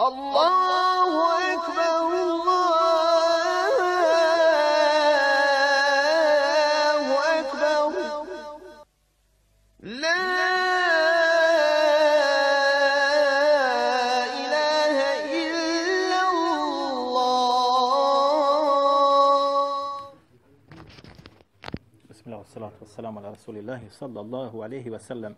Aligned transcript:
الله 0.00 1.12
أكبر 1.56 2.12
الله 2.12 3.76
أكبر. 7.40 7.92
لا 9.80 10.20
إله 14.36 14.96
إلا 15.32 16.20
الله. 16.28 17.56
بسم 22.10 22.24
الله 22.26 22.38
والصلاة 22.38 22.72
والسلام 22.80 23.18
على 23.18 23.28
رسول 23.32 23.56
الله 23.64 23.80
صلى 23.90 24.20
الله 24.20 24.52
عليه 24.64 24.90
وسلم. 24.90 25.34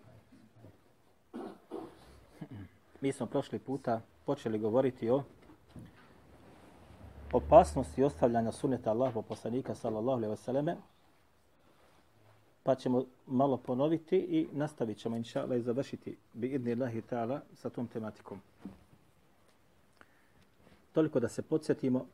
Mi 3.00 3.12
smo 3.12 3.26
prošli 3.26 3.58
puta 3.58 4.00
počeli 4.28 4.58
govoriti 4.58 5.10
o 5.10 5.22
opasnosti 7.32 8.04
ostavljanja 8.04 8.52
suneta 8.52 8.90
Allahov 8.90 9.22
poslanika 9.22 9.74
sallallahu 9.74 10.16
alejhi 10.16 10.30
ve 10.30 10.36
selleme. 10.36 10.76
Pa 12.62 12.74
ćemo 12.74 13.04
malo 13.26 13.56
ponoviti 13.56 14.16
i 14.16 14.48
nastavit 14.52 14.98
ćemo 14.98 15.16
inshallah 15.16 15.58
i 15.58 15.62
završiti 15.62 16.16
bi 16.32 16.46
idnillahi 16.46 17.02
ta'ala 17.02 17.40
sa 17.54 17.70
tom 17.70 17.86
tematikom. 17.86 18.40
Toliko 20.92 21.20
da 21.20 21.28
se 21.28 21.42
podsjetimo 21.42 22.06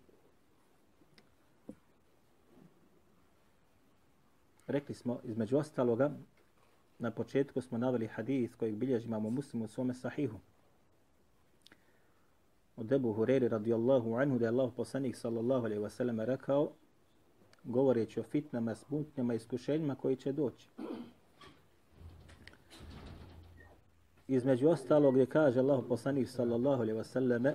Rekli 4.66 4.94
smo, 4.94 5.20
između 5.24 5.56
ostaloga, 5.56 6.10
na 6.98 7.10
početku 7.10 7.60
smo 7.60 7.78
naveli 7.78 8.06
hadis 8.06 8.54
kojeg 8.54 8.74
bilježi 8.74 9.06
imamo 9.06 9.30
muslim 9.30 9.62
u 9.62 9.68
svome 9.68 9.94
sahihu 9.94 10.38
od 12.76 12.92
Ebu 12.92 13.14
Hureyri 13.14 13.48
radijallahu 13.48 14.14
anhu 14.14 14.38
da 14.38 14.44
je 14.44 14.48
Allah 14.48 14.70
poslanik 14.76 15.16
sallallahu 15.16 15.64
alaihi 15.64 15.82
wasallam 15.82 16.24
rekao 16.24 16.70
govoreći 17.64 18.20
o 18.20 18.22
fitnama, 18.22 18.74
smutnjama, 18.74 19.34
iskušenjima 19.34 19.94
koji 19.94 20.16
će 20.16 20.32
doći. 20.32 20.68
Između 24.28 24.68
ostalog 24.68 25.14
gdje 25.14 25.26
kaže 25.26 25.60
Allah 25.60 25.84
poslanik 25.88 26.28
sallallahu 26.28 26.82
alaihi 26.82 26.98
wasallam 26.98 27.54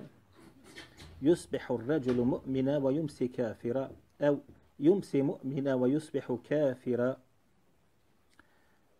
yusbihu 1.20 1.86
rajulu 1.86 2.24
mu'mina 2.24 2.78
wa 2.80 2.90
yumsi 2.92 3.32
kafira. 3.36 3.90
Ev 4.18 4.36
yumsi 4.78 5.22
mu'mina 5.22 5.76
wa 5.76 5.88
yusbihu 5.88 6.38
kafira. 6.48 7.16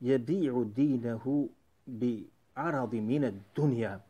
Jebi'u 0.00 0.64
dinahu 0.64 1.48
bi 1.86 2.26
aradi 2.54 3.00
mine 3.00 3.32
dunija 3.56 4.00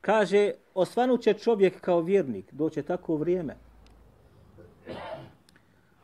Kaže, 0.00 0.52
osvanuće 0.74 1.34
čovjek 1.34 1.80
kao 1.80 2.00
vjernik, 2.00 2.52
doće 2.52 2.82
tako 2.82 3.16
vrijeme. 3.16 3.56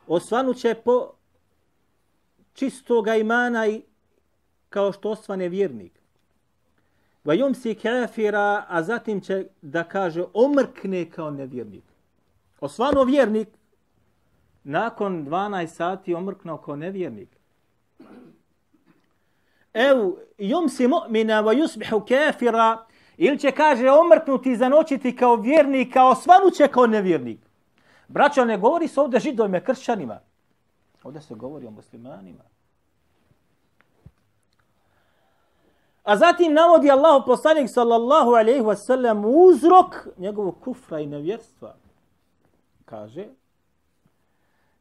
Osvanuće 0.07 0.75
po 0.85 1.11
čistoga 2.53 3.15
imana 3.15 3.67
i 3.67 3.81
kao 4.69 4.91
što 4.91 5.09
osvane 5.09 5.49
vjernik. 5.49 5.91
Vajum 7.23 7.55
si 7.55 7.75
kafira, 7.75 8.65
a 8.67 8.83
zatim 8.83 9.21
će 9.21 9.47
da 9.61 9.83
kaže 9.83 10.23
omrkne 10.33 11.09
kao 11.09 11.31
nevjernik. 11.31 11.83
Osvano 12.59 13.03
vjernik, 13.03 13.47
nakon 14.63 15.25
12 15.27 15.67
sati 15.67 16.13
omrknuo 16.13 16.57
kao 16.57 16.75
nevjernik. 16.75 17.29
Ev, 19.73 20.11
jum 20.37 20.69
si 20.69 20.87
mu'mina 20.87 21.41
wa 21.43 21.53
yusbihu 21.53 22.07
kafira, 22.07 22.85
ili 23.17 23.39
će 23.39 23.51
kaže 23.51 23.89
omrknuti 23.89 24.51
i 24.51 24.55
zanočiti 24.55 25.15
kao 25.15 25.35
vjernik, 25.35 25.93
kao 25.93 26.15
svanuće 26.15 26.67
kao 26.67 26.87
nevjernik. 26.87 27.39
Braćo, 28.07 28.45
ne 28.45 28.57
govori 28.57 28.87
se 28.87 29.01
ovdje 29.01 29.19
židovima, 29.19 29.59
kršćanima. 29.59 30.19
Ovdje 31.03 31.21
se 31.21 31.35
govori 31.35 31.67
o 31.67 31.71
muslimanima. 31.71 32.43
A 36.03 36.17
zatim 36.17 36.53
navodi 36.53 36.91
Allah 36.91 37.23
poslanik 37.25 37.69
sallallahu 37.69 38.29
alaihi 38.29 38.61
wasallam 38.61 39.25
uzrok 39.25 40.07
njegovog 40.17 40.59
kufra 40.63 40.99
i 40.99 41.07
nevjerstva. 41.07 41.75
Kaže, 42.85 43.25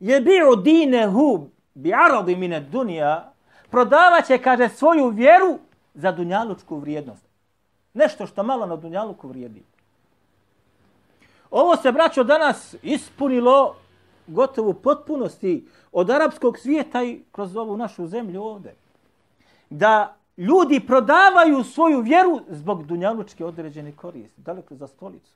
jebi'u 0.01 0.63
dinehu 0.63 1.49
bi 1.75 1.95
aradi 1.95 2.37
mine 2.37 2.61
dunja, 2.61 3.25
prodavaće, 3.71 4.39
kaže, 4.39 4.69
svoju 4.69 5.09
vjeru 5.09 5.59
za 5.95 6.13
dunjalučku 6.13 6.77
vrijednost. 6.77 7.24
Nešto 7.95 8.27
što 8.27 8.43
malo 8.43 8.67
na 8.67 8.77
dunjaluku 8.77 9.29
vrijedi. 9.29 9.63
Ovo 11.51 11.77
se, 11.77 11.93
braćo, 11.93 12.25
danas 12.25 12.75
ispunilo 12.83 13.77
gotovo 14.27 14.73
potpunosti 14.73 15.69
od 15.93 16.11
arapskog 16.11 16.59
svijeta 16.59 17.05
i 17.05 17.23
kroz 17.33 17.57
ovu 17.57 17.77
našu 17.77 18.07
zemlju 18.07 18.43
ovde. 18.43 18.75
Da 19.71 20.17
ljudi 20.37 20.81
prodavaju 20.87 21.65
svoju 21.65 22.01
vjeru 22.01 22.41
zbog 22.49 22.87
dunjalučke 22.87 23.45
određene 23.45 23.93
koriste. 23.93 24.41
Da 24.43 24.53
li 24.53 24.63
za 24.71 24.87
stolicu? 24.87 25.33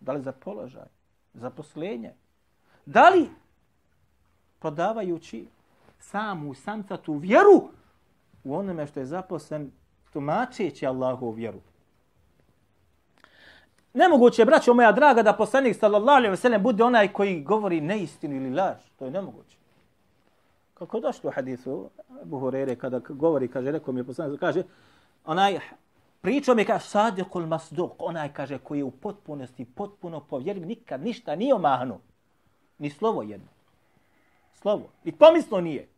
Da 0.00 0.12
li 0.12 0.22
za 0.22 0.32
položaj? 0.32 0.88
Za 1.34 1.50
poslenje? 1.50 2.12
Da 2.86 3.08
li 3.08 3.30
prodavajući 4.58 5.46
samu 6.00 6.54
samcatu 6.54 7.14
vjeru 7.14 7.68
u 8.44 8.56
onome 8.56 8.86
što 8.86 9.00
je 9.00 9.06
zaposlen 9.06 9.70
tumačeći 10.12 10.86
Allahovu 10.86 11.30
vjeru. 11.30 11.58
Nemoguće 13.94 14.42
je, 14.42 14.46
braćo 14.46 14.74
moja 14.74 14.92
draga, 14.92 15.22
da 15.22 15.32
poslanik 15.32 15.76
sallallahu 15.76 16.16
alaihi 16.16 16.30
ve 16.30 16.36
sellem 16.36 16.62
bude 16.62 16.84
onaj 16.84 17.12
koji 17.12 17.42
govori 17.42 17.80
neistinu 17.80 18.36
ili 18.36 18.50
laž. 18.50 18.78
To 18.98 19.04
je 19.04 19.10
nemoguće. 19.10 19.56
Kako 20.74 21.00
došlo 21.00 21.30
u 21.30 21.32
hadisu 21.32 21.90
Abu 22.22 22.38
Hurere 22.38 22.76
kada 22.76 22.98
govori, 23.08 23.48
kaže, 23.48 23.70
rekao 23.70 23.94
mi 23.94 24.00
je 24.00 24.04
poslanik, 24.04 24.40
kaže, 24.40 24.62
onaj 25.24 25.58
pričao 26.20 26.54
mi 26.54 26.64
kaže 26.64 26.84
sadiqul 26.84 27.46
masduq, 27.46 27.90
onaj 27.98 28.32
kaže 28.32 28.58
koji 28.58 28.78
je 28.78 28.84
u 28.84 28.90
potpunosti, 28.90 29.64
potpuno 29.64 30.20
povjerljiv, 30.20 30.66
nikad 30.66 31.02
ništa 31.02 31.36
nije 31.36 31.54
omahnu. 31.54 31.98
Ni 32.78 32.90
slovo 32.90 33.22
jedno 33.22 33.54
slovo. 34.64 34.88
I 35.04 35.12
pomislo 35.12 35.60
nije. 35.60 35.88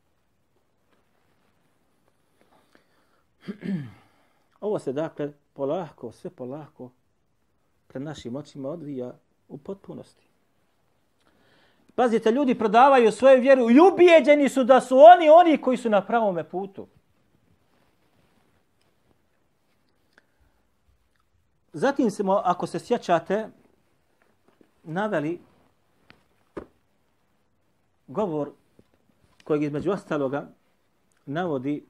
Ovo 4.66 4.78
se 4.78 4.92
dakle 4.92 5.32
polako, 5.52 6.12
sve 6.12 6.30
polako 6.30 6.90
pred 7.96 8.04
našim 8.04 8.36
očima 8.36 8.68
odvija 8.68 9.14
u 9.48 9.58
potpunosti. 9.58 10.26
Pazite, 11.94 12.30
ljudi 12.30 12.58
prodavaju 12.58 13.12
svoju 13.12 13.40
vjeru 13.40 13.70
i 13.70 13.80
ubijeđeni 13.80 14.48
su 14.48 14.64
da 14.64 14.80
su 14.80 14.98
oni 14.98 15.28
oni 15.28 15.60
koji 15.60 15.76
su 15.76 15.90
na 15.90 16.06
pravome 16.06 16.44
putu. 16.44 16.86
Zatim 21.72 22.10
smo, 22.10 22.42
ako 22.44 22.66
se 22.66 22.78
sjećate, 22.78 23.48
naveli 24.82 25.40
govor 28.06 28.50
kojeg 29.44 29.62
između 29.62 29.90
ostaloga 29.90 30.48
navodi 31.26 31.86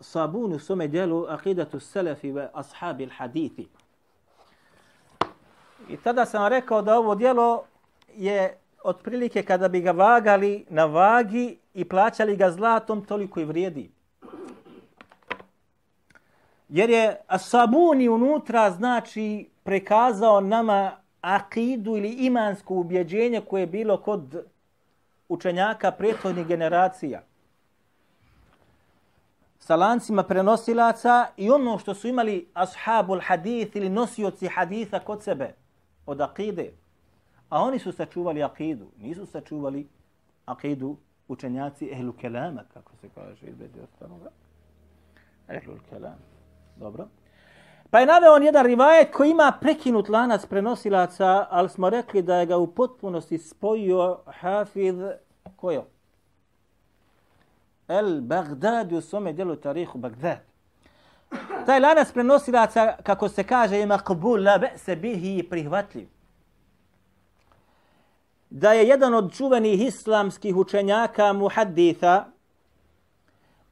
Sabun 0.00 0.52
u 0.52 0.58
svome 0.58 0.88
dijelu 0.88 1.26
Aqidatu 1.26 1.80
Selefi 1.80 2.32
ve 2.32 2.50
Ashabi 2.52 3.08
hadithi. 3.16 3.68
I 5.88 5.96
tada 5.96 6.26
sam 6.26 6.48
rekao 6.48 6.82
da 6.82 6.98
ovo 6.98 7.14
dijelo 7.14 7.64
je 8.16 8.58
otprilike 8.84 9.42
kada 9.42 9.68
bi 9.68 9.80
ga 9.80 9.90
vagali 9.90 10.66
na 10.68 10.84
vagi 10.84 11.58
i 11.74 11.84
plaćali 11.84 12.36
ga 12.36 12.50
zlatom, 12.50 13.04
toliko 13.04 13.40
i 13.40 13.44
vrijedi. 13.44 13.90
Jer 16.68 16.90
je 16.90 17.20
Sabuni 17.38 18.08
unutra 18.08 18.70
znači 18.70 19.48
prekazao 19.62 20.40
nama 20.40 20.92
akidu 21.20 21.96
ili 21.96 22.08
imansko 22.08 22.74
ubjeđenje 22.74 23.40
koje 23.40 23.62
je 23.62 23.66
bilo 23.66 23.96
kod 23.96 24.46
učenjaka 25.28 25.90
prethodnih 25.90 26.46
generacija 26.46 27.22
sa 29.58 29.76
lancima 29.76 30.22
prenosilaca 30.22 31.26
i 31.36 31.50
ono 31.50 31.78
što 31.78 31.94
su 31.94 32.08
imali 32.08 32.48
ashabul 32.54 33.20
hadith 33.20 33.76
ili 33.76 33.88
nosioci 33.88 34.48
haditha 34.48 34.98
kod 34.98 35.22
sebe 35.22 35.54
od 36.06 36.20
akide. 36.20 36.72
A 37.48 37.62
oni 37.62 37.78
su 37.78 37.92
sačuvali 37.92 38.42
akidu, 38.42 38.86
nisu 38.98 39.26
sačuvali 39.26 39.88
akidu 40.46 40.96
učenjaci 41.28 41.90
ehlu 41.92 42.12
kelama, 42.12 42.62
kako 42.74 42.92
se 43.00 43.08
kaže 43.14 43.46
između 43.46 43.82
ostaloga. 43.84 44.30
Ehlu 45.48 45.74
kelam. 45.90 46.18
Dobro. 46.76 47.08
Pa 47.90 48.00
je 48.00 48.06
naveo 48.06 48.34
on 48.34 48.42
jedan 48.42 48.66
rivajet 48.66 49.12
koji 49.12 49.30
ima 49.30 49.52
prekinut 49.60 50.08
lanac 50.08 50.46
prenosilaca, 50.46 51.46
ali 51.50 51.68
smo 51.68 51.90
rekli 51.90 52.22
da 52.22 52.36
je 52.36 52.46
ga 52.46 52.56
u 52.56 52.66
potpunosti 52.66 53.38
spojio 53.38 54.18
Hafiz, 54.26 54.96
kojo? 55.56 55.84
El 57.88 58.20
Bagdad 58.20 58.92
u 58.92 59.00
svome 59.00 59.32
djelu 59.32 59.56
tarihu 59.56 59.98
Bagdad. 59.98 60.53
Taj 61.66 61.80
lanac 61.80 62.12
prenosilaca, 62.12 62.96
kako 63.02 63.28
se 63.28 63.44
kaže, 63.44 63.78
je 63.78 63.86
makbul, 63.86 64.44
la 64.44 64.60
se 64.76 64.96
bihi 64.96 65.46
prihvatljiv. 65.50 66.08
Da 68.50 68.72
je 68.72 68.88
jedan 68.88 69.14
od 69.14 69.32
čuvenih 69.36 69.86
islamskih 69.86 70.56
učenjaka 70.56 71.32
muhadditha, 71.32 72.24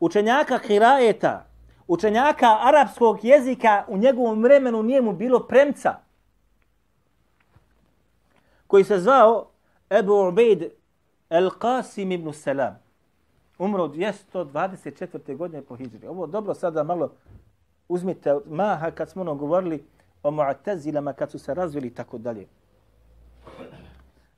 učenjaka 0.01 0.59
hirajeta, 0.59 1.47
učenjaka 1.87 2.59
arapskog 2.61 3.25
jezika 3.25 3.85
u 3.89 3.99
njegovom 3.99 4.43
vremenu 4.43 4.83
nije 4.83 5.01
mu 5.01 5.13
bilo 5.13 5.41
premca, 5.41 5.95
koji 8.67 8.85
se 8.85 8.99
zvao 8.99 9.49
Ebu 9.91 10.29
Ubejd 10.29 10.71
El-Qasim 11.31 12.15
ibn 12.15 12.33
Salam. 12.33 12.79
Umro 13.59 13.89
224. 13.89 15.37
godine 15.37 15.63
po 15.63 15.77
Hidžri. 15.77 16.07
Ovo 16.07 16.27
dobro 16.27 16.55
sada 16.55 16.83
malo 16.83 17.11
uzmite 17.93 18.35
maha 18.47 18.91
kad 18.91 19.11
smo 19.11 19.23
ono 19.23 19.35
govorili 19.35 19.85
o 20.23 20.31
Mu'tazilama 20.31 21.13
kad 21.13 21.31
su 21.31 21.39
se 21.39 21.55
razvili 21.55 21.87
i 21.89 21.95
tako 21.95 22.19
dalje. 22.19 22.47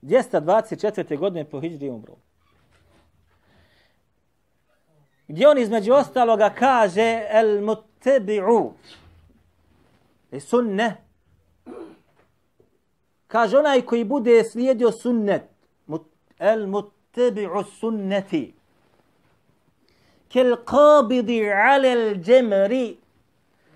224. 0.03 1.19
godine 1.19 1.45
po 1.45 1.61
Hidri 1.61 1.91
umro. 1.91 2.15
Gdje 5.29 5.49
on 5.49 5.59
između 5.59 5.93
ostaloga 5.93 6.51
kaže 6.59 7.27
el 7.31 7.61
muttabi'u 7.61 8.73
i 10.33 10.41
sunne 10.41 10.97
kaže 13.27 13.59
onaj 13.59 13.83
koji 13.83 14.05
bude 14.05 14.45
slijedio 14.45 14.93
sunnet 14.93 15.55
el 16.39 16.67
muttebi'u 16.67 17.63
sunneti 17.81 18.55
kel 20.29 20.57
qabidi 20.67 21.53
alel 21.53 22.15
džemri 22.23 22.97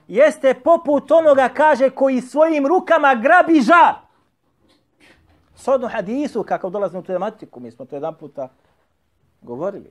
jeste 0.09 0.55
poput 0.55 1.11
onoga 1.11 1.49
kaže 1.49 1.91
koji 1.91 2.21
svojim 2.21 2.67
rukama 2.67 3.15
grabi 3.15 3.61
žar. 3.61 3.95
Sodno 5.57 5.89
hadisu 5.89 6.43
kako 6.43 6.71
dolazimo 6.71 7.01
u 7.01 7.05
tematiku, 7.05 7.61
mi 7.61 7.71
smo 7.71 7.85
to 7.85 7.97
jedan 7.97 8.15
puta 8.15 8.49
govorili. 9.43 9.91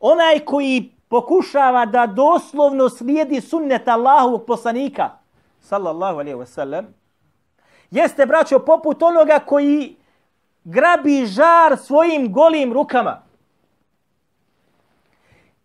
Onaj 0.00 0.40
koji 0.44 0.92
pokušava 1.08 1.86
da 1.86 2.06
doslovno 2.06 2.88
slijedi 2.88 3.40
sunnet 3.40 3.88
Allahovog 3.88 4.44
poslanika, 4.46 5.10
sallallahu 5.60 6.18
alaihi 6.18 6.38
wa 6.38 6.46
sallam, 6.46 6.94
jeste, 7.90 8.26
braćo, 8.26 8.58
poput 8.58 9.02
onoga 9.02 9.38
koji 9.38 9.96
grabi 10.64 11.26
žar 11.26 11.76
svojim 11.78 12.32
golim 12.32 12.72
rukama. 12.72 13.22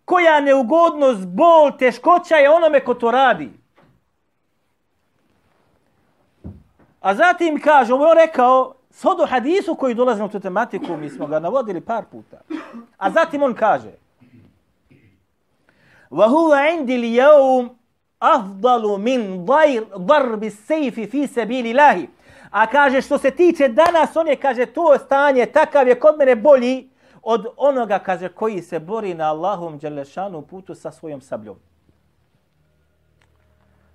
Koja 0.04 0.40
neugodnost, 0.40 1.26
bol, 1.26 1.72
teškoća 1.78 2.36
je 2.36 2.50
onome 2.50 2.84
ko 2.84 2.94
to 2.94 3.10
radi. 3.10 3.55
A 7.05 7.15
zatim 7.15 7.61
kaže, 7.61 7.93
ovo 7.93 8.07
je 8.07 8.15
rekao, 8.15 8.73
sodo 8.91 9.25
hadisu 9.25 9.75
koji 9.75 9.95
dolazi 9.95 10.21
na 10.21 10.27
tu 10.27 10.39
tematiku, 10.39 10.97
mi 10.97 11.09
smo 11.09 11.27
ga 11.27 11.39
navodili 11.39 11.81
par 11.81 12.03
puta. 12.11 12.37
A 12.97 13.11
zatim 13.11 13.43
on 13.43 13.53
kaže, 13.53 13.91
وهو 16.11 16.53
عندي 16.53 16.95
اليوم 16.95 17.75
أفضل 18.23 18.99
من 18.99 19.45
ضير 19.45 19.87
ضرب 19.97 20.43
السيف 20.43 20.99
في 20.99 21.27
سبيل 21.27 21.65
الله 21.67 22.07
A 22.53 22.67
kaže 22.67 23.01
što 23.01 23.17
se 23.17 23.31
tiče 23.31 23.67
danas, 23.67 24.15
on 24.15 24.27
je 24.27 24.35
kaže 24.35 24.65
to 24.65 24.97
stanje 25.05 25.45
takav 25.45 25.87
je 25.87 25.99
kod 25.99 26.17
mene 26.17 26.35
bolji 26.35 26.89
od 27.23 27.45
onoga 27.57 27.99
kaže 27.99 28.29
koji 28.29 28.61
se 28.61 28.79
bori 28.79 29.13
na 29.13 29.29
Allahom 29.29 29.79
dželešanu 29.79 30.41
putu 30.41 30.75
sa 30.75 30.91
svojom 30.91 31.21
sabljom. 31.21 31.55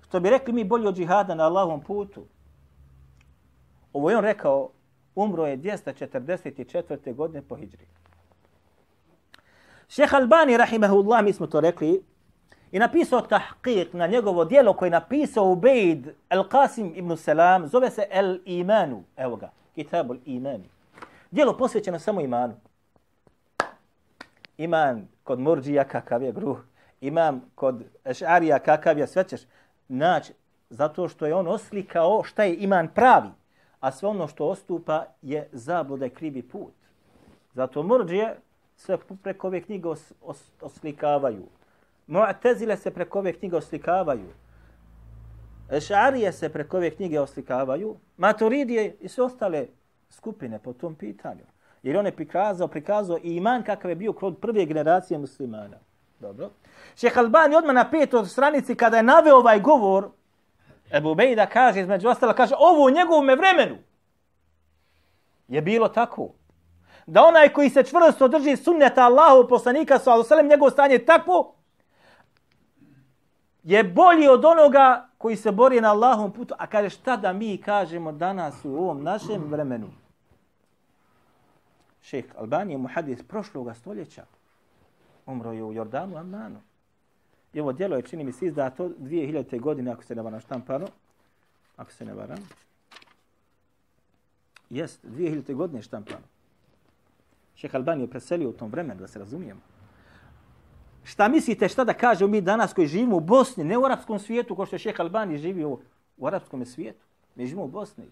Što 0.07 0.19
bi 0.19 0.29
rekli 0.29 0.53
mi 0.53 0.63
bolji 0.63 0.87
od 0.87 0.95
džihada 0.95 1.35
na 1.35 1.45
Allahom 1.45 1.81
putu. 1.81 2.25
Ovo 3.92 4.10
je 4.10 4.16
on 4.16 4.24
rekao, 4.24 4.70
umro 5.14 5.46
je 5.46 5.58
244. 5.58 7.14
godine 7.14 7.42
po 7.42 7.56
hijri. 7.56 7.86
Šeha 9.88 10.16
Albani, 10.16 10.56
rahimahullah, 10.56 11.24
mi 11.24 11.32
smo 11.32 11.46
to 11.46 11.60
rekli, 11.60 12.02
i 12.72 12.78
napisao 12.78 13.20
tahqiq 13.20 13.94
na 13.94 14.06
njegovo 14.06 14.44
dijelo 14.44 14.72
koje 14.72 14.86
je 14.86 14.90
napisao 14.90 15.52
Ubejd 15.52 16.08
al-Qasim 16.30 16.92
ibn 16.94 17.16
Salam, 17.16 17.66
zove 17.66 17.90
se 17.90 18.06
El 18.10 18.38
Imanu, 18.44 19.02
evo 19.16 19.36
ga, 19.36 19.50
Kitabul 19.74 20.16
Imani. 20.24 20.68
Dijelo 21.30 21.56
posvećeno 21.56 21.98
samo 21.98 22.20
imanu. 22.20 22.54
Iman 24.56 25.08
kod 25.24 25.40
Murđija 25.40 25.84
kakav 25.84 26.22
je 26.22 26.32
gruh, 26.32 26.58
imam 27.00 27.42
kod 27.54 27.84
Ešarija 28.04 28.58
kakav 28.58 28.98
je, 28.98 29.06
sve 29.06 29.24
ćeš 29.24 29.40
naći, 29.88 30.32
zato 30.70 31.08
što 31.08 31.26
je 31.26 31.34
on 31.34 31.48
oslikao 31.48 32.22
šta 32.24 32.44
je 32.44 32.56
iman 32.56 32.88
pravi, 32.88 33.28
a 33.82 33.90
sve 33.92 34.08
ono 34.08 34.28
što 34.28 34.46
ostupa 34.46 35.04
je 35.22 35.48
zabluda 35.52 36.06
i 36.06 36.10
krivi 36.10 36.42
put. 36.42 36.72
Zato 37.54 37.82
Murđije 37.82 38.36
sve 38.76 38.98
preko 39.22 39.46
ove 39.46 39.60
knjige 39.62 39.88
os, 39.88 40.12
os, 40.22 40.52
oslikavaju. 40.60 41.42
Mu'tezile 42.08 42.76
se 42.76 42.90
preko 42.90 43.18
ove 43.18 43.32
knjige 43.32 43.56
oslikavaju. 43.56 44.28
Ešarije 45.70 46.32
se 46.32 46.48
preko 46.48 46.76
ove 46.76 46.90
knjige 46.90 47.20
oslikavaju. 47.20 47.96
Maturidije 48.16 48.96
i 49.00 49.08
sve 49.08 49.24
ostale 49.24 49.66
skupine 50.10 50.58
po 50.58 50.72
tom 50.72 50.94
pitanju. 50.94 51.44
Jer 51.82 51.96
on 51.96 52.06
je 52.06 52.16
prikazao, 52.16 52.68
prikazao 52.68 53.18
iman 53.22 53.62
kakav 53.62 53.90
je 53.90 53.96
bio 53.96 54.12
kod 54.12 54.38
prve 54.38 54.64
generacije 54.66 55.18
muslimana. 55.18 55.76
Dobro. 56.20 56.50
Šeha 56.96 57.20
Albani 57.20 57.56
odmah 57.56 57.74
na 57.74 57.90
petoj 57.90 58.26
stranici 58.26 58.74
kada 58.74 58.96
je 58.96 59.02
naveo 59.02 59.36
ovaj 59.36 59.60
govor, 59.60 60.10
Ebu 60.92 61.14
Bejda 61.14 61.46
kaže, 61.46 61.80
između 61.80 62.08
ostala, 62.08 62.34
kaže, 62.34 62.54
ovo 62.58 62.86
u 62.86 62.90
njegovom 62.90 63.26
vremenu 63.26 63.76
je 65.48 65.62
bilo 65.62 65.88
tako. 65.88 66.28
Da 67.06 67.22
onaj 67.24 67.48
koji 67.48 67.70
se 67.70 67.82
čvrsto 67.82 68.28
drži 68.28 68.56
sunneta 68.56 69.04
Allahu 69.04 69.48
poslanika, 69.48 69.98
sallahu 69.98 70.28
sallam, 70.28 70.46
njegov 70.46 70.70
stanje 70.70 70.94
je 70.94 71.06
tako, 71.06 71.54
je 73.62 73.84
bolji 73.84 74.28
od 74.28 74.44
onoga 74.44 75.08
koji 75.18 75.36
se 75.36 75.52
bori 75.52 75.80
na 75.80 75.90
Allahom 75.90 76.32
putu. 76.32 76.54
A 76.58 76.66
kaže 76.66 76.90
šta 76.90 77.16
da 77.16 77.32
mi 77.32 77.58
kažemo 77.58 78.12
danas 78.12 78.64
u 78.64 78.76
ovom 78.76 79.02
našem 79.02 79.44
vremenu? 79.50 79.90
Šeh 82.02 82.24
Albanije 82.38 82.78
muhadis 82.78 83.22
prošlog 83.22 83.76
stoljeća 83.76 84.24
umro 85.26 85.52
je 85.52 85.64
u 85.64 85.72
Jordanu, 85.72 86.16
Amanu. 86.16 86.60
I 87.52 87.60
ovo 87.60 87.72
djelo 87.72 87.96
je, 87.96 88.02
čini 88.02 88.24
mi 88.24 88.32
se, 88.32 88.46
izdato 88.46 88.88
2000. 88.88 89.60
godine, 89.60 89.90
ako 89.90 90.04
se 90.04 90.14
ne 90.14 90.22
varam 90.22 90.40
štampano. 90.40 90.86
Ako 91.76 91.92
se 91.92 92.04
ne 92.04 92.14
varam. 92.14 92.38
Jest, 94.70 95.04
2000. 95.04 95.54
godine 95.54 95.82
štampano. 95.82 96.26
Šeh 97.54 97.74
Albanije 97.74 98.10
preselio 98.10 98.48
u 98.48 98.52
tom 98.52 98.70
vremenu, 98.70 99.00
da 99.00 99.08
se 99.08 99.18
razumijemo. 99.18 99.60
Šta 101.04 101.28
mislite 101.28 101.68
šta 101.68 101.84
da 101.84 101.94
kažemo 101.94 102.30
mi 102.30 102.40
danas 102.40 102.72
koji 102.72 102.86
živimo 102.86 103.16
u 103.16 103.20
Bosni, 103.20 103.64
ne 103.64 103.78
u 103.78 103.84
arapskom 103.84 104.18
svijetu, 104.18 104.56
kao 104.56 104.66
što 104.66 104.76
je 104.76 104.80
šeh 104.80 105.00
Albani 105.00 105.38
živio 105.38 105.78
u, 106.16 106.26
arapskom 106.26 106.66
svijetu. 106.66 107.04
Mi 107.34 107.46
živimo 107.46 107.64
u 107.64 107.68
Bosni. 107.68 108.04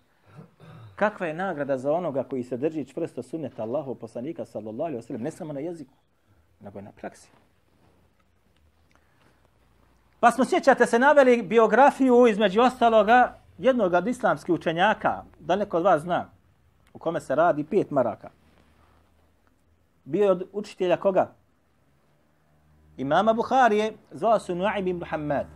Kakva 0.96 1.26
je 1.26 1.34
nagrada 1.34 1.78
za 1.78 1.92
onoga 1.92 2.24
koji 2.24 2.42
se 2.42 2.56
drži 2.56 2.84
čvrsto 2.84 3.22
sunneta 3.22 3.62
Allahu 3.62 3.94
poslanika 3.94 4.44
sallallahu 4.44 4.82
alaihi 4.82 5.02
wa 5.02 5.06
sallam, 5.06 5.22
ne 5.22 5.30
samo 5.30 5.52
na 5.52 5.60
jeziku, 5.60 5.94
nego 6.60 6.78
i 6.78 6.82
na 6.82 6.92
praksi. 6.92 7.28
Pa 10.20 10.30
smo 10.30 10.44
sjećate 10.44 10.86
se 10.86 10.98
naveli 10.98 11.42
biografiju 11.42 12.26
između 12.26 12.60
ostaloga 12.60 13.38
jednog 13.58 13.94
od 13.94 14.06
islamskih 14.06 14.54
učenjaka, 14.54 15.22
da 15.38 15.56
neko 15.56 15.76
od 15.76 15.84
vas 15.84 16.02
zna, 16.02 16.30
u 16.94 16.98
kome 16.98 17.20
se 17.20 17.34
radi 17.34 17.64
pet 17.64 17.90
maraka. 17.90 18.30
Bio 20.04 20.24
je 20.24 20.30
od 20.30 20.48
učitelja 20.52 20.96
koga? 20.96 21.40
imama 23.00 23.32
Buharije, 23.32 23.92
zvao 24.12 24.38
se 24.38 24.54
Nuaim 24.54 24.86
ibn 24.86 24.98
Muhammad. 24.98 25.46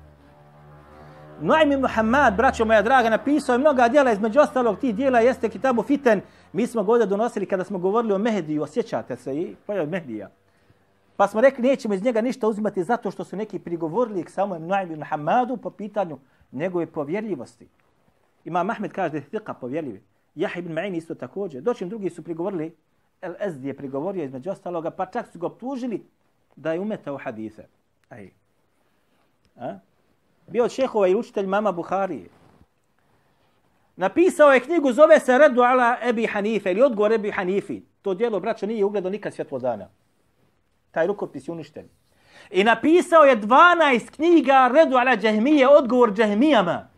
Nuaim 1.40 1.73
ibn 1.73 1.83
Muhammad, 1.83 2.35
braćo 2.37 2.64
moja 2.64 2.83
draga, 2.83 3.11
napisao 3.11 3.54
je 3.54 3.59
mnoga 3.59 3.88
djela, 3.88 4.12
između 4.12 4.40
ostalog 4.40 4.78
tih 4.78 4.94
djela 4.94 5.21
jeste 5.21 5.49
kitabu 5.49 5.83
Fiten. 5.83 6.21
Mi 6.52 6.66
smo 6.66 6.85
ga 6.85 7.06
donosili 7.06 7.47
kada 7.47 7.64
smo 7.64 7.78
govorili 7.78 8.14
o 8.14 8.18
Mehdiju, 8.18 8.62
osjećate 8.62 9.16
se 9.16 9.37
i 9.37 9.54
pa 9.54 9.73
pojav 9.73 9.88
Mehdija. 9.88 10.28
Pa 11.16 11.28
smo 11.28 11.40
rekli, 11.40 11.68
nećemo 11.68 11.94
iz 11.94 12.02
njega 12.02 12.21
ništa 12.21 12.49
uzimati 12.49 12.85
zato 12.85 13.11
što 13.11 13.25
su 13.25 13.37
neki 13.37 13.59
prigovorili 13.59 14.25
k 14.25 14.30
samom 14.30 14.66
Nuaim 14.66 14.92
ibn 14.92 15.02
Hamadu 15.02 15.56
po 15.56 15.71
pitanju 15.71 16.18
njegove 16.52 16.87
povjerljivosti. 16.87 17.68
Imam 18.44 18.71
Ahmed 18.71 18.92
kaže 18.92 19.11
da 19.11 19.16
je 19.16 19.25
fiqa 19.33 19.54
povjerljivi. 19.61 20.02
Jah 20.35 20.56
ibn 20.56 20.73
Ma'in 20.73 20.97
isto 20.97 21.14
također. 21.14 21.62
Doćim 21.62 21.88
drugi 21.88 22.11
su 22.11 22.23
prigovorili, 22.23 22.76
El 23.21 23.35
Ezdi 23.40 23.68
je 23.68 23.76
prigovorio 23.76 24.25
između 24.25 24.50
ostaloga, 24.50 24.90
pa 24.90 25.06
čak 25.06 25.28
su 25.28 25.38
ga 25.38 25.47
optužili 25.47 26.06
da 26.56 26.73
je 26.73 26.80
umetao 26.80 27.16
hadise. 27.16 27.66
Aj. 28.09 28.30
A? 29.56 29.78
Bio 30.47 30.68
šehova 30.68 31.09
i 31.09 31.14
učitelj 31.14 31.47
mama 31.47 31.73
Buharije. 31.73 32.28
Napisao 33.97 34.52
je 34.52 34.61
knjigu, 34.61 34.92
zove 34.92 35.21
se 35.21 35.38
Redu 35.38 35.61
ala 35.61 35.97
Ebi 36.02 36.26
Hanife, 36.26 36.71
ili 36.71 36.83
odgovor 36.83 37.12
Ebi 37.12 37.30
Hanifi. 37.30 37.83
To 38.02 38.14
dijelo, 38.14 38.40
braćo, 38.40 38.66
nije 38.66 38.85
ugledao 38.85 39.11
nikad 39.11 39.35
svjetlo 39.35 39.59
dana. 39.59 39.88
Taj 40.94 41.06
rukopis 41.06 41.48
je 41.48 41.52
uništen. 41.52 41.88
I 42.50 42.64
napisao 42.64 43.22
je 43.22 43.40
12 43.40 44.10
knjiga 44.10 44.70
Redu 44.74 44.96
ala 44.96 45.16
Džahmije, 45.16 45.68
odgovor 45.68 46.12
Džahmijama. 46.12 46.88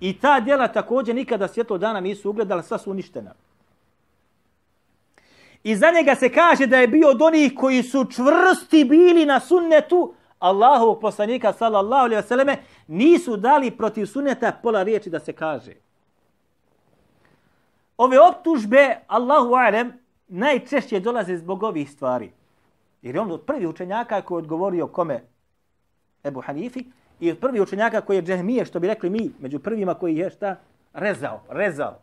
I 0.00 0.18
ta 0.20 0.40
djela 0.40 0.68
također 0.68 1.14
nikada 1.14 1.48
svjetlo 1.48 1.78
dana 1.78 2.00
nisu 2.00 2.30
ugledala, 2.30 2.62
sva 2.62 2.78
su 2.78 2.90
uništena. 2.90 3.34
I 5.64 5.76
za 5.76 5.90
njega 5.90 6.14
se 6.14 6.28
kaže 6.28 6.66
da 6.66 6.76
je 6.76 6.88
bio 6.88 7.08
od 7.08 7.22
onih 7.22 7.52
koji 7.56 7.82
su 7.82 8.04
čvrsti 8.10 8.84
bili 8.84 9.26
na 9.26 9.40
sunnetu 9.40 10.14
Allahovog 10.38 11.00
poslanika 11.00 11.52
sallallahu 11.52 12.04
alejhi 12.04 12.22
ve 12.22 12.28
selleme 12.28 12.56
nisu 12.86 13.36
dali 13.36 13.70
protiv 13.70 14.06
sunneta 14.06 14.52
pola 14.62 14.82
riječi 14.82 15.10
da 15.10 15.20
se 15.20 15.32
kaže. 15.32 15.72
Ove 17.96 18.20
optužbe 18.20 18.96
Allahu 19.06 19.54
alem 19.54 19.92
najčešće 20.28 21.00
dolaze 21.00 21.36
zbog 21.36 21.62
ovih 21.62 21.90
stvari. 21.90 22.30
Jer 23.04 23.14
je 23.14 23.20
on 23.20 23.30
od 23.30 23.42
prvi 23.46 23.66
učenjaka 23.66 24.22
koji 24.22 24.36
je 24.36 24.38
odgovorio 24.38 24.86
kome 24.86 25.20
Ebu 26.24 26.40
Hanifi 26.40 26.84
i 27.20 27.30
od 27.30 27.38
prvi 27.38 27.60
učenjaka 27.60 28.00
koji 28.00 28.16
je 28.16 28.22
džehmije, 28.22 28.64
što 28.64 28.80
bi 28.80 28.86
rekli 28.86 29.10
mi, 29.10 29.30
među 29.38 29.58
prvima 29.58 29.94
koji 29.94 30.16
je 30.16 30.30
šta? 30.30 30.56
Rezao, 30.92 31.40
rezao. 31.48 31.98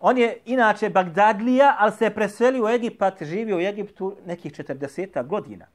On 0.00 0.18
je 0.18 0.38
inače 0.44 0.90
Bagdadlija, 0.90 1.76
ali 1.78 1.92
se 1.92 2.04
je 2.04 2.14
preselio 2.14 2.64
u 2.64 2.68
Egipat, 2.68 3.22
živio 3.22 3.56
u 3.56 3.60
Egiptu 3.60 4.16
nekih 4.26 4.52
40 4.52 5.26
godina. 5.26 5.66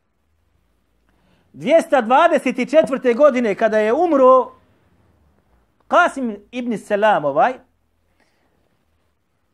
224. 1.54 3.16
godine 3.18 3.56
kada 3.56 3.80
je 3.80 3.94
umro 3.94 4.52
Qasim 5.88 6.40
ibn 6.52 6.78
Selam 6.78 7.26
ovaj, 7.26 7.54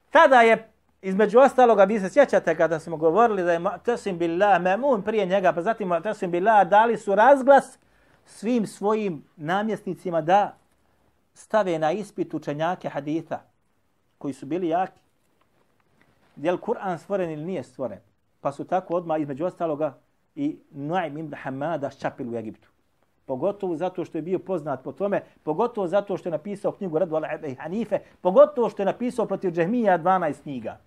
tada 0.10 0.42
je 0.42 0.69
između 1.02 1.40
ostaloga, 1.40 1.84
vi 1.84 2.00
se 2.00 2.10
sjećate 2.10 2.58
kada 2.58 2.80
smo 2.80 2.98
govorili 2.98 3.44
da 3.44 3.52
je 3.52 3.60
Mu'tasim 3.60 4.18
billah, 4.18 4.62
Memun 4.62 5.02
prije 5.02 5.26
njega, 5.26 5.54
pa 5.54 5.62
zatim 5.62 5.90
Mu'tasim 5.90 6.28
billah, 6.28 6.68
dali 6.68 6.98
su 6.98 7.16
razglas 7.16 7.80
svim 8.26 8.68
svojim 8.68 9.24
namjesnicima 9.36 10.22
da 10.22 10.56
stave 11.34 11.80
na 11.80 11.92
ispit 11.92 12.34
učenjake 12.34 12.90
haditha 12.90 13.40
koji 14.18 14.34
su 14.34 14.46
bili 14.46 14.68
jaki. 14.68 15.02
Je 16.36 16.52
li 16.52 16.58
Kur'an 16.58 16.98
stvoren 16.98 17.32
ili 17.32 17.44
nije 17.44 17.64
stvoren? 17.64 18.00
Pa 18.42 18.52
su 18.52 18.64
tako 18.64 18.96
odmah 18.96 19.22
između 19.22 19.46
ostaloga 19.46 19.98
i 20.36 20.60
Nuaym 20.72 21.18
ibn 21.18 21.34
Hamada 21.36 21.90
ščapili 21.90 22.30
u 22.30 22.38
Egiptu. 22.38 22.70
Pogotovo 23.26 23.76
zato 23.76 24.06
što 24.06 24.18
je 24.18 24.22
bio 24.22 24.40
poznat 24.40 24.84
po 24.84 24.92
tome, 24.92 25.22
pogotovo 25.44 25.88
zato 25.88 26.18
što 26.18 26.30
je 26.30 26.32
napisao 26.32 26.72
knjigu 26.72 27.00
Radu 27.00 27.16
al 27.16 27.24
Hanife, 27.60 28.00
pogotovo 28.22 28.70
što 28.70 28.82
je 28.82 28.86
napisao 28.86 29.26
protiv 29.26 29.52
Džehmija 29.52 30.00
12 30.00 30.42
knjiga. 30.42 30.78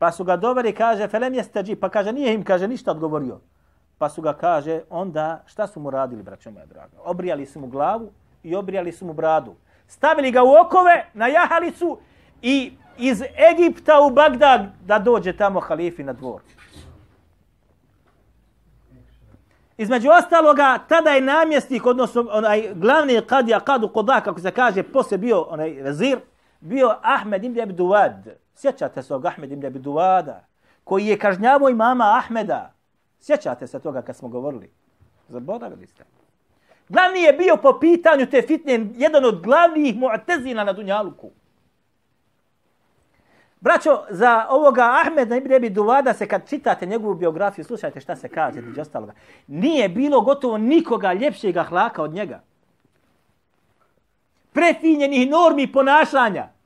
Pa 0.00 0.08
su 0.12 0.24
ga 0.24 0.36
doveli, 0.40 0.72
kaže, 0.72 1.08
felem 1.08 1.34
jeste 1.34 1.62
dži, 1.62 1.76
pa 1.76 1.88
kaže, 1.92 2.12
nije 2.12 2.34
im, 2.34 2.44
kaže, 2.44 2.68
ništa 2.68 2.90
odgovorio. 2.90 3.40
Pa 3.98 4.08
su 4.08 4.22
ga, 4.22 4.32
kaže, 4.32 4.80
onda, 4.90 5.42
šta 5.46 5.66
su 5.66 5.80
mu 5.80 5.90
radili, 5.90 6.22
braćo 6.22 6.50
moja 6.50 6.66
draga? 6.66 6.96
Obrijali 7.04 7.46
su 7.46 7.60
mu 7.60 7.66
glavu 7.66 8.08
i 8.42 8.56
obrijali 8.56 8.92
su 8.92 9.06
mu 9.06 9.12
bradu 9.12 9.54
stavili 9.90 10.30
ga 10.30 10.42
u 10.42 10.54
okove 10.66 11.06
na 11.14 11.26
jahalicu 11.26 11.98
i 12.42 12.72
iz 12.98 13.22
Egipta 13.52 14.00
u 14.00 14.10
Bagdad 14.10 14.66
da 14.86 14.98
dođe 14.98 15.32
tamo 15.32 15.60
halifi 15.60 16.04
na 16.04 16.12
dvor. 16.12 16.40
Između 19.76 20.08
ostaloga, 20.10 20.78
tada 20.88 21.10
je 21.10 21.20
namjesnik, 21.20 21.86
odnosno 21.86 22.28
onaj 22.32 22.74
glavni 22.74 23.20
kadija, 23.26 23.60
kadu 23.60 23.88
koda, 23.88 24.20
kako 24.20 24.40
se 24.40 24.50
kaže, 24.50 24.82
poslije 24.82 25.18
bio 25.18 25.42
onaj 25.42 25.70
vezir, 25.70 26.18
bio 26.60 26.96
Ahmed 27.02 27.44
ibn 27.44 27.60
Abduwad. 27.60 28.28
Sjećate 28.60 29.02
se 29.02 29.14
ovog 29.14 29.26
Ahmed 29.26 29.52
ibn 29.52 29.66
Abi 29.66 29.78
Duwada, 29.78 30.38
koji 30.84 31.06
je 31.06 31.18
kažnjavo 31.18 31.68
imama 31.68 32.04
Ahmeda. 32.18 32.72
Sjećate 33.20 33.66
se 33.66 33.80
toga 33.80 34.02
kad 34.02 34.16
smo 34.16 34.28
govorili? 34.28 34.70
Zaboravili 35.28 35.86
ste. 35.86 36.04
Glavni 36.88 37.22
je 37.22 37.32
bio 37.32 37.56
po 37.56 37.78
pitanju 37.80 38.26
te 38.26 38.42
fitne 38.42 38.86
jedan 38.96 39.24
od 39.24 39.42
glavnih 39.42 39.96
mu'tezina 39.96 40.64
na 40.64 40.72
Dunjaluku. 40.72 41.30
Braćo, 43.60 44.04
za 44.10 44.46
ovoga 44.50 45.02
Ahmeda 45.04 45.36
ibn 45.36 45.54
Abi 45.54 45.70
Duvada 45.70 46.14
se 46.14 46.28
kad 46.28 46.48
čitate 46.48 46.86
njegovu 46.86 47.14
biografiju, 47.14 47.64
slušajte 47.64 48.00
šta 48.00 48.16
se 48.16 48.28
kaže, 48.28 48.60
među 48.60 48.80
ostaloga. 48.80 49.12
Nije 49.46 49.88
bilo 49.88 50.20
gotovo 50.20 50.58
nikoga 50.58 51.12
ljepšeg 51.12 51.56
ahlaka 51.56 52.02
od 52.02 52.12
njega. 52.12 52.42
Prefinjenih 54.52 55.30
normi 55.30 55.72
ponašanja. 55.72 56.59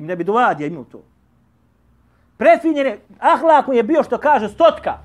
Ibn 0.00 0.10
Abi 0.10 0.24
Duvad 0.24 0.60
je 0.60 0.66
imao 0.66 0.84
to. 0.84 1.02
Prefinjene, 2.36 2.98
ahlakom 3.18 3.74
je 3.74 3.82
bio 3.82 4.02
što 4.02 4.18
kaže 4.18 4.48
stotka. 4.48 4.98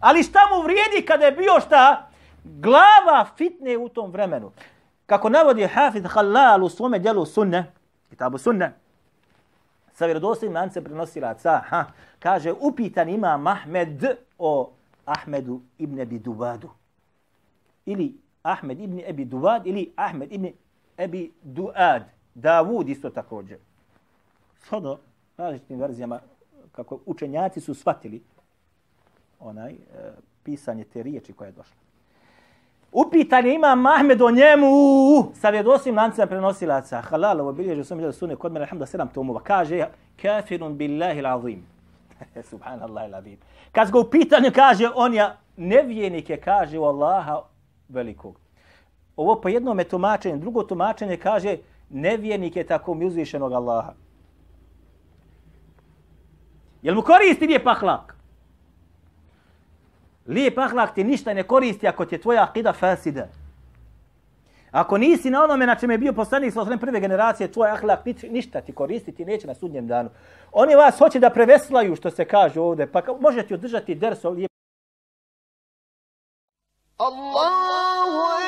Ali 0.00 0.22
šta 0.22 0.38
mu 0.50 0.62
vrijedi 0.62 1.06
kada 1.06 1.24
je 1.24 1.32
bio 1.32 1.60
šta? 1.60 2.08
Glava 2.44 3.26
fitne 3.36 3.78
u 3.78 3.88
tom 3.88 4.10
vremenu. 4.10 4.50
Kako 5.06 5.28
navodi 5.28 5.66
Hafid 5.66 6.06
Halal 6.06 6.64
u 6.64 6.68
svome 6.68 6.98
djelu 6.98 7.26
sunne, 7.26 7.72
kitabu 8.10 8.38
sunne, 8.38 8.72
sa 9.92 10.06
vjerodostojnim 10.06 10.56
lance 10.56 10.84
prenosilaca, 10.84 11.62
ha, 11.68 11.84
kaže, 12.18 12.52
upitan 12.60 13.08
ima 13.08 13.36
Mahmed 13.36 14.04
o 14.38 14.70
Ahmedu 15.04 15.60
ibn 15.78 16.00
Abi 16.00 16.18
Duvadu. 16.18 16.70
Ili 17.86 18.16
Ahmed 18.42 18.80
ibn 18.80 19.00
Abi 19.08 19.24
Duvad, 19.24 19.66
ili 19.66 19.92
Ahmed 19.96 20.32
ibn 20.32 20.48
Abi 20.98 21.32
Duad. 21.42 22.21
Davud 22.34 22.88
isto 22.88 23.10
također. 23.10 23.58
Shodno 24.58 24.98
različitim 25.36 25.80
verzijama, 25.80 26.20
kako 26.72 26.98
učenjaci 27.06 27.60
su 27.60 27.74
shvatili, 27.74 28.22
onaj 29.40 29.72
e, 29.72 29.76
pisanje 30.42 30.84
te 30.84 31.02
riječi 31.02 31.32
koja 31.32 31.46
je 31.46 31.52
došla. 31.52 31.82
Upitan 32.92 33.46
je 33.46 33.54
ima 33.54 33.74
Mahmed 33.74 34.22
o 34.22 34.30
njemu 34.30 34.68
sa 35.34 35.50
vjedosim 35.50 35.96
lancem 35.96 36.28
prenosilaca. 36.28 37.00
Halal, 37.00 37.40
ovo 37.40 37.52
bilježi 37.52 37.84
sam 37.84 37.98
iljada 37.98 38.12
sunne 38.12 38.36
kod 38.36 38.52
mene, 38.52 38.64
alhamda 38.64 38.86
sedam 38.86 39.08
tomova. 39.08 39.40
Kaže, 39.40 39.86
kafirun 40.22 40.76
billahi 40.76 41.20
l'azim. 41.20 41.62
Subhanallah 42.50 43.10
l'azim. 43.10 43.36
Kad 43.72 43.90
ga 43.90 43.98
u 43.98 44.10
pitanju 44.10 44.50
kaže, 44.54 44.90
on 44.94 45.14
je 45.14 45.30
nevjenike, 45.56 46.36
kaže 46.36 46.78
u 46.78 46.84
Allaha 46.84 47.42
velikog. 47.88 48.40
Ovo 49.16 49.40
po 49.40 49.48
jednom 49.48 49.78
je 49.78 49.88
tumačenje. 49.88 50.36
Drugo 50.36 50.62
tumačenje 50.62 51.16
kaže, 51.16 51.56
nevjenik 51.92 52.56
je 52.56 52.66
tako 52.66 52.94
mi 52.94 53.06
uzvišenog 53.06 53.52
Allaha. 53.52 53.92
Jel 56.82 56.94
mu 56.94 57.02
koristi 57.02 57.46
lijep 57.46 57.64
pahlak? 57.64 58.16
Lijep 60.26 60.58
ahlak 60.58 60.94
ti 60.94 61.04
ništa 61.04 61.34
ne 61.34 61.42
koristi 61.42 61.88
ako 61.88 62.04
ti 62.04 62.14
je 62.14 62.20
tvoja 62.20 62.42
akida 62.42 62.72
fasida. 62.72 63.28
Ako 64.70 64.98
nisi 64.98 65.30
na 65.30 65.44
onome 65.44 65.66
na 65.66 65.74
čemu 65.74 65.92
je 65.92 65.98
bio 65.98 66.12
poslanik 66.12 66.52
sa 66.52 66.76
prve 66.80 67.00
generacije, 67.00 67.52
tvoj 67.52 67.70
ahlak 67.70 68.00
ništa 68.30 68.60
ti 68.60 68.72
koristiti 68.72 69.24
neće 69.24 69.46
na 69.46 69.54
sudnjem 69.54 69.86
danu. 69.86 70.10
Oni 70.52 70.74
vas 70.74 70.98
hoće 70.98 71.20
da 71.20 71.30
preveslaju 71.30 71.96
što 71.96 72.10
se 72.10 72.24
kaže 72.24 72.60
ovdje, 72.60 72.92
pa 72.92 73.02
možete 73.20 73.54
održati 73.54 73.94
ders 73.94 74.24
ovdje. 74.24 74.48
Allahu 76.96 78.41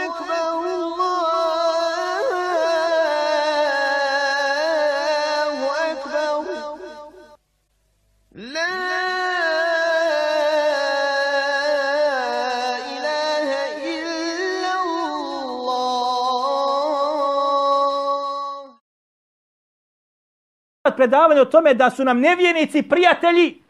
predavanje 20.91 21.41
o 21.41 21.45
tome 21.45 21.75
da 21.75 21.91
su 21.91 22.05
nam 22.05 22.21
nevjenici 22.21 22.83
prijatelji, 22.83 23.63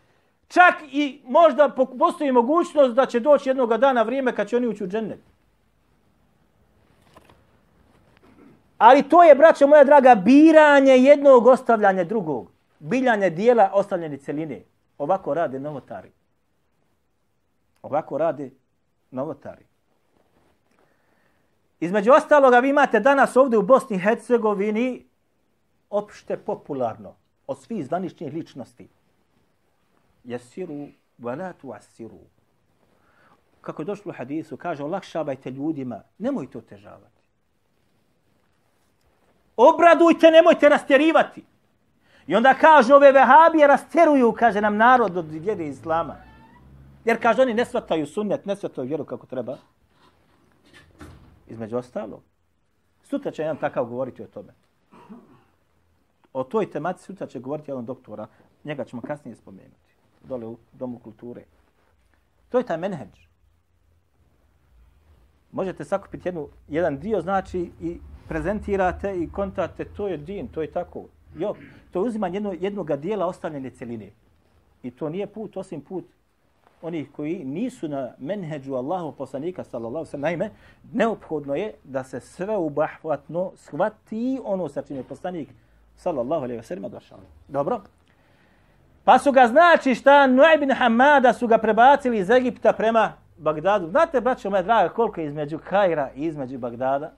čak 0.49 0.75
i 0.92 1.21
možda 1.25 1.68
postoji 1.99 2.33
mogućnost 2.33 2.94
da 2.94 3.06
će 3.06 3.21
doći 3.21 3.49
jednog 3.49 3.76
dana 3.76 4.02
vrijeme 4.02 4.35
kad 4.35 4.49
će 4.49 4.56
oni 4.56 4.66
ući 4.66 4.85
u 4.85 4.87
džennet. 4.87 5.21
Ali 8.78 9.02
to 9.02 9.23
je, 9.23 9.35
braćo 9.35 9.66
moja 9.66 9.85
draga, 9.85 10.14
biranje 10.14 10.92
jednog 10.92 11.47
ostavljanje 11.47 12.04
drugog. 12.04 12.50
Biljanje 12.78 13.30
dijela, 13.30 13.71
ostavljanje 13.73 14.16
celine. 14.16 14.62
Ovako 14.99 15.35
rade 15.35 15.61
novotari. 15.61 16.11
Ovako 17.83 18.18
rade 18.18 18.50
novotari. 19.11 19.64
Između 21.80 22.12
ostaloga, 22.12 22.59
vi 22.59 22.68
imate 22.68 23.00
danas 23.00 23.37
ovdje 23.37 23.59
u 23.59 23.62
Bosni 23.62 23.97
i 23.97 24.00
Hercegovini 24.00 25.04
opšte 25.94 26.36
popularno 26.36 27.14
od 27.46 27.62
svih 27.62 27.86
zvaničnih 27.86 28.34
ličnosti. 28.34 28.88
Jesiru, 30.24 30.88
velatu 31.18 31.72
asiru. 31.72 32.18
Kako 33.60 33.82
je 33.82 33.86
došlo 33.86 34.10
u 34.10 34.14
hadisu, 34.16 34.56
kaže, 34.56 34.84
olakšavajte 34.84 35.50
ljudima, 35.50 36.02
nemojte 36.18 36.58
otežavati. 36.58 37.22
Obradujte, 39.56 40.30
nemojte 40.30 40.68
rastjerivati. 40.68 41.44
I 42.26 42.36
onda 42.36 42.54
kaže, 42.54 42.94
ove 42.94 43.12
vehabije 43.12 43.66
rasteruju, 43.66 44.32
kaže 44.32 44.60
nam 44.60 44.76
narod 44.76 45.16
od 45.16 45.30
vjere 45.30 45.66
islama. 45.66 46.16
Jer 47.04 47.22
kaže, 47.22 47.42
oni 47.42 47.54
ne 47.54 47.64
svataju 47.64 48.06
sunnet, 48.06 48.46
ne 48.46 48.56
svataju 48.56 48.88
vjeru 48.88 49.04
kako 49.04 49.26
treba. 49.26 49.56
Između 51.46 51.76
ostalo. 51.76 52.22
Sutra 53.02 53.30
će 53.30 53.42
jedan 53.42 53.56
takav 53.56 53.84
govoriti 53.84 54.22
o 54.22 54.26
tome. 54.26 54.54
O 56.34 56.44
toj 56.44 56.70
tematici 56.70 57.04
sutra 57.04 57.26
će 57.26 57.40
govoriti 57.40 57.70
jedan 57.70 57.84
doktora. 57.84 58.26
Njega 58.64 58.84
ćemo 58.84 59.02
kasnije 59.02 59.36
spomenuti. 59.36 59.94
Dole 60.24 60.46
u 60.46 60.56
Domu 60.72 60.98
kulture. 60.98 61.44
To 62.48 62.58
je 62.58 62.66
taj 62.66 62.78
menheđ. 62.78 63.08
Možete 65.52 65.84
sakupiti 65.84 66.28
jednu, 66.28 66.48
jedan 66.68 66.98
dio, 66.98 67.20
znači, 67.20 67.70
i 67.80 67.98
prezentirate 68.28 69.16
i 69.16 69.30
kontate, 69.30 69.84
to 69.84 70.08
je 70.08 70.16
din, 70.16 70.48
to 70.48 70.62
je 70.62 70.70
tako. 70.70 71.04
Jo, 71.38 71.54
to 71.90 71.98
je 71.98 72.08
uzimanje 72.08 72.36
jedno, 72.36 72.52
jednog 72.60 72.96
dijela 72.96 73.26
ostavljene 73.26 73.70
celine. 73.70 74.10
I 74.82 74.90
to 74.90 75.08
nije 75.08 75.26
put, 75.26 75.56
osim 75.56 75.80
put 75.80 76.04
onih 76.82 77.08
koji 77.12 77.44
nisu 77.44 77.88
na 77.88 78.12
menheđu 78.18 78.74
Allahu 78.74 79.12
poslanika, 79.12 79.64
sallallahu 79.64 80.04
sallam. 80.04 80.22
Naime, 80.22 80.50
neophodno 80.92 81.54
je 81.54 81.74
da 81.84 82.04
se 82.04 82.20
sve 82.20 82.56
ubahvatno 82.56 83.52
shvati 83.56 84.40
ono 84.44 84.68
sa 84.68 84.82
čim 84.82 84.96
je 84.96 85.02
poslanik, 85.02 85.48
sallallahu 85.96 86.44
alaihi 86.44 86.60
wa 86.60 86.64
sallam, 86.64 86.90
došao. 86.90 87.18
Dobro? 87.48 87.80
Pa 89.04 89.18
su 89.18 89.32
ga, 89.32 89.46
znači 89.46 89.94
šta, 89.94 90.26
Nuaj 90.26 90.56
bin 90.56 90.70
Hamada 90.70 91.32
su 91.32 91.46
ga 91.46 91.58
prebacili 91.58 92.18
iz 92.18 92.30
Egipta 92.30 92.72
prema 92.72 93.12
Bagdadu. 93.36 93.88
Znate, 93.88 94.20
braćo 94.20 94.50
moje 94.50 94.62
draga, 94.62 94.88
koliko 94.88 95.20
je 95.20 95.26
između 95.26 95.58
Kajra 95.58 96.10
i 96.14 96.24
između 96.24 96.58
Bagdada? 96.58 97.12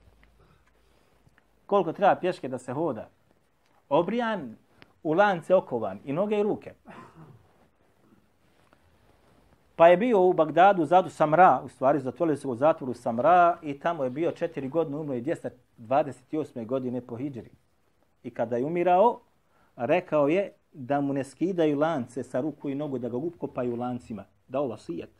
Koliko 1.66 1.92
treba 1.92 2.14
pješke 2.14 2.48
da 2.48 2.58
se 2.58 2.72
hoda? 2.72 3.08
Obrijan, 3.88 4.56
u 5.02 5.12
lance 5.12 5.54
okovan 5.54 5.98
i 6.04 6.12
noge 6.12 6.38
i 6.38 6.42
ruke. 6.42 6.72
Pa 9.76 9.88
je 9.88 9.96
bio 9.96 10.20
u 10.20 10.32
Bagdadu, 10.32 10.84
zadu 10.84 11.10
Samra, 11.10 11.60
u 11.64 11.68
stvari 11.68 12.00
zatvorili 12.00 12.36
su 12.36 12.50
u 12.50 12.54
zatvoru 12.54 12.94
Samra 12.94 13.58
i 13.62 13.78
tamo 13.78 14.04
je 14.04 14.10
bio 14.10 14.32
četiri 14.32 14.68
godine, 14.68 14.96
umro 14.96 15.14
je 15.14 15.22
228. 15.78 16.66
godine 16.66 17.00
po 17.00 17.16
Hidžri. 17.16 17.50
I 18.26 18.30
kada 18.30 18.56
je 18.56 18.64
umirao, 18.64 19.20
rekao 19.76 20.28
je 20.28 20.52
da 20.72 21.00
mu 21.00 21.12
ne 21.12 21.24
skidaju 21.24 21.78
lance 21.78 22.22
sa 22.22 22.40
ruku 22.40 22.68
i 22.68 22.74
nogu, 22.74 22.98
da 22.98 23.08
ga 23.08 23.16
ukopaju 23.16 23.76
lancima. 23.76 24.24
Da 24.48 24.60
ovo 24.60 24.76
sijet. 24.76 25.10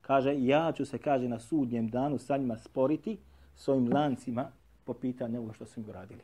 Kaže, 0.00 0.34
ja 0.38 0.72
ću 0.72 0.84
se, 0.84 0.98
kaže, 0.98 1.28
na 1.28 1.38
sudnjem 1.38 1.88
danu 1.88 2.18
sa 2.18 2.36
njima 2.36 2.58
sporiti 2.58 3.18
s 3.56 3.68
ovim 3.68 3.92
lancima 3.92 4.50
po 4.84 4.94
pitanju 4.94 5.40
ovo 5.40 5.52
što 5.52 5.64
su 5.66 5.80
im 5.80 5.88
uradili. 5.88 6.20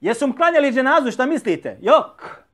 Jesu 0.00 0.26
mu 0.26 0.34
klanjali 0.34 0.72
dženazu, 0.72 1.10
šta 1.10 1.26
mislite? 1.26 1.78
Jok! 1.82 2.44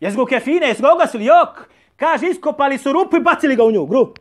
Jesu 0.00 0.16
go 0.16 0.26
kefine, 0.26 0.66
jesu 0.66 0.82
ga 0.82 0.92
ogasili, 0.92 1.24
Jok! 1.24 1.68
Kaže, 1.96 2.26
iskopali 2.26 2.78
su 2.78 2.92
rupu 2.92 3.16
i 3.16 3.20
bacili 3.20 3.56
ga 3.56 3.64
u 3.64 3.70
nju, 3.70 3.86
gru. 3.86 4.14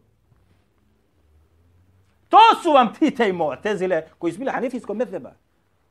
To 2.29 2.39
su 2.63 2.71
vam 2.71 2.93
ti 2.93 3.11
te 3.15 3.33
tezile 3.63 4.07
koji 4.17 4.33
su 4.33 4.39
bili 4.39 4.51
hanefijskog 4.51 4.97
medheba. 4.97 5.33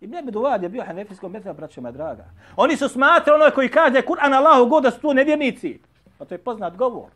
Ibn 0.01 0.17
Abi 0.17 0.31
Duvad 0.31 0.63
je 0.63 0.69
bio 0.69 0.85
hanefijskom 0.85 1.33
metra, 1.33 1.53
braćo 1.53 1.81
me 1.81 1.93
draga. 1.93 2.25
Oni 2.57 2.77
su 2.77 2.89
smatra 2.89 3.35
onoj 3.35 3.51
koji 3.51 3.69
kaže 3.69 4.03
Kur'an 4.03 4.35
Allahu 4.35 4.69
god 4.69 4.83
da 4.83 4.91
su 4.91 5.01
tu 5.01 5.15
nevjernici. 5.15 5.81
Pa 6.19 6.25
to 6.25 6.35
je 6.35 6.39
poznat 6.39 6.77
govor. 6.77 7.11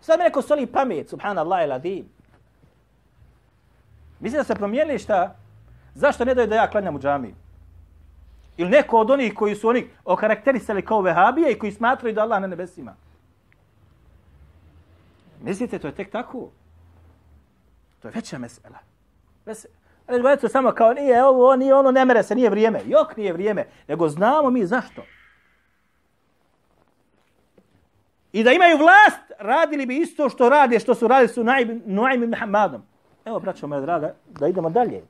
Sad 0.00 0.18
mi 0.18 0.24
neko 0.24 0.42
soli 0.42 0.66
pamet, 0.66 1.08
subhanallah 1.08 1.64
il 1.64 1.72
adim. 1.72 2.08
Mislim 4.20 4.40
da 4.40 4.44
se 4.44 4.54
promijenili 4.54 4.98
šta? 4.98 5.36
Zašto 5.94 6.24
ne 6.24 6.34
daju 6.34 6.48
da 6.48 6.54
ja 6.54 6.70
klanjam 6.70 6.96
u 6.96 7.00
džamiju? 7.00 7.34
Ili 8.56 8.70
neko 8.70 8.98
od 8.98 9.10
onih 9.10 9.34
koji 9.34 9.54
su 9.54 9.68
oni 9.68 9.88
okarakterisali 10.04 10.84
kao 10.84 11.00
vehabije 11.00 11.52
i 11.52 11.58
koji 11.58 11.72
smatraju 11.72 12.14
da 12.14 12.22
Allah 12.22 12.40
na 12.40 12.46
nebesima. 12.46 12.94
Mislite, 15.42 15.78
to 15.78 15.86
je 15.86 15.94
tek 15.94 16.10
tako? 16.10 16.48
To 18.02 18.08
je 18.08 18.12
veća 18.14 18.38
mesela. 18.38 18.78
Ves, 19.46 19.66
Reći 20.10 20.48
samo 20.48 20.72
kao 20.72 20.92
nije 20.92 21.24
ovo, 21.24 21.56
nije 21.56 21.74
ono, 21.74 21.90
ne 21.90 22.04
mere 22.04 22.22
se, 22.22 22.34
nije 22.34 22.50
vrijeme. 22.50 22.80
Jok 22.86 23.16
nije 23.16 23.32
vrijeme, 23.32 23.66
nego 23.88 24.08
znamo 24.08 24.50
mi 24.50 24.66
zašto. 24.66 25.02
I 28.32 28.44
da 28.44 28.52
imaju 28.52 28.78
vlast, 28.78 29.32
radili 29.38 29.86
bi 29.86 29.96
isto 29.96 30.28
što 30.28 30.48
rade, 30.48 30.80
što 30.80 30.94
su 30.94 31.08
radili 31.08 31.28
su 31.28 31.44
Nuaim 31.84 32.22
ibn 32.22 32.34
Hamadom. 32.34 32.82
Evo, 33.24 33.40
braćo 33.40 33.66
moja 33.66 33.80
draga, 33.80 34.14
da 34.28 34.48
idemo 34.48 34.70
dalje. 34.70 35.02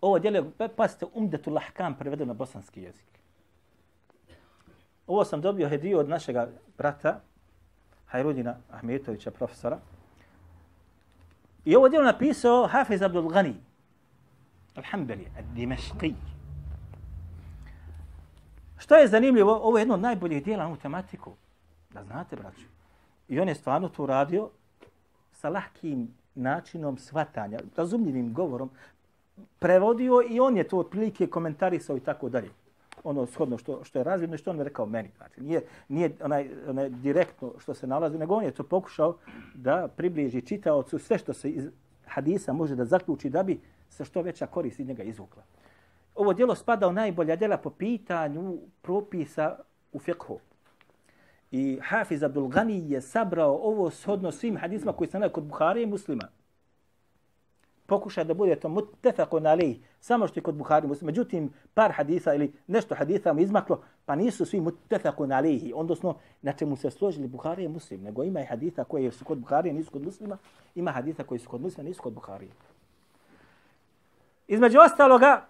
Ovo 0.00 0.18
djelo, 0.18 0.50
pasite, 0.76 1.06
umdetu 1.14 1.50
lahkam 1.50 1.94
prevedeno 1.94 2.32
na 2.32 2.34
bosanski 2.34 2.82
jezik. 2.82 3.08
Ovo 5.06 5.24
sam 5.24 5.40
dobio 5.40 5.68
hediju 5.68 5.98
od 5.98 6.08
našeg 6.08 6.36
brata, 6.78 7.20
Hajrudina 8.06 8.56
Ahmetovića, 8.70 9.30
profesora. 9.30 9.78
I 11.64 11.76
ovo 11.76 11.88
djelo 11.88 12.04
napisao 12.04 12.66
Hafiz 12.66 13.02
Abdul 13.02 13.28
Ghani, 13.28 13.54
Alhambeli, 14.74 15.28
Dimešqi. 15.54 16.14
Što 18.78 18.94
je 18.94 19.08
zanimljivo, 19.08 19.60
ovo 19.62 19.78
je 19.78 19.82
jedno 19.82 19.94
od 19.94 20.00
najboljih 20.00 20.44
dijela 20.44 20.68
na 20.68 20.76
tematiku. 20.76 21.32
Da 21.90 22.04
znate, 22.04 22.36
braću. 22.36 22.66
I 23.28 23.40
on 23.40 23.48
je 23.48 23.54
stvarno 23.54 23.88
to 23.88 24.02
uradio 24.02 24.50
sa 25.32 25.48
lahkim 25.48 26.14
načinom 26.34 26.98
svatanja, 26.98 27.58
razumljivim 27.76 28.34
govorom, 28.34 28.70
prevodio 29.58 30.22
i 30.30 30.40
on 30.40 30.56
je 30.56 30.68
to 30.68 30.78
otprilike 30.78 31.26
komentarisao 31.26 31.96
i 31.96 32.00
tako 32.00 32.28
dalje. 32.28 32.50
Ono 33.04 33.26
shodno 33.26 33.58
što, 33.58 33.84
što 33.84 33.98
je 33.98 34.04
razvidno 34.04 34.34
i 34.34 34.38
što 34.38 34.50
on 34.50 34.58
je 34.58 34.64
rekao 34.64 34.86
meni. 34.86 35.10
Znači, 35.16 35.40
nije, 35.40 35.62
nije 35.88 36.10
onaj, 36.22 36.50
onaj 36.68 36.88
direktno 36.88 37.52
što 37.58 37.74
se 37.74 37.86
nalazi, 37.86 38.18
nego 38.18 38.34
on 38.34 38.44
je 38.44 38.50
to 38.50 38.62
pokušao 38.62 39.16
da 39.54 39.88
približi 39.96 40.42
čitaocu 40.42 40.98
sve 40.98 41.18
što 41.18 41.32
se 41.32 41.50
iz 41.50 41.68
hadisa 42.06 42.52
može 42.52 42.76
da 42.76 42.84
zaključi 42.84 43.30
da 43.30 43.42
bi 43.42 43.60
se 43.88 44.04
što 44.04 44.22
veća 44.22 44.46
korist 44.46 44.80
iz 44.80 44.86
njega 44.86 45.02
izvukla. 45.02 45.42
Ovo 46.14 46.32
djelo 46.32 46.54
spada 46.54 46.88
u 46.88 46.92
najbolja 46.92 47.36
djela 47.36 47.56
po 47.56 47.70
pitanju 47.70 48.58
propisa 48.82 49.56
u 49.92 49.98
fiqhu. 49.98 50.38
I 51.50 51.78
Hafiz 51.82 52.22
Abdul 52.22 52.48
Ghani 52.48 52.90
je 52.90 53.00
sabrao 53.00 53.58
ovo 53.62 53.90
shodno 53.90 54.32
svim 54.32 54.56
hadisma 54.56 54.92
koji 54.92 55.08
se 55.08 55.18
nalazi 55.18 55.32
kod 55.32 55.44
Buhari 55.44 55.82
i 55.82 55.86
muslima 55.86 56.28
pokuša 57.88 58.24
da 58.24 58.34
bude 58.34 58.56
to 58.56 58.68
mutefakun 58.68 59.46
alej, 59.46 59.78
samo 60.00 60.28
što 60.28 60.38
je 60.38 60.44
kod 60.44 60.54
Buhari 60.54 60.86
muslim. 60.86 61.06
Međutim, 61.06 61.50
par 61.74 61.92
hadisa 61.92 62.34
ili 62.34 62.52
nešto 62.66 62.94
hadisa 62.94 63.32
mu 63.32 63.40
izmaklo, 63.40 63.80
pa 64.04 64.14
nisu 64.14 64.44
svi 64.46 64.60
mutefakun 64.60 65.32
alejhi, 65.32 65.72
odnosno 65.76 66.16
na 66.42 66.52
čemu 66.52 66.76
se 66.76 66.90
složili 66.90 67.28
Buhari 67.28 67.64
i 67.64 67.68
muslim, 67.68 68.02
nego 68.02 68.24
ima 68.24 68.40
i 68.40 68.44
hadisa 68.44 68.84
koji 68.84 69.10
su 69.10 69.24
kod 69.24 69.38
Buhari 69.38 69.72
nisu 69.72 69.90
kod 69.90 70.04
muslima, 70.04 70.36
ima 70.74 70.90
hadisa 70.90 71.24
koji 71.24 71.38
su 71.38 71.48
kod 71.48 71.60
muslima 71.60 71.88
nisu 71.88 72.02
kod 72.02 72.12
Buhari. 72.12 72.48
Između 74.48 74.78
ostaloga, 74.78 75.46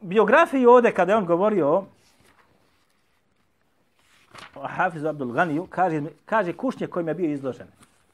biografiju 0.00 0.70
ovde 0.70 0.92
kada 0.92 1.12
je 1.12 1.16
on 1.16 1.26
govorio 1.26 1.84
o 4.54 4.66
Hafizu 4.66 5.08
Abdul 5.08 5.32
Ganiju, 5.32 5.66
kaže, 5.70 6.02
kaže 6.24 6.52
kušnje 6.52 6.86
kojim 6.86 7.08
je 7.08 7.14
bio 7.14 7.30
izložen. 7.30 7.66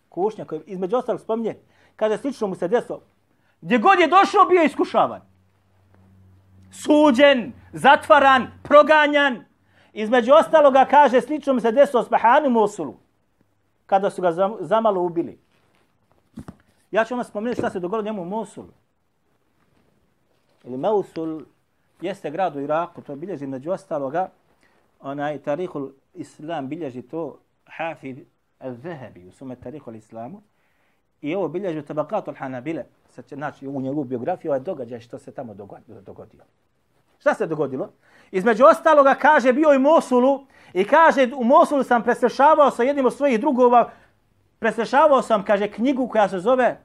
Kušnje 0.08 0.44
kojim, 0.44 0.62
između 0.66 0.96
ostalog 0.96 1.20
spominje, 1.20 1.56
Kaže, 1.96 2.18
slično 2.18 2.46
mu 2.46 2.54
se 2.54 2.68
desilo. 2.68 3.02
Gdje 3.60 3.78
god 3.78 3.98
je 3.98 4.06
došao, 4.06 4.44
bio 4.48 4.60
je 4.60 4.66
iskušavan. 4.66 5.20
Suđen, 6.70 7.52
zatvaran, 7.72 8.46
proganjan. 8.62 9.44
Između 9.92 10.32
ostaloga 10.32 10.84
kaže, 10.90 11.20
slično 11.20 11.54
mu 11.54 11.60
se 11.60 11.72
desilo 11.72 12.02
s 12.02 12.08
Bahanu 12.08 12.50
Mosulu. 12.50 12.96
Kada 13.86 14.10
su 14.10 14.22
ga 14.22 14.32
zamalo 14.60 15.02
ubili. 15.02 15.38
Ja 16.90 17.04
ću 17.04 17.14
vam 17.14 17.24
spomenuti 17.24 17.60
šta 17.60 17.70
se 17.70 17.80
dogodilo 17.80 18.02
njemu 18.02 18.22
u 18.22 18.24
Mosulu. 18.24 18.72
Ili 20.64 20.76
Mosul 20.76 21.42
jeste 22.00 22.30
grad 22.30 22.56
u 22.56 22.60
Iraku, 22.60 23.02
to 23.02 23.16
bilježi 23.16 23.46
među 23.46 23.70
ostaloga. 23.70 24.28
Onaj 25.00 25.38
tarihul 25.38 25.90
islam 26.14 26.68
bilježi 26.68 27.02
to 27.02 27.38
Hafid 27.64 28.18
al-Zahabi 28.60 29.28
u 29.28 29.32
sume 29.32 29.56
tarihul 29.56 29.94
islamu. 29.94 30.42
I 31.20 31.34
ovo 31.34 31.48
bilježi 31.48 31.78
u 31.78 31.82
tabakatu 31.82 32.30
al-Hanabile, 32.30 32.82
znači 33.28 33.66
u 33.66 33.80
njegovu 33.80 34.04
biografiju, 34.04 34.50
ovaj 34.50 34.60
događaj 34.60 35.00
što 35.00 35.18
se 35.18 35.32
tamo 35.32 35.54
dogodilo. 35.54 36.44
Šta 37.18 37.34
se 37.34 37.46
dogodilo? 37.46 37.92
Između 38.30 38.64
ostaloga 38.64 39.14
kaže 39.14 39.52
bio 39.52 39.74
i 39.74 39.78
Mosulu 39.78 40.46
i 40.72 40.84
kaže 40.84 41.30
u 41.36 41.44
Mosulu 41.44 41.82
sam 41.82 42.02
presrešavao 42.02 42.70
sa 42.70 42.82
jednim 42.82 43.06
od 43.06 43.14
svojih 43.14 43.40
drugova, 43.40 43.90
presrešavao 44.58 45.22
sam, 45.22 45.44
kaže, 45.44 45.68
knjigu 45.68 46.08
koja 46.08 46.28
se 46.28 46.38
zove, 46.38 46.80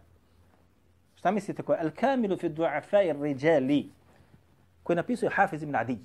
šta 1.16 1.32
mislite 1.32 1.64
koja? 1.64 1.82
El 1.82 1.92
kamilu 1.96 2.38
fi 2.38 2.50
du'afai 2.50 3.22
riđali, 3.22 3.90
je 4.90 4.96
napisao 4.96 5.30
Hafiz 5.34 5.64
ibn 5.64 5.76
Adi. 5.76 6.00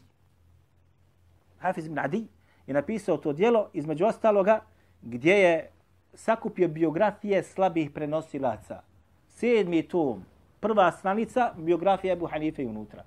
Hafiz 1.58 1.86
ibn 1.86 1.98
Adi 1.98 2.26
je 2.66 2.74
napisao 2.74 3.16
to 3.16 3.32
dijelo, 3.32 3.70
između 3.72 4.04
ostaloga, 4.04 4.60
gdje 5.02 5.34
je 5.34 5.70
sakupio 6.16 6.68
biografije 6.68 7.42
slabih 7.42 7.90
prenosilaca. 7.90 8.82
Sedmi 9.28 9.82
tom, 9.82 10.24
prva 10.60 10.92
stranica, 10.92 11.52
biografija 11.56 12.12
Ebu 12.12 12.26
Hanife 12.26 12.66
unutra. 12.66 13.04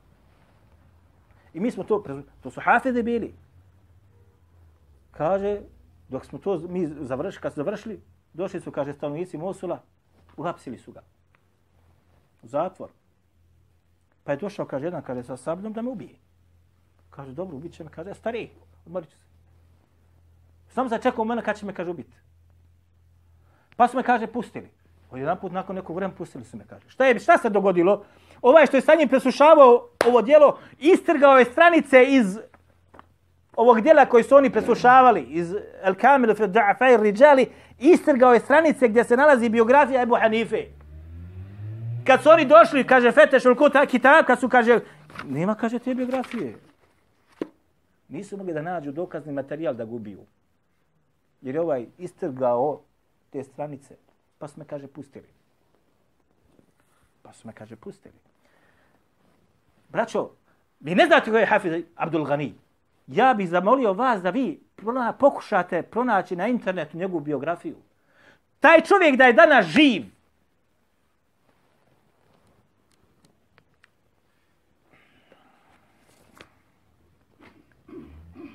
I 1.53 1.59
mi 1.59 1.71
smo 1.71 1.83
to, 1.83 2.03
to 2.43 2.51
su 2.51 2.61
hafide 2.61 3.03
bili. 3.03 3.33
Kaže, 5.11 5.61
dok 6.09 6.25
smo 6.25 6.39
to 6.39 6.59
mi 6.69 6.87
završili, 6.87 7.41
kad 7.41 7.53
su 7.53 7.57
završili, 7.57 7.99
došli 8.33 8.61
su, 8.61 8.71
kaže, 8.71 8.93
stanovnici 8.93 9.37
Mosula, 9.37 9.81
uhapsili 10.37 10.77
su 10.77 10.91
ga. 10.91 11.01
U 12.41 12.47
zatvor. 12.47 12.89
Pa 14.23 14.31
je 14.31 14.37
došao, 14.37 14.65
kaže, 14.65 14.85
jedan, 14.85 15.01
kaže, 15.01 15.23
sa 15.23 15.37
sabljom 15.37 15.73
da 15.73 15.81
me 15.81 15.89
ubije. 15.89 16.15
Kaže, 17.09 17.33
dobro, 17.33 17.57
ubit 17.57 17.73
će 17.73 17.83
me, 17.83 17.89
kaže, 17.89 18.13
stari, 18.13 18.49
odmorit 18.85 19.09
ću 19.09 19.17
se. 19.17 19.25
Sam 20.69 20.89
se 20.89 20.99
čekao 21.01 21.25
mene 21.25 21.41
kad 21.43 21.57
će 21.57 21.65
me, 21.65 21.73
kaže, 21.73 21.89
ubiti. 21.89 22.13
Pa 23.79 23.87
su 23.87 23.97
me, 23.97 24.03
kaže, 24.03 24.27
pustili. 24.27 24.69
O 25.11 25.17
jedan 25.17 25.37
put 25.39 25.51
nakon 25.51 25.75
nekog 25.75 25.95
vremena 25.95 26.17
pustili 26.17 26.43
su 26.43 26.57
me, 26.57 26.63
kaže. 26.67 26.89
Šta 26.89 27.05
je, 27.05 27.19
šta 27.19 27.37
se 27.37 27.49
dogodilo? 27.49 28.03
Ovaj 28.41 28.65
što 28.65 28.77
je 28.77 28.81
sa 28.81 28.95
njim 28.95 29.09
presušavao 29.09 29.87
ovo 30.05 30.21
dijelo, 30.21 30.57
istrgao 30.79 31.37
je 31.37 31.45
stranice 31.45 32.03
iz 32.03 32.39
ovog 33.55 33.81
dijela 33.81 34.05
koji 34.05 34.23
su 34.23 34.35
oni 34.35 34.49
presušavali, 34.49 35.21
iz 35.21 35.55
El 35.83 35.95
Kamilu 35.95 36.35
fi 36.35 36.43
Da'afaj 36.43 37.01
Rijali, 37.01 37.47
istrgao 37.79 38.33
je 38.33 38.39
stranice 38.39 38.87
gdje 38.87 39.03
se 39.03 39.17
nalazi 39.17 39.49
biografija 39.49 40.01
Ebu 40.01 40.15
Hanife. 40.15 40.65
Kad 42.07 42.23
su 42.23 42.29
oni 42.29 42.45
došli, 42.45 42.87
kaže 42.87 43.11
Feteš 43.11 43.45
Ulkuta 43.45 43.85
Kitab, 43.85 44.25
kad 44.25 44.39
su, 44.39 44.49
kaže, 44.49 44.79
nema, 45.29 45.55
kaže, 45.55 45.79
te 45.79 45.95
biografije. 45.95 46.55
Nisu 48.09 48.37
mogli 48.37 48.53
da 48.53 48.61
nađu 48.61 48.91
dokazni 48.91 49.33
materijal 49.33 49.73
da 49.73 49.85
gubiju. 49.85 50.19
Jer 51.41 51.55
je 51.55 51.61
ovaj 51.61 51.85
istrgao 51.97 52.81
te 53.29 53.43
stranice. 53.43 53.95
Pa 54.37 54.47
su 54.47 54.59
me, 54.59 54.65
kaže, 54.65 54.87
pustili. 54.87 55.27
Pa 57.21 57.33
su 57.33 57.47
me, 57.47 57.53
kaže, 57.53 57.75
pustili. 57.75 58.15
Braćo, 59.89 60.29
vi 60.79 60.95
ne 60.95 61.05
znate 61.05 61.31
ko 61.31 61.37
je 61.37 61.45
Hafiz 61.45 61.83
Abdul 61.95 62.25
Ghani. 62.25 62.53
Ja 63.07 63.33
bih 63.33 63.49
zamolio 63.49 63.93
vas 63.93 64.21
da 64.21 64.29
vi 64.29 64.59
pokušate 65.19 65.81
pronaći 65.81 66.35
na 66.35 66.47
internetu 66.47 66.97
njegovu 66.97 67.19
biografiju. 67.19 67.75
Taj 68.59 68.81
čovjek 68.81 69.15
da 69.15 69.25
je 69.25 69.33
danas 69.33 69.65
živ, 69.65 70.05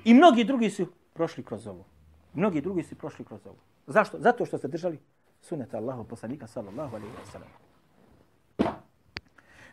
I 0.05 0.13
mnogi 0.13 0.43
drugi 0.43 0.69
su 0.69 0.87
prošli 1.13 1.43
kroz 1.43 1.67
ovo. 1.67 1.85
Mnogi 2.33 2.61
drugi 2.61 2.83
su 2.83 2.95
prošli 2.95 3.25
kroz 3.25 3.45
ovo. 3.45 3.57
Zašto? 3.87 4.17
Zato 4.19 4.45
što 4.45 4.57
ste 4.57 4.67
držali 4.67 4.99
suneta 5.41 5.77
Allahu 5.77 6.03
poslanika 6.03 6.47
sallallahu 6.47 6.95
alaihi 6.95 7.13
wa 7.13 7.31
sallam. 7.31 7.49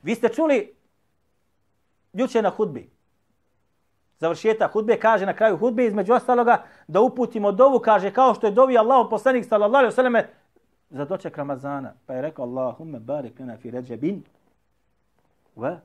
Vi 0.02 0.14
ste 0.14 0.28
čuli 0.28 0.74
juče 2.12 2.42
na 2.42 2.50
hudbi. 2.50 2.90
Završeta 4.18 4.68
hudbe 4.72 5.00
kaže 5.00 5.26
na 5.26 5.34
kraju 5.34 5.56
hudbe 5.56 5.86
između 5.86 6.12
ostaloga 6.12 6.64
da 6.86 7.00
uputimo 7.00 7.52
dovu, 7.52 7.78
kaže 7.78 8.12
kao 8.12 8.34
što 8.34 8.46
je 8.46 8.52
dovi 8.52 8.78
Allahu 8.78 9.10
poslanik 9.10 9.44
sallallahu 9.44 9.76
alaihi 9.76 9.92
wa 9.92 9.96
sallam 9.96 10.22
za 10.90 11.04
doček 11.04 11.36
Ramazana. 11.36 11.94
Pa 12.06 12.14
je 12.14 12.22
rekao 12.22 12.44
Allahumme 12.44 13.00
barik 13.00 13.40
lana 13.40 13.56
fi 13.56 13.70
ređebin 13.70 14.22
wa 15.56 15.76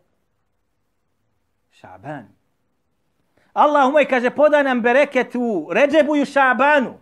ša'ban. 1.72 2.24
Allahumma 3.54 4.06
kaže 4.10 4.30
podaj 4.30 4.64
nam 4.64 4.82
bereket 4.82 5.36
u 5.36 5.70
Ređebu 5.74 6.16
i 6.16 6.26
Ša'banu. 6.26 6.94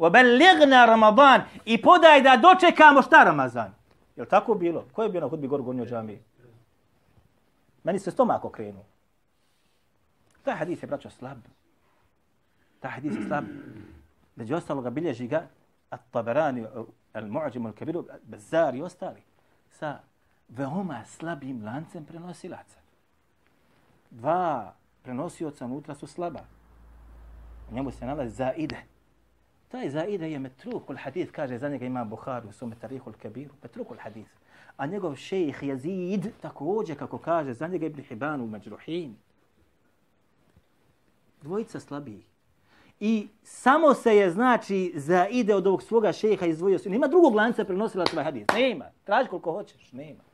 وبلغنا 0.00 0.84
رمضان 0.84 1.42
i 1.64 1.82
podaj 1.82 2.22
da 2.22 2.36
dočekamo 2.36 3.02
šta 3.02 3.24
Ramazan. 3.24 3.74
Je 4.16 4.26
tako 4.28 4.54
bilo? 4.54 4.84
Ko 4.92 5.02
je 5.02 5.08
bio 5.08 5.20
na 5.20 5.28
hudbi 5.28 5.46
gor 5.46 5.62
gornjoj 5.62 5.86
džamiji? 5.86 6.22
Meni 7.84 7.98
se 7.98 8.10
stomak 8.10 8.44
okrenuo. 8.44 8.84
Taj 10.42 10.54
hadis 10.54 10.82
je, 10.82 10.86
braćo, 10.86 11.10
slab. 11.10 11.38
Taj 12.80 12.90
hadis 12.90 13.16
je 13.16 13.26
slab. 13.26 13.44
Među 14.36 14.54
ostaloga 14.54 14.90
bilježi 14.90 15.26
ga 15.26 15.46
At-Tabarani, 15.90 16.66
Al-Mu'ađim, 17.14 17.66
Al-Kabiru, 17.66 18.04
Bezar 18.22 18.74
i 18.74 18.82
ostali 18.82 19.22
sa 19.70 19.98
veoma 20.48 21.04
slabim 21.04 21.64
lancem 21.64 22.04
prenosilaca. 22.04 22.78
Dva 24.10 24.74
prenosioca 25.02 25.64
unutra 25.64 25.94
su 25.94 26.06
slaba. 26.06 26.40
U 27.70 27.74
njemu 27.74 27.90
se 27.90 28.06
nalazi 28.06 28.34
zaide. 28.34 28.89
Taj 29.71 29.89
Zaida 29.89 30.25
je 30.25 30.39
metrukul 30.39 30.95
hadith, 30.95 31.31
kaže 31.31 31.57
za 31.57 31.69
njega 31.69 31.85
ima 31.85 32.05
Buhari 32.05 32.47
u 32.47 32.51
svome 32.51 32.75
tarihul 32.75 33.13
kabiru, 33.21 33.53
metrukul 33.63 33.97
hadith. 33.99 34.31
A 34.77 34.85
njegov 34.85 35.15
šejih 35.15 35.63
Jezid 35.63 36.27
također 36.41 36.97
kako 36.97 37.17
kaže, 37.17 37.53
za 37.53 37.67
njega 37.67 37.85
Ibn 37.85 38.01
Hibban 38.01 38.41
u 38.41 38.47
Međruhin. 38.47 39.15
Dvojica 41.41 41.79
slabiji. 41.79 42.23
I 42.99 43.27
samo 43.43 43.93
se 43.93 44.15
je, 44.15 44.31
znači, 44.31 44.93
za 44.95 45.27
ide 45.27 45.55
od 45.55 45.67
ovog 45.67 45.83
svoga 45.83 46.13
šeha 46.13 46.45
izdvojio. 46.45 46.79
Nema 46.85 47.07
drugog 47.07 47.35
lanca 47.35 47.63
prenosila 47.63 48.05
svoj 48.05 48.23
hadis. 48.23 48.45
Nema. 48.53 48.85
Traži 49.03 49.29
koliko 49.29 49.51
hoćeš. 49.51 49.91
Nema. 49.91 50.30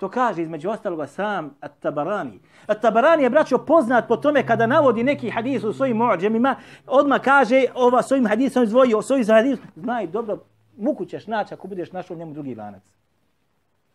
To 0.00 0.08
kaže 0.08 0.42
između 0.42 0.70
ostaloga 0.70 1.06
sam 1.06 1.54
At-Tabarani. 1.60 2.38
At-Tabarani 2.66 3.22
je 3.22 3.30
braćo 3.30 3.58
poznat 3.58 4.08
po 4.08 4.16
tome 4.16 4.46
kada 4.46 4.66
navodi 4.66 5.04
neki 5.04 5.30
hadis 5.30 5.64
u 5.64 5.72
svojim 5.72 5.96
mu'đemima, 5.96 6.56
odma 6.86 7.18
kaže 7.18 7.64
ova 7.74 8.02
svojim 8.02 8.26
hadisom 8.26 8.64
izvojio, 8.64 9.02
svojim 9.02 9.26
hadisom, 9.26 9.66
znaj 9.76 10.06
dobro, 10.06 10.38
muku 10.76 11.04
ćeš 11.04 11.26
naći 11.26 11.54
ako 11.54 11.68
budeš 11.68 11.92
našao 11.92 12.16
njemu 12.16 12.32
drugi 12.32 12.54
lanac. 12.54 12.82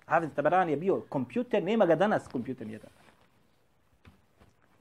Hafiz 0.05 0.29
Tabarani 0.35 0.71
je 0.71 0.77
bio 0.77 1.01
kompjuter, 1.09 1.63
nema 1.63 1.85
ga 1.85 1.95
danas 1.95 2.27
kompjuter 2.27 2.67
jedan. 2.67 2.89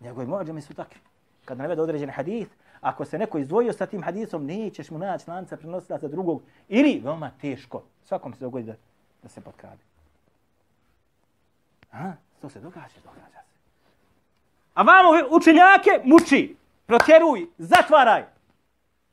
Njegovi 0.01 0.27
mu'đemi 0.27 0.61
su 0.61 0.75
takvi. 0.75 1.01
Kad 1.45 1.59
navede 1.59 1.83
određen 1.83 2.11
hadis, 2.11 2.49
ako 2.81 3.05
se 3.05 3.19
neko 3.19 3.39
izdvojio 3.39 3.73
sa 3.73 3.87
tim 3.87 4.03
hadisom, 4.03 4.47
nećeš 4.47 4.91
mu 4.91 4.99
naći 4.99 5.31
lanca 5.31 5.57
prenosila 5.57 5.99
za 5.99 6.09
drugog. 6.09 6.43
Ili, 6.69 7.01
veoma 7.05 7.31
teško, 7.41 7.83
svakom 8.05 8.35
se 8.35 8.41
dogodi 8.41 8.65
da, 8.67 8.75
da 9.23 9.29
se 9.29 9.41
potkrade. 9.41 9.94
A? 11.95 12.13
To 12.41 12.49
se 12.49 12.61
događa, 12.61 13.01
događa 13.05 13.43
se. 13.43 13.59
A 14.75 14.83
vamo 14.83 15.09
učenjake 15.31 15.91
muči, 16.05 16.57
protjeruj, 16.87 17.47
zatvaraj. 17.59 18.25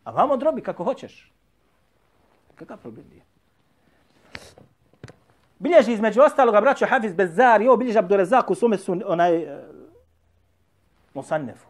A 0.04 0.12
vamo 0.12 0.38
drobi 0.38 0.62
kako 0.62 0.84
hoćeš. 0.84 1.32
Kakav 2.56 2.78
problem 2.78 3.06
je? 3.12 3.22
Bilježi 5.60 5.94
između 5.94 6.22
ostaloga, 6.22 6.62
braćo 6.62 6.86
Hafiz 6.86 7.14
Bezar 7.14 7.62
i 7.62 7.68
ovo 7.68 7.78
bilježi 7.78 7.98
Abdurazak 7.98 8.50
u 8.50 8.56
svome 8.56 8.78
su 8.78 8.98
onaj 9.06 9.44
uh, 9.44 9.60
Musannefu. 11.14 11.68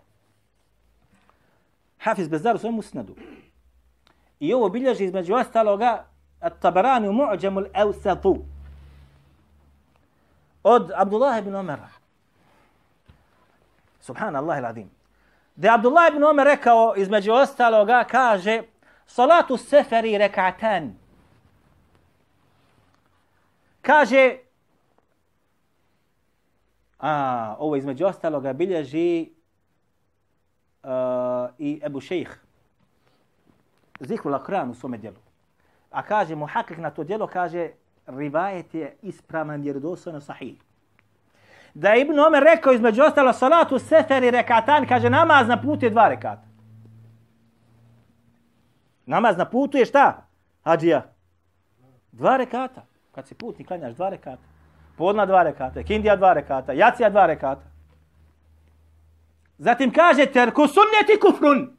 Hafiz 1.99 2.27
Bezar 2.27 2.55
u 2.55 2.59
svome 2.59 2.75
musnadu. 2.75 3.15
I 4.39 4.53
ovo 4.53 4.69
bilježi 4.69 5.05
između 5.05 5.33
ostaloga 5.33 6.05
At-Tabarani 6.41 7.07
u 7.07 7.13
Mu'đamu 7.13 7.69
al-Awsatu 7.73 8.37
od 10.63 10.91
Abdullah 10.95 11.39
ibn 11.39 11.55
Omera. 11.55 11.89
Subhanallah 14.01 14.57
il-Adim. 14.57 14.89
Da 15.55 15.67
je 15.67 15.73
Abdullah 15.73 16.09
ibn 16.09 16.23
Omer 16.23 16.47
rekao, 16.47 16.93
između 16.95 17.31
ostaloga, 17.31 18.03
kaže, 18.03 18.63
salatu 19.05 19.57
seferi 19.57 20.17
rekatan. 20.17 20.93
Kaže, 23.81 24.37
a, 26.99 27.55
ovo 27.59 27.75
između 27.75 28.05
ostaloga 28.05 28.53
bilježi 28.53 29.31
uh, 30.83 30.89
i 31.57 31.81
Ebu 31.83 32.01
Šejh. 32.01 32.39
Zikru 33.99 34.31
lakran 34.31 34.69
u 34.69 34.73
svome 34.73 34.97
dijelu. 34.97 35.17
A 35.91 36.03
kaže, 36.03 36.35
muhakik 36.35 36.77
na 36.77 36.89
to 36.89 37.03
dijelo, 37.03 37.27
kaže, 37.27 37.69
rivajet 38.07 38.73
je 38.73 38.95
ispravan 39.01 39.63
jer 39.63 39.79
doslovno 39.79 40.21
sahih. 40.21 40.55
Da 41.73 41.89
je 41.89 42.01
Ibn 42.01 42.19
Omer 42.19 42.43
rekao 42.43 42.73
između 42.73 43.03
ostalo 43.03 43.33
salatu 43.33 43.79
seferi 43.79 44.31
rekatan, 44.31 44.87
kaže 44.87 45.09
namaz 45.09 45.47
na 45.47 45.61
putu 45.61 45.85
je 45.85 45.89
dva 45.89 46.09
rekata. 46.09 46.47
Namaz 49.05 49.37
na 49.37 49.45
putu 49.45 49.77
je 49.77 49.85
šta? 49.85 50.27
Hadija. 50.63 51.01
Dva 52.11 52.37
rekata. 52.37 52.85
Kad 53.11 53.27
si 53.27 53.35
putnik, 53.35 53.67
klanjaš 53.67 53.93
dva 53.93 54.09
rekata. 54.09 54.43
Podna 54.97 55.25
dva 55.25 55.43
rekata, 55.43 55.83
kindija 55.83 56.15
dva 56.15 56.33
rekata, 56.33 56.73
jacija 56.73 57.09
dva 57.09 57.25
rekata. 57.25 57.61
Zatim 59.57 59.93
kaže 59.93 60.25
terku 60.25 60.67
sunneti 60.67 61.19
kufrun. 61.21 61.77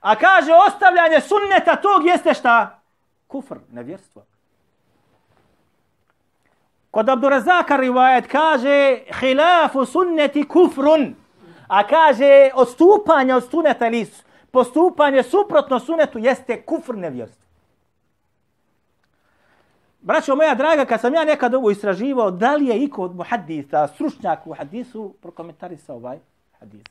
A 0.00 0.14
kaže 0.16 0.52
ostavljanje 0.66 1.20
sunneta 1.20 1.76
tog 1.76 2.06
jeste 2.06 2.34
šta? 2.34 2.80
Kufr, 3.26 3.58
nevjerstvo. 3.70 4.24
Kod 6.94 7.08
Abdurazaka 7.08 7.76
rivajet 7.76 8.26
kaže 8.30 9.02
hilafu 9.20 9.84
sunneti 9.84 10.44
kufrun. 10.48 11.14
A 11.66 11.86
kaže 11.86 12.50
odstupanje 12.54 13.34
od 13.34 13.50
suneta 13.50 13.86
ili 13.86 14.06
postupanje 14.50 15.22
suprotno 15.22 15.80
sunetu 15.80 16.18
jeste 16.18 16.62
kufr 16.62 16.94
nevjerstvo. 16.94 17.44
Braćo 20.00 20.36
moja 20.36 20.54
draga, 20.54 20.84
kad 20.84 21.00
sam 21.00 21.14
ja 21.14 21.24
nekad 21.24 21.54
ovo 21.54 21.70
istraživao, 21.70 22.30
da 22.30 22.54
li 22.56 22.66
je 22.66 22.82
iko 22.82 23.02
od 23.02 23.16
muhadisa, 23.16 23.88
stručnjak 23.88 24.46
u 24.46 24.52
hadisu, 24.52 25.14
prokomentarisao 25.22 25.96
ovaj 25.96 26.18
hadis? 26.60 26.82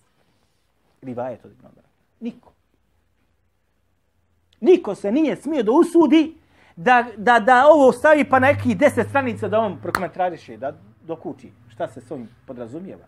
Rivajet 1.02 1.46
od 1.46 1.52
Ibn 1.52 1.66
Omara. 1.66 1.88
Niko. 2.20 2.52
Niko 4.62 4.96
se 4.96 5.12
nije 5.12 5.36
smio 5.36 5.64
da 5.64 5.72
usudi 5.72 6.36
da, 6.76 7.06
da, 7.18 7.40
da 7.40 7.66
ovo 7.68 7.92
stavi 7.92 8.30
pa 8.30 8.40
na 8.40 8.48
nekih 8.48 8.78
deset 8.78 9.10
stranica 9.10 9.48
da 9.48 9.60
on 9.60 9.80
prokomentariše, 9.82 10.58
da 10.58 10.74
dokuči 11.02 11.52
šta 11.68 11.88
se 11.88 12.02
s 12.02 12.12
ovim 12.12 12.30
podrazumijeva. 12.46 13.06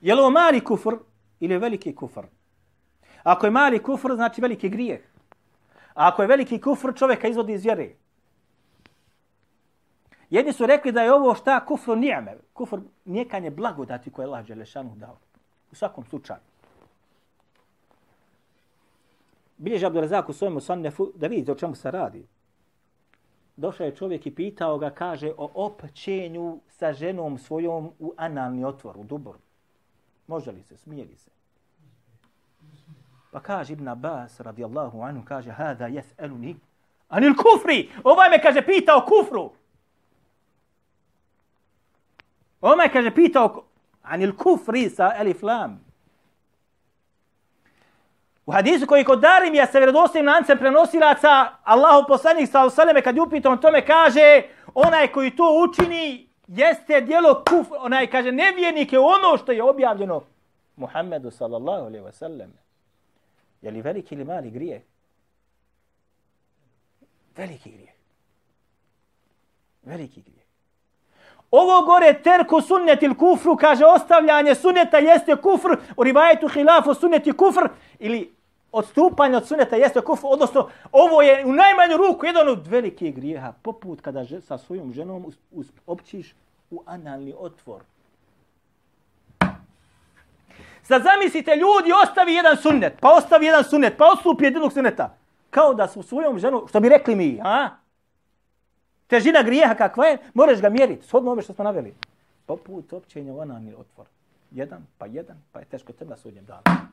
Je 0.00 0.14
li 0.14 0.20
ovo 0.20 0.30
mali 0.30 0.60
kufr 0.60 0.94
ili 1.40 1.58
veliki 1.58 1.94
kufr? 1.94 2.26
Ako 3.22 3.46
je 3.46 3.50
mali 3.50 3.82
kufr, 3.82 4.14
znači 4.14 4.40
veliki 4.40 4.68
grijeh. 4.68 5.00
A 5.94 6.08
ako 6.08 6.22
je 6.22 6.28
veliki 6.28 6.60
kufr, 6.60 6.94
čovjeka 6.94 7.28
izvodi 7.28 7.52
iz 7.52 7.64
vjere. 7.64 7.88
Jedni 10.30 10.52
su 10.52 10.66
rekli 10.66 10.92
da 10.92 11.02
je 11.02 11.12
ovo 11.12 11.34
šta 11.34 11.64
kufru 11.66 11.96
nijeme. 11.96 12.36
Kufr 12.52 12.78
nijekanje 13.04 13.50
blagodati 13.50 14.10
koje 14.10 14.24
je 14.24 14.26
Allah 14.26 14.46
Đelešanu 14.46 14.94
dao. 14.96 15.18
U 15.72 15.74
svakom 15.74 16.04
slučaju. 16.04 16.47
Bilježi 19.58 19.86
Abdurazak 19.86 20.28
u 20.28 20.32
svojemu 20.32 20.60
sannefu 20.60 21.12
da 21.14 21.26
vidite 21.26 21.52
o 21.52 21.54
čemu 21.54 21.74
se 21.74 21.90
radi. 21.90 22.26
Došao 23.56 23.84
je 23.84 23.96
čovjek 23.96 24.26
i 24.26 24.34
pitao 24.34 24.78
ga, 24.78 24.90
kaže, 24.90 25.32
o 25.36 25.50
općenju 25.54 26.60
sa 26.68 26.92
ženom 26.92 27.38
svojom 27.38 27.92
u 27.98 28.12
analni 28.16 28.64
otvor, 28.64 28.98
u 28.98 29.04
dubor. 29.04 29.36
Može 30.26 30.52
li 30.52 30.62
se, 30.62 30.76
smije 30.76 31.04
li 31.04 31.16
se? 31.16 31.30
Pa 33.32 33.40
kaže 33.40 33.72
Ibn 33.72 33.88
Abbas 33.88 34.40
radijallahu 34.40 35.02
anhu, 35.02 35.24
kaže, 35.24 35.50
hada 35.50 35.86
jes 35.86 36.06
eluni, 36.18 36.56
anil 37.08 37.34
kufri. 37.34 37.90
Ovaj 38.04 38.30
me, 38.30 38.42
kaže, 38.42 38.62
pita 38.62 38.96
o 38.96 39.06
kufru. 39.06 39.50
Ovaj 42.60 42.76
me, 42.76 42.92
kaže, 42.92 43.14
pita 43.14 43.44
o 43.44 43.64
anil 44.02 44.36
kufri 44.36 44.90
sa 44.90 45.12
elif 45.18 45.42
lam. 45.42 45.87
U 48.48 48.52
hadisu 48.52 48.86
koji 48.86 49.04
kod 49.04 49.20
Darimija 49.20 49.66
sa 49.66 49.78
vjerodostojnim 49.78 50.26
lancem 50.26 50.58
prenosilaca, 50.58 51.46
Allahu 51.64 52.04
poslanik 52.08 52.50
sa 52.50 52.64
osaleme 52.64 53.02
kad 53.02 53.16
je 53.16 53.22
upitan 53.22 53.60
tome 53.60 53.86
kaže, 53.86 54.42
onaj 54.74 55.08
koji 55.08 55.36
to 55.36 55.64
učini 55.64 56.28
jeste 56.46 57.00
dijelo 57.00 57.44
kuf, 57.48 57.66
onaj 57.78 58.06
kaže 58.06 58.32
nevjernik 58.32 58.92
je 58.92 58.98
ono 58.98 59.36
što 59.36 59.52
je 59.52 59.62
objavljeno 59.62 60.22
Muhammedu 60.76 61.30
sallallahu 61.30 61.86
alaihi 61.86 62.04
wa 62.04 62.12
sallam. 62.12 62.52
Je 63.62 63.70
li 63.70 63.82
veliki 63.82 64.14
ili 64.14 64.24
mali 64.24 64.50
grije? 64.50 64.84
Veliki 67.36 67.70
grije. 67.70 67.92
Veliki 69.82 70.22
grije. 70.22 70.44
Ovo 71.50 71.86
gore 71.86 72.20
terku 72.22 72.60
sunnet 72.60 73.02
il 73.02 73.14
kufru, 73.14 73.56
kaže 73.56 73.84
ostavljanje 73.84 74.54
sunneta 74.54 74.98
jeste 74.98 75.36
kufr, 75.36 75.76
u 75.96 76.04
rivajetu 76.04 76.48
hilafu 76.48 76.94
sunnet 76.94 77.26
i 77.26 77.32
kufr, 77.32 77.68
ili 77.98 78.37
odstupanje 78.72 79.36
od 79.36 79.46
suneta 79.46 79.76
jeste 79.76 80.00
kufr, 80.00 80.26
odnosno 80.26 80.68
ovo 80.92 81.22
je 81.22 81.46
u 81.46 81.52
najmanju 81.52 81.96
ruku 81.96 82.26
jedan 82.26 82.48
od 82.48 82.66
velikih 82.66 83.14
grijeha, 83.14 83.52
poput 83.62 84.00
kada 84.00 84.24
že, 84.24 84.40
sa 84.40 84.58
svojom 84.58 84.92
ženom 84.92 85.24
us, 85.24 85.34
us, 85.50 85.66
općiš 85.86 86.34
u 86.70 86.82
analni 86.86 87.34
otvor. 87.38 87.82
Sad 90.82 91.02
zamislite, 91.02 91.56
ljudi 91.56 91.92
ostavi 92.02 92.34
jedan 92.34 92.56
sunnet, 92.56 92.92
pa 93.00 93.12
ostavi 93.12 93.46
jedan 93.46 93.64
sunnet, 93.64 93.94
pa 93.98 94.04
odstupi 94.06 94.44
jednog 94.44 94.72
sunneta. 94.72 95.14
Kao 95.50 95.74
da 95.74 95.88
su 95.88 96.02
svojom 96.02 96.38
ženom, 96.38 96.68
što 96.68 96.80
bi 96.80 96.88
rekli 96.88 97.16
mi, 97.16 97.40
a? 97.44 97.68
Težina 99.06 99.42
grijeha 99.42 99.74
kakva 99.74 100.06
je, 100.06 100.18
moraš 100.34 100.60
ga 100.60 100.68
mjeriti, 100.68 101.06
shodno 101.06 101.30
ove 101.30 101.42
što 101.42 101.52
smo 101.52 101.64
naveli. 101.64 101.94
Poput 102.46 102.92
općenja 102.92 103.32
u 103.32 103.40
analni 103.40 103.74
otvor. 103.74 104.06
Jedan, 104.50 104.86
pa 104.98 105.06
jedan, 105.06 105.36
pa 105.52 105.58
je 105.58 105.64
teško 105.64 105.92
tema 105.92 106.16
sudnjem 106.16 106.44
dana. 106.44 106.88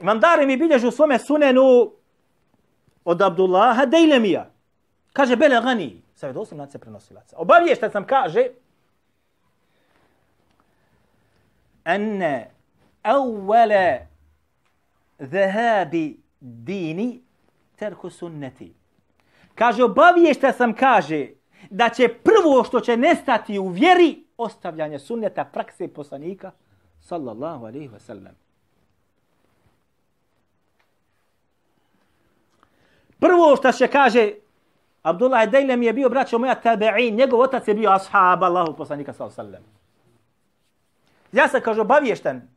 Imam 0.00 0.20
Dari 0.20 0.46
mi 0.46 0.56
bilježi 0.56 0.86
u 0.86 0.90
svome 0.90 1.18
sunenu 1.18 1.92
od 3.04 3.22
Abdullaha 3.22 3.86
Dejlemija. 3.86 4.50
Kaže, 5.12 5.36
bele 5.36 5.60
gani, 5.60 6.02
sa 6.14 6.26
vjedosim 6.26 6.58
lance 6.58 6.72
se 6.72 6.78
prenosilaca. 6.78 7.36
Obaviješta 7.38 7.90
sam 7.90 8.06
kaže, 8.06 8.48
ene 11.84 12.50
awwala 13.02 13.98
dhahabi 15.18 16.20
dini 16.40 17.20
terku 17.76 18.10
sunneti. 18.10 18.74
Kaže, 19.54 19.84
obaviješta 19.84 20.52
sam, 20.52 20.74
kaže, 20.74 21.28
da 21.70 21.88
će 21.88 22.08
prvo 22.08 22.64
što 22.64 22.80
će 22.80 22.96
nestati 22.96 23.58
u 23.58 23.68
vjeri 23.68 24.24
ostavljanje 24.36 24.98
sunneta 24.98 25.44
prakse 25.44 25.88
poslanika, 25.88 26.52
sallallahu 27.00 27.66
alaihi 27.66 27.88
wa 27.88 27.98
sallam. 27.98 28.34
Prvo 33.20 33.56
što 33.56 33.72
se 33.72 33.88
kaže, 33.88 34.32
Abdullah 35.02 35.48
Dejlem 35.48 35.82
je 35.82 35.92
bio 35.92 36.08
braćo 36.08 36.38
moja 36.38 36.60
tabe'in, 36.64 37.14
njegov 37.14 37.40
otac 37.40 37.68
je 37.68 37.74
bio 37.74 37.90
ashab 37.90 38.42
Allahu 38.42 38.76
poslanika 38.76 39.12
sallallahu 39.12 39.40
alejhi 39.40 39.52
ve 39.52 39.58
sellem. 39.58 39.80
Ja 41.32 41.48
se 41.48 41.60
kaže 41.60 41.80
obaviješten, 41.80 42.48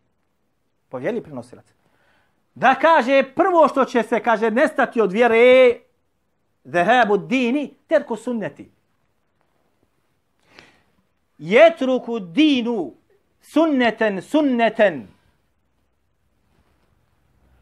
povjeli 0.90 1.24
prenosilac, 1.24 1.66
da 2.56 2.76
kaže 2.76 3.24
prvo 3.36 3.68
što 3.68 3.86
će 3.86 4.04
se, 4.04 4.20
kaže, 4.20 4.52
nestati 4.52 5.02
od 5.02 5.12
vjere, 5.12 5.80
zahabu 6.64 7.18
dini, 7.18 7.74
terku 7.88 8.16
sunneti. 8.16 8.72
Jetruku 11.38 12.20
dinu 12.20 12.94
sunneten 13.42 14.22
sunneten, 14.22 15.08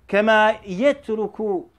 kema 0.07 0.53
jetruku 0.65 1.70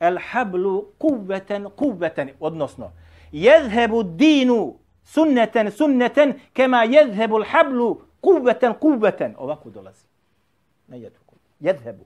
el 0.00 0.18
hablu 0.18 0.84
kuvveten 0.98 1.70
kuvveten, 1.76 2.30
odnosno, 2.40 2.92
jedhebu 3.32 4.02
dinu 4.02 4.74
sunneten 5.04 5.70
sunneten, 5.70 6.34
kema 6.52 6.84
jedhebu 6.84 7.42
hablu 7.46 8.02
kuvveten 8.20 8.74
kuvveten. 8.74 9.34
Ovako 9.38 9.70
dolazi. 9.70 10.06
Ne 10.88 10.98
jedhebu. 10.98 11.32
Jedhebu. 11.60 12.04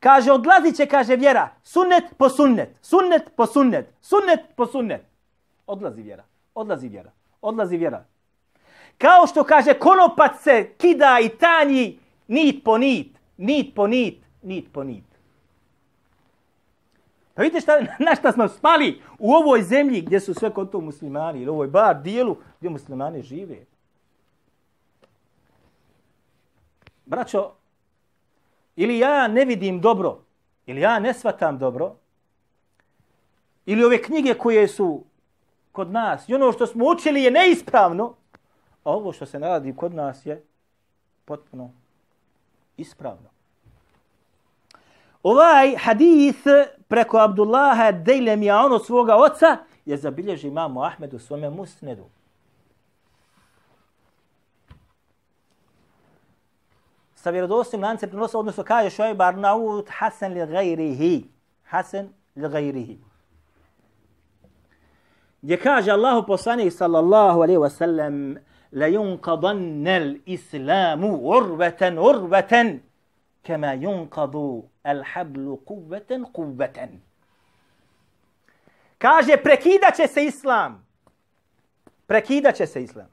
Kaže, 0.00 0.32
odlazit 0.32 0.76
će, 0.76 0.86
kaže 0.86 1.16
vjera, 1.16 1.48
sunnet 1.62 2.04
po 2.18 2.28
sunnet, 2.28 2.78
sunnet 2.82 3.22
po 3.36 3.46
sunnet, 3.46 3.94
sunnet 4.00 4.40
po 4.56 4.66
sunnet. 4.66 5.02
Odlazi 5.66 6.02
vjera, 6.02 6.24
odlazi 6.54 6.88
vjera, 6.88 7.10
odlazi 7.42 7.76
vjera. 7.76 8.04
Kao 8.98 9.26
što 9.26 9.44
kaže, 9.44 9.74
konopac 9.74 10.42
se 10.42 10.70
kida 10.78 11.18
i 11.22 11.28
tanji 11.28 11.98
nit 12.28 12.64
po 12.64 12.78
nit, 12.78 13.18
nit 13.36 13.74
po 13.74 13.86
nit, 13.86 14.22
nit 14.42 14.72
po 14.72 14.84
nit. 14.84 15.04
Pa 17.36 17.42
vidite 17.42 17.60
šta, 17.60 17.72
na 17.98 18.14
šta 18.14 18.32
smo 18.32 18.48
spali 18.48 19.02
u 19.18 19.32
ovoj 19.32 19.62
zemlji 19.62 20.00
gdje 20.00 20.20
su 20.20 20.34
sve 20.34 20.50
kod 20.50 20.70
to 20.70 20.80
muslimani, 20.80 21.40
ili 21.40 21.50
ovoj 21.50 21.68
bar 21.68 22.02
dijelu 22.02 22.36
gdje 22.58 22.70
muslimani 22.70 23.22
žive. 23.22 23.56
Braćo, 27.06 27.52
ili 28.76 28.98
ja 28.98 29.28
ne 29.28 29.44
vidim 29.44 29.80
dobro, 29.80 30.18
ili 30.66 30.80
ja 30.80 30.98
ne 30.98 31.14
svatam 31.14 31.58
dobro, 31.58 31.96
ili 33.66 33.84
ove 33.84 34.02
knjige 34.02 34.34
koje 34.34 34.68
su 34.68 35.04
kod 35.72 35.90
nas, 35.90 36.28
i 36.28 36.34
ono 36.34 36.52
što 36.52 36.66
smo 36.66 36.84
učili 36.84 37.22
je 37.22 37.30
neispravno, 37.30 38.14
a 38.84 38.90
ovo 38.90 39.12
što 39.12 39.26
se 39.26 39.38
naradi 39.38 39.76
kod 39.76 39.94
nas 39.94 40.26
je 40.26 40.44
potpuno 41.24 41.70
ispravno. 42.76 43.35
Ovaj 45.26 45.74
hadith 45.76 46.46
preko 46.88 47.18
Abdullaha 47.18 47.92
Dejlemija, 47.92 48.60
ono 48.64 48.78
svoga 48.78 49.16
oca, 49.16 49.56
je 49.84 49.96
zabilježi 49.96 50.48
imamo 50.48 50.82
Ahmedu 50.82 51.18
svome 51.18 51.50
musnedu. 51.50 52.04
Sa 57.14 57.30
vjerodostim 57.30 57.82
lance 57.82 58.06
prenosa, 58.06 58.38
odnosno 58.38 58.64
kaže 58.64 58.90
Šojb 58.90 59.20
Arnaut 59.20 59.88
Hasan 59.90 60.32
li 60.32 60.46
gajrihi. 60.46 61.24
Hasan 61.64 62.08
li 62.36 62.48
gajrihi. 62.48 62.98
Gdje 65.42 65.60
kaže 65.60 65.90
Allahu 65.90 66.26
poslanik 66.26 66.72
sallallahu 66.72 67.42
alaihi 67.42 67.58
wa 67.58 67.70
sallam 67.70 68.36
la 68.72 68.86
yunqadanna 68.88 69.96
l-islamu 69.96 71.18
urvatan 71.18 71.98
urvatan 71.98 72.80
kema 73.46 73.76
yunqadu 73.76 74.62
al-hablu 74.82 75.56
kuvveten 75.64 76.24
kuvveten. 76.32 77.00
Kaže, 78.98 79.36
prekidaće 79.42 80.06
se 80.06 80.24
islam. 80.24 80.86
Prekidaće 82.06 82.66
se 82.66 82.82
islam. 82.82 83.06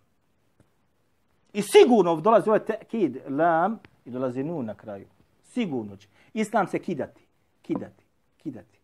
I 1.53 1.61
sigurno 1.61 2.15
dolazi 2.15 2.49
ovaj 2.49 2.65
tekid, 2.65 3.17
lam, 3.29 3.79
i 4.05 4.11
dolazi 4.11 4.43
nu 4.43 4.63
na 4.63 4.75
kraju. 4.75 5.07
Sigurno 5.43 5.97
će. 5.97 6.07
Islam 6.33 6.67
se 6.67 6.79
kidati. 6.79 7.27
Kidati. 7.61 8.03
Kidati. 8.37 8.79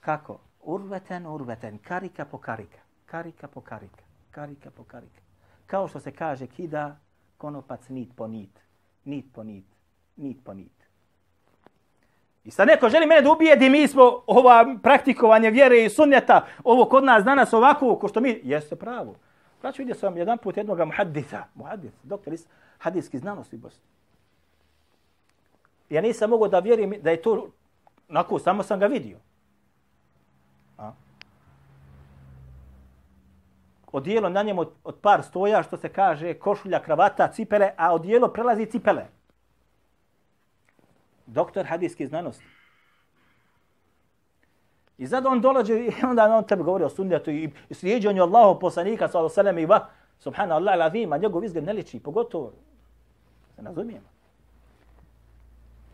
Kako? 0.00 0.38
Urveten, 0.62 1.26
urveten. 1.26 1.78
Karika 1.78 2.24
po 2.24 2.38
karika. 2.38 2.78
Karika 3.06 3.48
po 3.48 3.60
karika. 3.60 4.02
Karika 4.30 4.70
po 4.70 4.84
karika. 4.84 5.20
Kao 5.66 5.88
što 5.88 6.00
se 6.00 6.12
kaže 6.12 6.46
kida 6.46 6.96
konopac 7.38 7.88
nit 7.88 8.16
po 8.16 8.26
nit. 8.26 8.63
Nit 9.04 9.24
po 9.32 9.42
nit. 9.42 9.64
Nit 10.16 10.44
po 10.44 10.54
nit. 10.54 10.72
I 12.44 12.50
sad 12.50 12.68
neko 12.68 12.88
želi 12.88 13.06
mene 13.06 13.20
da 13.20 13.32
ubijedi, 13.32 13.70
mi 13.70 13.88
smo 13.88 14.22
ova 14.26 14.76
praktikovanje 14.82 15.50
vjere 15.50 15.84
i 15.84 15.90
sunneta, 15.90 16.46
ovo 16.64 16.84
kod 16.84 17.04
nas 17.04 17.24
danas 17.24 17.52
ovako, 17.52 17.96
ko 17.96 18.08
što 18.08 18.20
mi, 18.20 18.40
jeste 18.44 18.76
pravo. 18.76 19.12
Pa 19.12 19.60
znači 19.60 19.82
vidio 19.82 19.94
sam 19.94 20.16
jedan 20.16 20.38
put 20.38 20.56
jednog 20.56 20.78
muhaddisa, 20.78 21.44
muhaddis, 21.54 21.92
doktor 22.02 22.32
iz 22.32 22.46
hadijski 22.78 23.18
znanosti 23.18 23.56
u 23.56 23.58
Bosni. 23.58 23.82
Ja 25.90 26.00
nisam 26.00 26.30
mogao 26.30 26.48
da 26.48 26.58
vjerim 26.58 26.94
da 27.02 27.10
je 27.10 27.22
to, 27.22 27.48
nako, 28.08 28.38
samo 28.38 28.62
sam 28.62 28.80
ga 28.80 28.86
vidio. 28.86 29.18
Odijelo 33.94 34.28
na 34.28 34.42
njemu 34.42 34.60
od, 34.60 34.70
od 34.84 34.96
par 35.00 35.22
stoja, 35.22 35.62
što 35.62 35.76
se 35.76 35.88
kaže, 35.88 36.34
košulja, 36.34 36.80
kravata, 36.82 37.28
cipele, 37.28 37.70
a 37.76 37.94
odijelo 37.94 38.28
prelazi 38.28 38.66
cipele 38.66 39.06
doktor 41.26 41.66
hadijske 41.66 42.06
znanosti. 42.06 42.44
I 44.98 45.06
sad 45.06 45.26
on 45.26 45.40
dolađe 45.40 45.74
i 45.74 45.92
onda 46.10 46.24
on 46.24 46.44
tebi 46.44 46.62
govori 46.62 46.84
o 46.84 46.88
sunnetu 46.88 47.30
i 47.30 47.50
slijedženju 47.70 48.22
Allahu 48.22 48.60
poslanika 48.60 49.08
sallallahu 49.08 49.40
alejhi 49.40 49.48
ve 49.48 49.52
sellem 49.52 49.58
i 49.58 49.66
va 49.66 49.86
subhanallah 50.18 50.74
alazim, 50.74 51.12
a 51.12 51.18
njegov 51.18 51.44
izgled 51.44 51.64
ne 51.64 51.72
liči, 51.72 52.00
pogotovo 52.00 52.52
se 53.56 53.62
razumijemo. 53.62 54.06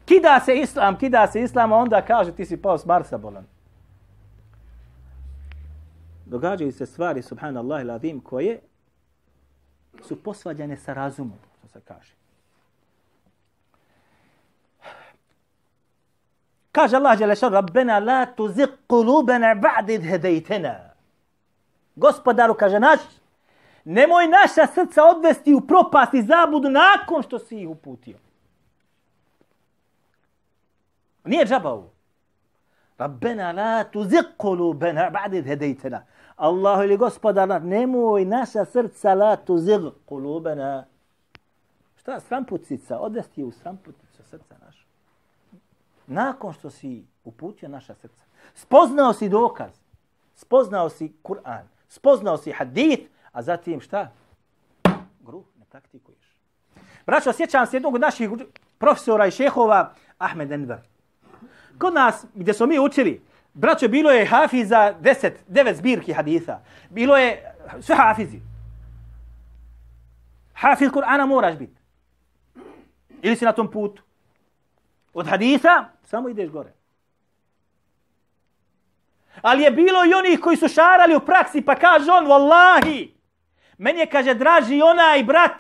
Kida 0.05 0.41
se 0.41 0.57
islam, 0.57 0.99
kida 0.99 1.27
se 1.27 1.43
islam, 1.43 1.73
a 1.73 1.77
onda 1.77 2.03
kaže 2.03 2.33
ti 2.33 2.45
si 2.45 2.63
pao 2.63 2.79
s 2.79 2.87
Marsa 2.87 3.19
bolan. 3.19 3.45
Događaju 6.31 6.73
se 6.73 6.87
stvari, 6.87 7.23
subhanallah 7.23 7.81
alazim, 7.81 8.21
koje 8.21 8.61
su 10.03 10.23
posvađane 10.23 10.77
sa 10.77 10.93
razumom, 10.93 11.39
što 11.59 11.69
se 11.69 11.81
kaže. 11.81 12.15
Kaže 16.73 16.97
Allah 16.97 17.19
Đelešan, 17.19 17.53
Rabbena 17.53 17.99
la 17.99 18.27
tuzik 18.27 18.71
kulubena 18.87 19.55
ba'did 19.55 20.09
hedejtena. 20.11 20.95
Gospodaru, 21.97 22.55
kaže 22.55 22.81
naš, 22.81 23.01
nemoj 23.85 24.29
naša 24.29 24.67
srca 24.75 25.05
odvesti 25.05 25.55
u 25.55 25.61
propast 25.61 26.15
i 26.15 26.23
zabudu 26.23 26.71
nakon 26.71 27.23
što 27.23 27.39
si 27.39 27.61
ih 27.61 27.69
uputio. 27.69 28.19
Nije 31.25 31.47
džaba 31.47 31.71
ovo. 31.71 31.93
Rabbena 32.99 33.53
la 33.53 33.85
tuzik 33.85 34.27
kulubena 34.37 35.11
ba'did 35.11 35.45
hedejtena. 35.45 36.05
Allahu 36.41 36.83
ili 36.83 36.97
gospodara, 36.97 37.59
nemoj 37.59 38.25
naša 38.25 38.65
srca 38.65 39.15
la 39.15 39.37
tuzik 39.37 39.81
kulubena. 40.07 40.85
Šta, 41.97 42.21
stramputica, 42.21 42.99
odvesti 42.99 43.45
u 43.45 43.51
stramputicu 43.53 44.23
srca 44.23 44.55
naša 44.67 44.81
nakon 46.11 46.53
što 46.53 46.71
si 46.71 47.05
uputio 47.25 47.69
naša 47.69 47.95
srca, 47.95 48.25
spoznao 48.55 49.13
si 49.13 49.29
dokaz, 49.29 49.71
spoznao 50.35 50.89
si 50.89 51.13
Kur'an, 51.23 51.63
spoznao 51.89 52.37
si 52.37 52.53
hadith, 52.53 53.03
a 53.33 53.43
zatim 53.43 53.81
šta? 53.81 54.13
Gruh, 55.21 55.45
ne 55.59 55.65
praktikuješ. 55.71 56.37
Braćo, 57.07 57.33
sjećam 57.33 57.67
se 57.67 57.77
jednog 57.77 57.95
od 57.95 58.01
naših 58.01 58.31
profesora 58.79 59.27
i 59.27 59.31
šehova, 59.31 59.95
Ahmed 60.19 60.53
Enver. 60.53 60.79
Kod 61.79 61.95
nas, 61.95 62.27
gdje 62.35 62.55
smo 62.55 62.67
mi 62.67 62.79
učili, 62.79 63.23
braćo, 63.55 63.89
bilo 63.89 64.11
je 64.11 64.27
hafiza 64.27 64.93
deset, 65.01 65.45
devet 65.49 65.77
zbirki 65.77 66.13
haditha. 66.13 66.61
Bilo 66.91 67.17
je 67.17 67.55
sve 67.81 67.97
hafizi. 67.97 68.41
Hafiz 70.55 70.91
Kur'ana 70.91 71.27
moraš 71.27 71.57
biti. 71.57 71.81
Ili 73.23 73.37
si 73.37 73.45
na 73.45 73.53
tom 73.53 73.71
putu. 73.71 74.03
Od 75.15 75.27
haditha 75.27 75.89
samo 76.05 76.29
ideš 76.29 76.51
gore. 76.51 76.73
Ali 79.43 79.63
je 79.63 79.71
bilo 79.71 80.05
i 80.05 80.15
onih 80.15 80.41
koji 80.41 80.57
su 80.57 80.69
šarali 80.69 81.17
u 81.17 81.21
praksi, 81.21 81.63
pa 81.63 81.75
kaže 81.75 82.11
on, 82.11 82.27
vallahi, 82.27 83.15
meni 83.79 84.01
je, 84.01 84.07
kaže, 84.07 84.35
draži 84.35 84.83
onaj 84.83 85.25
brat 85.25 85.53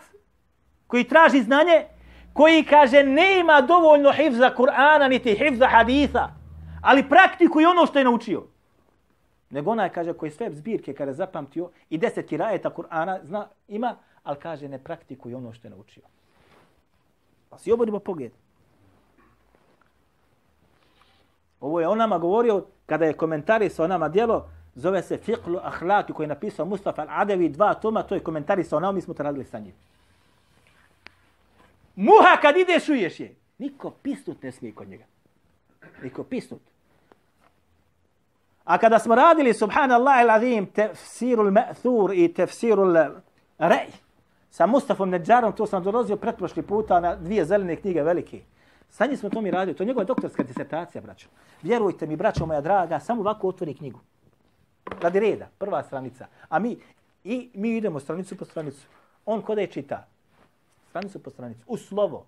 koji 0.86 1.04
traži 1.04 1.42
znanje, 1.42 1.84
koji 2.32 2.64
kaže, 2.64 3.02
nema 3.02 3.60
dovoljno 3.60 4.12
hifza 4.12 4.54
Kur'ana, 4.56 5.08
niti 5.08 5.34
hifza 5.34 5.66
haditha, 5.66 6.28
ali 6.82 7.08
praktikuje 7.08 7.68
ono 7.68 7.86
što 7.86 7.98
je 7.98 8.04
naučio. 8.04 8.44
Nego 9.50 9.70
onaj, 9.70 9.88
kaže, 9.88 10.12
koji 10.12 10.30
sve 10.30 10.50
zbirke 10.50 10.94
kada 10.94 11.12
zapamtio 11.12 11.70
i 11.90 11.98
deset 11.98 12.28
kirajeta 12.28 12.70
Kur'ana 12.70 13.18
zna, 13.24 13.48
ima, 13.68 13.96
ali 14.22 14.38
kaže, 14.38 14.68
ne 14.68 14.78
praktikuje 14.78 15.36
ono 15.36 15.52
što 15.52 15.66
je 15.66 15.70
naučio. 15.70 16.02
Pa 17.48 17.58
si 17.58 17.72
obodimo 17.72 17.98
pogled. 17.98 18.32
Ovo 21.60 21.80
je 21.80 21.88
on 21.88 21.98
nama 21.98 22.18
govorio 22.18 22.66
kada 22.86 23.04
je 23.04 23.12
komentarisao 23.12 23.88
nama 23.88 24.08
djelo, 24.08 24.48
zove 24.74 25.02
se 25.02 25.18
Fiqlu 25.18 25.58
Ahlaki 25.62 26.12
koji 26.12 26.24
je 26.24 26.28
napisao 26.28 26.66
Mustafa 26.66 27.06
Al-Adevi 27.06 27.48
dva 27.48 27.74
toma, 27.74 28.02
to 28.02 28.14
je 28.14 28.22
komentarisao 28.22 28.80
nama, 28.80 28.92
mi 28.92 29.00
smo 29.00 29.14
to 29.14 29.22
radili 29.22 29.44
sa 29.44 29.58
njim. 29.58 29.74
Muha 31.96 32.36
kad 32.42 32.56
ideš 32.56 32.88
uješ 32.88 33.20
je. 33.20 33.34
Niko 33.58 33.90
pisnut 33.90 34.42
ne 34.42 34.52
smije 34.52 34.74
kod 34.74 34.88
njega. 34.88 35.04
Niko 36.02 36.24
pisnut. 36.24 36.69
A 38.64 38.78
kada 38.78 38.98
smo 38.98 39.14
radili, 39.14 39.54
subhanallah 39.54 40.22
il-azim, 40.22 40.66
tefsirul 40.66 41.50
ma'thur 41.50 42.14
i 42.14 42.28
tefsirul 42.34 42.96
rej, 43.58 43.90
sa 44.50 44.66
Mustafom 44.66 45.10
Nedžarom, 45.10 45.52
to 45.52 45.66
sam 45.66 45.82
dolazio 45.82 46.16
pretprošli 46.16 46.62
puta 46.62 47.00
na 47.00 47.16
dvije 47.16 47.44
zelene 47.44 47.76
knjige 47.76 48.02
velike. 48.02 48.42
Sa 48.90 49.06
njim 49.06 49.16
smo 49.16 49.30
to 49.30 49.40
mi 49.40 49.50
radili. 49.50 49.76
To 49.76 49.82
je 49.82 49.86
njegova 49.86 50.04
doktorska 50.04 50.42
disertacija, 50.42 51.02
braćo. 51.02 51.28
Vjerujte 51.62 52.06
mi, 52.06 52.16
braćo 52.16 52.46
moja 52.46 52.60
draga, 52.60 53.00
samo 53.00 53.20
ovako 53.20 53.48
otvori 53.48 53.74
knjigu. 53.74 54.00
Radi 55.00 55.20
reda, 55.20 55.48
prva 55.58 55.82
stranica. 55.82 56.26
A 56.48 56.58
mi, 56.58 56.78
i 57.24 57.50
mi 57.54 57.76
idemo 57.76 58.00
stranicu 58.00 58.36
po 58.36 58.44
stranicu. 58.44 58.86
On 59.26 59.42
kod 59.42 59.58
je 59.58 59.66
čita. 59.66 60.06
Stranicu 60.88 61.22
po 61.22 61.30
stranicu. 61.30 61.60
U 61.66 61.76
slovo. 61.76 62.26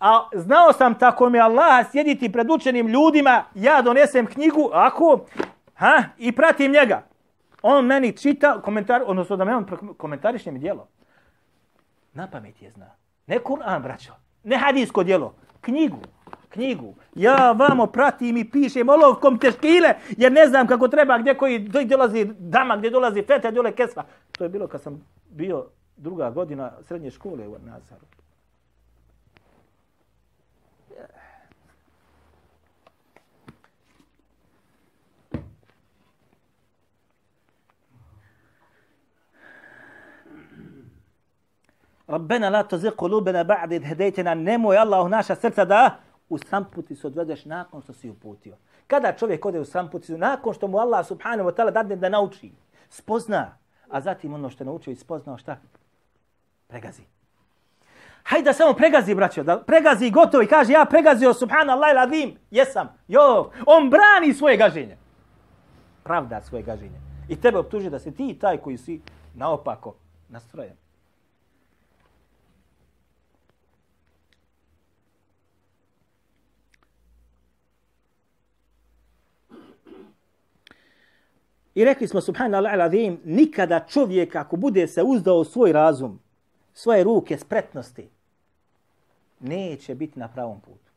A 0.00 0.28
znao 0.34 0.72
sam 0.72 0.98
tako 0.98 1.30
mi 1.30 1.40
Allah 1.40 1.90
sjediti 1.90 2.32
pred 2.32 2.50
učenim 2.50 2.88
ljudima, 2.88 3.44
ja 3.54 3.82
donesem 3.82 4.26
knjigu, 4.26 4.70
ako, 4.72 5.26
ha, 5.74 6.02
i 6.18 6.32
pratim 6.32 6.72
njega. 6.72 7.02
On 7.62 7.86
meni 7.86 8.16
čita 8.16 8.62
komentar, 8.62 9.02
odnosno 9.06 9.36
da 9.36 9.44
me 9.44 9.56
on 9.56 9.66
komentariše 9.96 10.50
mi 10.50 10.58
dijelo. 10.58 10.88
Na 12.12 12.30
pamet 12.30 12.62
je 12.62 12.70
zna. 12.70 12.86
Ne 13.26 13.38
Kur'an, 13.38 13.82
braćo 13.82 14.12
ne 14.48 14.56
hadijsko 14.56 15.04
djelo, 15.04 15.34
knjigu, 15.60 15.98
knjigu. 16.48 16.94
Ja 17.14 17.52
vamo 17.52 17.86
pratim 17.86 18.36
i 18.36 18.50
pišem 18.50 18.88
olovkom 18.88 19.38
teškile, 19.38 19.94
jer 20.16 20.32
ne 20.32 20.46
znam 20.46 20.66
kako 20.66 20.88
treba, 20.88 21.18
gdje 21.18 21.34
koji 21.34 21.58
dolazi 21.84 22.24
dama, 22.38 22.76
gdje 22.76 22.90
dolazi 22.90 23.22
feta, 23.22 23.50
dole 23.50 23.72
kesva. 23.72 24.04
To 24.32 24.44
je 24.44 24.50
bilo 24.50 24.66
kad 24.66 24.82
sam 24.82 25.06
bio 25.30 25.66
druga 25.96 26.30
godina 26.30 26.72
srednje 26.82 27.10
škole 27.10 27.48
u 27.48 27.56
Nazaru. 27.58 28.06
Rabbena 42.08 42.48
la 42.48 42.64
tuzigh 42.64 42.96
qulubana 42.96 43.44
ba'da 43.44 43.74
id 43.74 43.84
hadaytana. 43.84 44.34
Nemoj 44.34 44.76
Allah 44.76 45.10
naša 45.10 45.34
srca 45.34 45.64
da 45.64 45.98
u 46.28 46.38
samputi 46.38 46.96
se 46.96 47.06
odvedeš 47.06 47.44
nakon 47.44 47.82
što 47.82 47.92
si 47.92 48.10
uputio. 48.10 48.56
Kada 48.86 49.12
čovjek 49.12 49.46
ode 49.46 49.60
u 49.60 49.64
samputi, 49.64 50.12
nakon 50.12 50.54
što 50.54 50.68
mu 50.68 50.78
Allah 50.78 51.06
subhanahu 51.06 51.48
wa 51.50 51.54
ta'ala 51.54 51.70
dadne 51.70 51.96
da 51.96 52.08
nauči, 52.08 52.52
spozna, 52.88 53.56
a 53.88 54.00
zatim 54.00 54.34
ono 54.34 54.50
što 54.50 54.64
je 54.64 54.66
naučio 54.66 54.90
i 54.90 54.96
spoznao 54.96 55.38
šta? 55.38 55.56
Pregazi. 56.66 57.02
Hajde 58.22 58.44
da 58.44 58.52
samo 58.52 58.72
pregazi, 58.72 59.14
braćo, 59.14 59.42
da 59.42 59.60
pregazi 59.60 60.06
i 60.06 60.10
gotovo 60.10 60.42
i 60.42 60.46
kaže 60.46 60.72
ja 60.72 60.84
pregazio 60.84 61.34
subhanallah 61.34 61.90
il 61.90 61.98
adim, 61.98 62.36
jesam, 62.50 62.88
jo, 63.08 63.50
on 63.66 63.90
brani 63.90 64.34
svoje 64.34 64.56
gaženje. 64.56 64.96
Pravda 66.04 66.40
svoje 66.40 66.62
gaženje. 66.62 67.00
I 67.28 67.36
tebe 67.36 67.58
optuži 67.58 67.90
da 67.90 67.98
si 67.98 68.14
ti 68.14 68.38
taj 68.40 68.56
koji 68.56 68.76
si 68.76 69.00
naopako 69.34 69.94
nastrojen. 70.28 70.87
I 81.78 81.84
rekli 81.84 82.08
smo, 82.08 82.20
subhanallah 82.20 82.72
al-azim, 82.72 83.20
nikada 83.24 83.86
čovjek 83.88 84.36
ako 84.36 84.56
bude 84.56 84.86
se 84.86 85.02
uzdao 85.02 85.44
svoj 85.44 85.72
razum, 85.72 86.18
svoje 86.72 87.04
ruke, 87.04 87.38
spretnosti, 87.38 88.08
neće 89.40 89.94
biti 89.94 90.18
na 90.18 90.28
pravom 90.28 90.60
putu. 90.60 90.90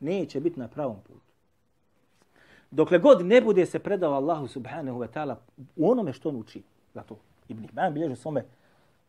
Neće 0.00 0.40
biti 0.40 0.60
na 0.60 0.68
pravom 0.68 0.96
putu. 1.06 1.30
Dokle 2.70 2.98
god 2.98 3.26
ne 3.26 3.40
bude 3.40 3.66
se 3.66 3.78
predao 3.78 4.12
Allahu 4.12 4.48
subhanahu 4.48 4.98
wa 4.98 5.08
ta'ala 5.14 5.34
u 5.76 5.90
onome 5.90 6.12
što 6.12 6.28
on 6.28 6.36
uči. 6.36 6.62
Zato 6.94 7.18
Ibn 7.48 7.64
Ibn 7.64 7.94
bilježi 7.94 8.16
svome 8.16 8.44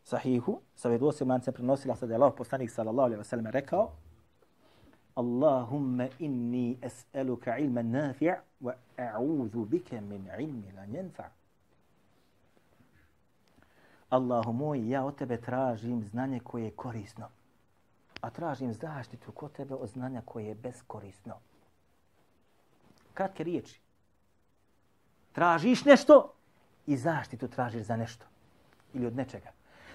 sahihu, 0.03 0.59
sa 0.75 0.89
vedosim 0.89 1.29
lance 1.29 1.51
prenosila 1.51 1.95
se 1.95 2.07
da 2.07 2.13
je 2.13 2.15
Allah 2.15 2.33
poslanik 2.37 2.71
sallallahu 2.71 3.05
alaihi 3.05 3.21
wa 3.21 3.29
sallam 3.29 3.47
rekao 3.47 3.91
Allahumma 5.15 6.07
inni 6.19 6.77
es'aluka 6.81 7.57
ilman 7.57 7.91
nafi' 7.91 8.35
wa 8.61 8.73
a'udhu 8.97 9.65
bika 9.65 10.01
min 10.01 10.29
ilmi 10.39 10.71
la 10.75 10.85
yanfa'. 10.85 11.29
Allahu 14.09 14.53
moj, 14.53 14.89
ja 14.89 15.03
od 15.03 15.15
tebe 15.15 15.37
tražim 15.37 16.03
znanje 16.03 16.39
koje 16.39 16.63
je 16.63 16.71
korisno. 16.71 17.27
A 18.21 18.29
tražim 18.29 18.73
zaštitu 18.73 19.31
kod 19.31 19.51
tebe 19.51 19.75
od 19.75 19.89
znanja 19.89 20.21
koje 20.25 20.45
je 20.45 20.55
beskorisno. 20.55 21.33
Kratke 23.13 23.43
riječi. 23.43 23.79
Tražiš 25.31 25.85
nešto 25.85 26.33
i 26.87 26.97
zaštitu 26.97 27.47
tražiš 27.47 27.83
za 27.83 27.95
nešto. 27.95 28.25
Ili 28.93 29.05
od 29.05 29.15
nečega. 29.15 29.51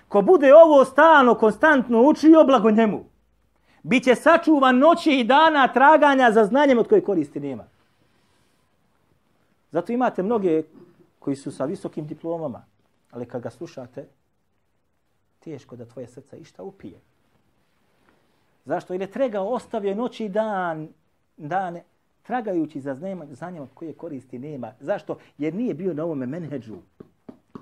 Ko 0.09 0.23
bude 0.23 0.55
ovo 0.55 0.85
stalno, 0.85 1.35
konstantno 1.35 2.03
učio, 2.03 2.45
blago 2.45 2.71
njemu. 2.71 3.05
Biće 3.87 4.15
sačuvan 4.15 4.79
noći 4.79 5.11
i 5.11 5.25
dana 5.25 5.69
traganja 5.69 6.33
za 6.33 6.45
znanjem 6.45 6.79
od 6.79 6.89
koje 6.89 7.01
koristi 7.01 7.41
nema. 7.41 7.65
Zato 9.71 9.93
imate 9.93 10.23
mnoge 10.23 10.63
koji 11.19 11.37
su 11.37 11.53
sa 11.53 11.65
visokim 11.65 12.07
diplomama, 12.07 12.65
ali 13.11 13.27
kad 13.27 13.43
ga 13.43 13.51
slušate, 13.51 14.09
teško 15.39 15.77
da 15.77 15.85
tvoje 15.85 16.07
srce 16.07 16.39
išta 16.39 16.63
upije. 16.63 17.01
Zašto? 18.65 18.95
Jer 18.95 19.01
je 19.01 19.11
tregao, 19.11 19.49
ostavio 19.49 19.95
noći 19.95 20.25
i 20.25 20.29
dan, 20.29 20.89
dane, 21.37 21.85
tragajući 22.23 22.81
za 22.81 22.95
znanjem 23.35 23.63
od 23.63 23.69
koje 23.75 23.93
koristi 23.93 24.39
nema. 24.39 24.73
Zašto? 24.81 25.19
Jer 25.39 25.55
nije 25.55 25.75
bio 25.75 25.95
na 25.95 26.05
ovome 26.05 26.27
menheđu. 26.27 26.77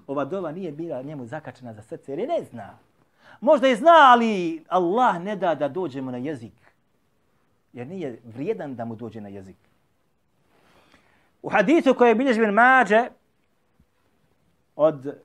Ova 0.06 0.24
dova 0.24 0.52
nije 0.52 0.72
bila 0.72 1.02
njemu 1.02 1.26
zakačena 1.26 1.74
za 1.74 1.82
srce, 1.82 2.12
jer 2.12 2.18
je 2.18 2.26
ne 2.26 2.44
zna. 2.50 2.78
Možda 3.44 3.66
je 3.66 3.76
zna, 3.76 3.92
ali 4.12 4.64
Allah 4.68 5.20
ne 5.20 5.36
da 5.36 5.54
da 5.54 5.68
dođemo 5.68 6.10
na 6.10 6.16
jezik. 6.16 6.52
Jer 7.72 7.86
nije 7.86 8.20
vrijedan 8.24 8.74
da 8.74 8.84
mu 8.84 8.96
dođe 8.96 9.20
na 9.20 9.28
jezik. 9.28 9.56
U 11.42 11.48
hadisu 11.48 11.94
koji 11.94 12.08
je 12.08 12.14
bilježben 12.14 12.54
Mađe 12.54 13.08
od 14.76 15.20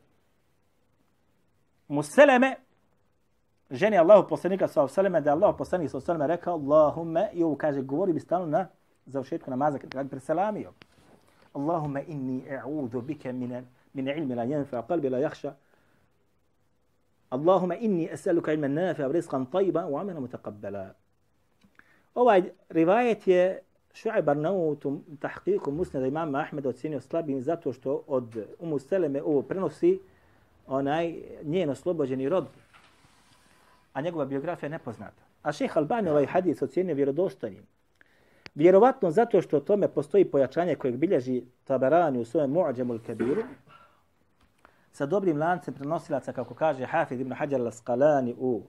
Museleme, 1.87 2.55
ženi 3.71 3.97
Allahu 3.97 4.27
poslanika 4.27 4.67
sa 4.67 4.81
Museleme, 4.81 5.21
da 5.21 5.29
je 5.29 5.33
Allahu 5.33 5.57
poslanik 5.57 5.89
sa 5.89 5.97
Museleme 5.97 6.27
rekao 6.27 6.53
Allahumme, 6.53 7.29
i 7.33 7.43
ovo 7.43 7.55
kaže, 7.55 7.81
govori 7.81 8.13
bi 8.13 8.19
stalno 8.19 8.47
na 8.47 8.67
završetku 9.05 9.49
namaza 9.49 9.77
kad 9.77 10.03
bi 10.03 10.09
preselamio. 10.09 10.73
Allahumme 11.53 12.03
inni 12.07 12.43
e'udhu 12.49 13.01
bike 13.01 13.33
min, 13.33 13.65
min 13.93 14.07
ilmi 14.07 14.35
la 14.35 14.43
jenfa, 14.43 14.83
qalbi 14.89 15.09
la 15.09 15.17
jahša, 15.17 15.53
Allahumma 17.29 17.75
inni 17.75 18.09
as'aluka 18.09 18.53
ilman 18.53 18.73
nafi'a 18.73 19.07
wa 19.07 19.13
rizqan 19.13 19.45
tayyiban 19.45 19.85
wa 19.85 20.01
'amalan 20.01 20.21
mutaqabbala. 20.21 20.93
Ovaj 22.15 22.43
rivajet 22.69 23.27
je 23.27 23.59
Šu'ib 23.93 24.21
Barnaut 24.21 24.85
u 24.85 25.01
tahqiqu 25.19 25.71
Musnada 25.71 26.07
imama 26.07 26.39
Ahmeda 26.39 26.69
ocenio 26.69 27.01
slabim 27.01 27.41
zato 27.41 27.73
što 27.73 28.03
od 28.07 28.45
Umu 28.59 28.79
Seleme 28.79 29.23
ovo 29.23 29.41
prenosi 29.41 29.99
onaj 30.67 31.15
njen 31.43 31.69
oslobođeni 31.69 32.29
rob. 32.29 32.45
A 33.93 34.01
njegova 34.01 34.25
biografija 34.25 34.67
je 34.67 34.71
nepoznata. 34.71 35.23
A 35.41 35.51
šeha 35.51 35.79
Albani 35.79 36.09
ovaj 36.09 36.25
hadis 36.25 36.61
ocenio 36.61 36.95
vjerodostojnim. 36.95 37.63
Vjerovatno 38.55 39.11
zato 39.11 39.41
što 39.41 39.59
tome 39.59 39.87
postoji 39.87 40.25
pojačanje 40.25 40.75
kojeg 40.75 40.97
bilježi 40.97 41.43
Tabarani 41.63 42.19
u 42.19 42.25
svojem 42.25 42.51
Mu'đemu 42.51 42.99
kabiru 43.07 43.43
sa 44.91 45.05
dobrim 45.05 45.37
lancem 45.37 45.73
prenosilaca, 45.73 46.33
kako 46.33 46.53
kaže 46.53 46.85
Hafid 46.85 47.19
ibn 47.19 47.31
Hajar 47.31 47.61
al-Asqalani 47.61 48.35
u 48.37 48.61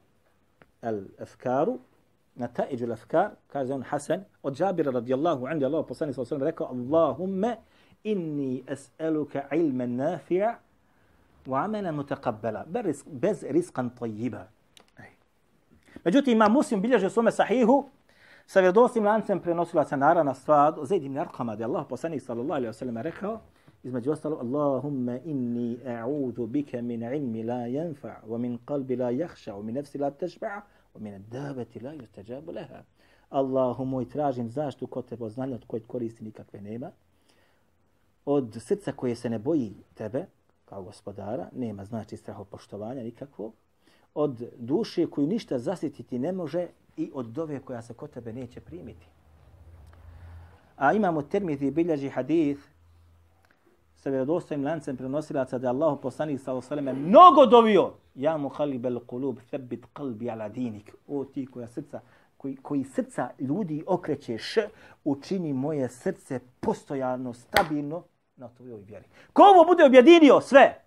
al-Afkaru, 0.83 1.79
na 2.35 2.49
ta'iđu 2.49 2.87
al-Afkar, 2.87 3.31
kaže 3.49 3.75
on 3.75 3.83
Hasan, 3.83 4.25
od 4.43 4.61
Jabira 4.61 4.91
radijallahu 4.91 5.47
anhu, 5.47 5.64
Allah 5.64 5.85
poslani 5.89 6.12
sa 6.12 6.21
osvijem, 6.21 6.43
rekao, 6.43 6.66
Allahumme 6.66 7.57
inni 8.05 8.64
es'aluka 8.66 9.49
ilman 9.53 9.97
nafi'a 9.97 10.55
wa 11.47 11.64
amena 11.64 11.93
mutaqabbala, 11.93 12.64
bez 13.07 13.45
riskan 13.51 13.91
tajiba. 13.91 14.47
Međutim, 16.05 16.33
ima 16.33 16.49
muslim 16.49 16.81
bilježe 16.83 17.07
u 17.07 17.11
svome 17.11 17.31
sahihu, 17.33 17.89
sa 18.47 18.61
vjerodostim 18.61 19.05
lancem 19.05 19.41
prenosilaca 19.41 19.97
narana 19.97 20.35
stvar, 20.35 20.75
Zaid 20.83 21.05
ibn 21.05 21.18
Arqama, 21.18 21.57
da 21.57 21.62
je 21.62 21.68
Allah 21.68 21.87
poslani 21.89 22.21
sallallahu 22.21 22.57
alaihi 22.57 22.73
sallam 22.73 22.97
rekao, 22.97 23.41
između 23.83 24.12
ostalo 24.12 24.39
Allahumma 24.41 25.18
inni 25.18 25.78
a'udhu 25.85 26.47
bika 26.47 26.83
min 26.83 27.03
ilmi 27.03 27.43
la 27.43 27.66
yanfa 27.68 28.14
wa 28.26 28.39
min 28.39 28.59
qalbi 28.66 28.97
la 28.97 29.11
yakhsha 29.11 29.53
wa 29.53 29.62
min 29.62 29.74
nafsi 29.74 29.99
la 29.99 30.11
tashba' 30.11 30.61
wa 30.95 31.01
min 31.01 31.14
ad-dabati 31.14 31.83
la 31.83 31.95
yustajabu 31.95 32.53
laha. 32.53 32.83
Allahu 33.31 33.85
moj 33.85 34.09
tražim 34.09 34.51
zaštitu 34.51 34.87
kod 34.87 35.09
tebe 35.09 35.24
od 35.24 35.31
znanja 35.31 35.55
od 35.55 35.64
koje 35.66 35.81
koristi 35.81 36.24
nikakve 36.24 36.61
nema. 36.61 36.91
Od 38.24 38.57
srca 38.61 38.93
koje 38.93 39.16
se 39.16 39.31
ne 39.31 39.39
boji 39.39 39.74
tebe 39.95 40.26
kao 40.64 40.83
gospodara 40.83 41.49
nema 41.57 41.85
znači 41.85 42.16
strahopoštovanja 42.16 43.03
nikakvog. 43.03 43.55
Od 44.14 44.51
duše 44.59 45.07
koju 45.07 45.26
ništa 45.26 45.59
zasititi 45.59 46.18
ne 46.18 46.33
može 46.33 46.66
i 46.97 47.11
od 47.14 47.26
dove 47.26 47.61
koja 47.61 47.83
se 47.83 47.95
kod 47.95 48.11
tebe 48.11 48.33
neće 48.33 48.61
primiti. 48.61 49.07
A 50.76 50.93
imamo 50.93 51.22
termiti 51.22 51.70
bilježi 51.70 52.09
hadith 52.09 52.61
sa 54.01 54.11
vjerodostojnim 54.11 54.66
lancem 54.66 54.96
prenosilaca 54.96 55.59
da 55.59 55.66
je 55.66 55.70
Allah 55.70 55.98
poslanik 56.03 56.40
alejhi 56.48 56.86
ve 56.86 56.92
mnogo 56.92 57.46
dovio. 57.46 57.92
Ja 58.14 58.36
mu 58.36 58.48
qulub 58.48 59.36
thabbit 59.51 59.86
qalbi 59.94 60.32
ala 60.32 60.48
dinik. 60.48 60.94
O 61.09 61.24
ti 61.24 61.46
koja 61.46 61.68
srca, 61.68 62.01
koji, 62.36 62.57
koji 62.57 62.84
srca 62.84 63.30
ljudi 63.38 63.84
okrećeš, 63.86 64.55
učini 65.05 65.53
moje 65.53 65.88
srce 65.88 66.40
postojano, 66.61 67.32
stabilno 67.32 68.03
na 68.36 68.48
tvojoj 68.48 68.80
vjeri. 68.80 69.05
Ko 69.32 69.42
ovo 69.42 69.64
bude 69.64 69.84
objedinio 69.84 70.40
sve 70.40 70.84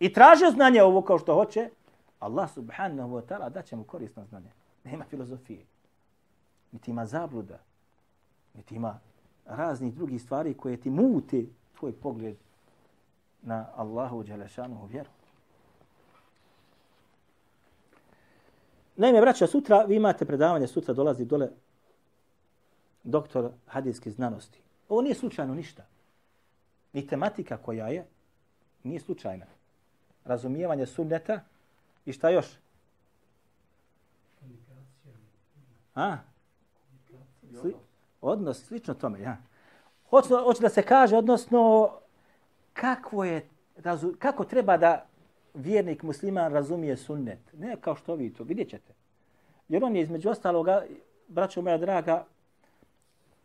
i 0.00 0.12
tražio 0.12 0.50
znanje 0.50 0.82
ovo 0.82 1.02
kao 1.02 1.18
što 1.18 1.34
hoće, 1.34 1.70
Allah 2.18 2.50
subhanahu 2.50 3.10
wa 3.10 3.22
ta'ala 3.22 3.48
daće 3.48 3.76
mu 3.76 3.84
korisno 3.84 4.24
znanje. 4.24 4.50
Nema 4.84 5.04
filozofije. 5.04 5.66
Niti 6.72 6.90
ima 6.90 7.06
zabluda. 7.06 7.58
Niti 8.54 8.74
ima 8.74 8.98
raznih 9.46 9.94
drugih 9.94 10.22
stvari 10.22 10.54
koje 10.54 10.76
ti 10.76 10.90
mute 10.90 11.44
tvoj 11.78 11.92
pogled 11.92 12.36
na 13.42 13.66
Allahu 13.76 14.22
Đelešanu 14.22 14.86
vjeru. 14.86 15.10
Naime, 18.96 19.20
braća, 19.20 19.46
sutra 19.46 19.84
vi 19.84 19.96
imate 19.96 20.24
predavanje, 20.24 20.66
sutra 20.66 20.94
dolazi 20.94 21.24
dole 21.24 21.48
doktor 23.04 23.50
hadijske 23.66 24.10
znanosti. 24.10 24.60
Ovo 24.88 25.02
nije 25.02 25.14
slučajno 25.14 25.54
ništa. 25.54 25.86
Ni 26.92 27.06
tematika 27.06 27.56
koja 27.56 27.88
je, 27.88 28.06
nije 28.82 29.00
slučajna. 29.00 29.46
Razumijevanje 30.24 30.86
sunneta 30.86 31.40
i 32.04 32.12
šta 32.12 32.30
još? 32.30 32.46
A? 35.94 36.16
Sli, 37.60 37.74
odnos, 38.20 38.64
slično 38.66 38.94
tome, 38.94 39.20
ja. 39.20 39.36
Hoće, 40.10 40.28
hoće 40.44 40.60
da 40.60 40.68
se 40.68 40.82
kaže, 40.82 41.16
odnosno, 41.16 41.90
kako, 42.72 43.24
je, 43.24 43.48
razu, 43.76 44.12
kako 44.18 44.44
treba 44.44 44.76
da 44.76 45.06
vjernik 45.54 46.02
musliman 46.02 46.52
razumije 46.52 46.96
sunnet. 46.96 47.38
Ne 47.52 47.76
kao 47.80 47.94
što 47.96 48.14
vi 48.14 48.32
to, 48.32 48.44
vidjet 48.44 48.68
ćete. 48.68 48.94
Jer 49.68 49.84
on 49.84 49.96
je 49.96 50.02
između 50.02 50.28
ostaloga, 50.28 50.82
braćo 51.28 51.62
moja 51.62 51.78
draga, 51.78 52.24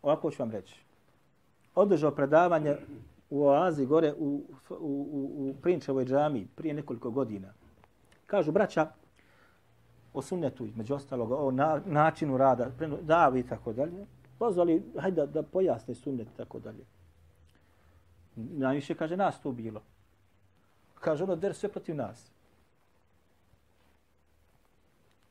ovako 0.02 0.30
ću 0.30 0.42
vam 0.42 0.50
reći. 0.50 0.84
Održao 1.74 2.10
predavanje 2.10 2.76
u 3.30 3.44
oazi 3.46 3.86
gore 3.86 4.12
u, 4.18 4.42
u, 4.70 4.76
u, 4.78 5.50
u 5.50 5.54
Prinčevoj 5.62 6.04
džami 6.04 6.46
prije 6.54 6.74
nekoliko 6.74 7.10
godina. 7.10 7.52
Kažu, 8.26 8.52
braća, 8.52 8.90
o 10.14 10.22
sunnetu, 10.22 10.66
između 10.66 10.94
ostaloga, 10.94 11.36
o 11.36 11.50
na, 11.50 11.80
načinu 11.86 12.36
rada, 12.36 12.70
davi 13.02 13.40
i 13.40 13.46
tako 13.46 13.72
dalje 13.72 14.06
pozvali, 14.42 14.82
hajde 14.98 15.20
da, 15.20 15.26
da 15.26 15.42
pojasne 15.42 15.94
sunnet 15.94 16.26
i 16.26 16.36
tako 16.36 16.58
dalje. 16.58 16.84
Najviše 18.36 18.94
kaže 18.98 19.16
nas 19.16 19.38
to 19.42 19.52
bilo. 19.52 19.82
Kaže 20.94 21.24
ono, 21.24 21.36
der 21.36 21.54
sve 21.54 21.68
protiv 21.68 21.94
nas. 21.96 22.24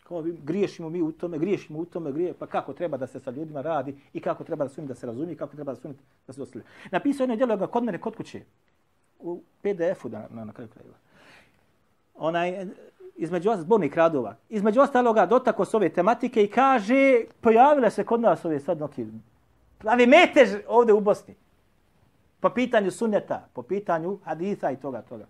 Kao 0.07 0.21
vi, 0.21 0.37
griješimo 0.43 0.89
mi 0.89 1.01
u 1.01 1.11
tome, 1.11 1.39
griješimo 1.39 1.79
u 1.79 1.85
tome, 1.85 2.11
grije, 2.11 2.33
pa 2.39 2.47
kako 2.47 2.73
treba 2.73 2.97
da 2.97 3.07
se 3.07 3.19
sa 3.19 3.31
ljudima 3.31 3.61
radi 3.61 3.95
i 4.13 4.21
kako 4.21 4.43
treba 4.43 4.63
da 4.65 4.69
sunnet 4.69 4.87
da 4.87 4.95
se 4.95 5.07
razumije, 5.07 5.35
kako 5.35 5.55
treba 5.55 5.73
da 5.73 5.81
sunnet 5.81 5.99
da 6.27 6.33
se 6.33 6.41
ostali. 6.41 6.63
Napisao 6.91 7.23
jedno 7.23 7.35
djelo 7.35 7.67
kod 7.67 7.83
mene, 7.83 8.01
kod 8.01 8.15
kuće, 8.15 8.43
u 9.19 9.41
PDF-u 9.61 10.09
da, 10.09 10.27
na, 10.29 10.45
na 10.45 10.53
kraju 10.53 10.69
krajeva. 10.69 10.97
Onaj, 12.15 12.65
između 13.15 13.51
zbornik 13.57 13.95
radova, 13.95 14.35
između 14.49 14.81
ostaloga 14.81 15.25
dotako 15.25 15.65
s 15.65 15.73
ove 15.73 15.89
tematike 15.89 16.43
i 16.43 16.51
kaže, 16.51 17.23
pojavile 17.41 17.89
se 17.89 18.03
kod 18.03 18.21
nas 18.21 18.45
ove 18.45 18.59
sad 18.59 18.79
neki 18.79 19.05
pravi 19.77 20.07
metež 20.07 20.49
ovdje 20.67 20.93
u 20.93 21.01
Bosni. 21.01 21.35
Po 22.39 22.49
pitanju 22.49 22.91
sunneta, 22.91 23.47
po 23.53 23.61
pitanju 23.61 24.19
haditha 24.23 24.71
i 24.71 24.77
toga, 24.77 25.01
toga. 25.01 25.25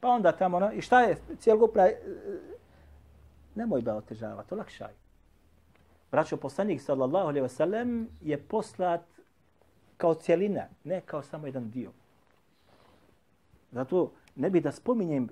Pa 0.00 0.08
onda 0.08 0.32
tamo, 0.32 0.60
no, 0.60 0.72
i 0.72 0.80
šta 0.80 1.00
je, 1.00 1.16
cijelogupna, 1.38 1.86
e, 1.86 2.00
nemoj 3.54 3.82
ba 3.82 3.94
otežavati, 3.94 4.54
olakšaj. 4.54 4.92
Braćo 6.10 6.36
poslanik 6.36 6.80
sallallahu 6.82 7.28
alejhi 7.28 7.42
ve 7.42 7.48
sellem 7.48 8.08
je 8.20 8.38
poslat 8.38 9.00
kao 9.96 10.14
cijelina, 10.14 10.62
ne 10.84 11.00
kao 11.00 11.22
samo 11.22 11.46
jedan 11.46 11.70
dio. 11.70 11.90
Zato 13.72 14.12
ne 14.36 14.50
bi 14.50 14.60
da 14.60 14.72
spominjem 14.72 15.28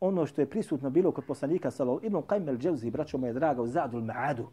ono 0.00 0.26
što 0.26 0.40
je 0.40 0.50
prisutno 0.50 0.90
bilo 0.90 1.12
kod 1.12 1.24
poslanika 1.24 1.70
sallallahu 1.70 2.06
ibn 2.06 2.16
Qayyim 2.16 2.58
al-Jawzi, 2.58 2.90
braćo 2.90 3.18
moje 3.18 3.32
draga, 3.32 3.62
u 3.62 3.66
Zadul 3.66 4.02
Ma'adu. 4.02 4.46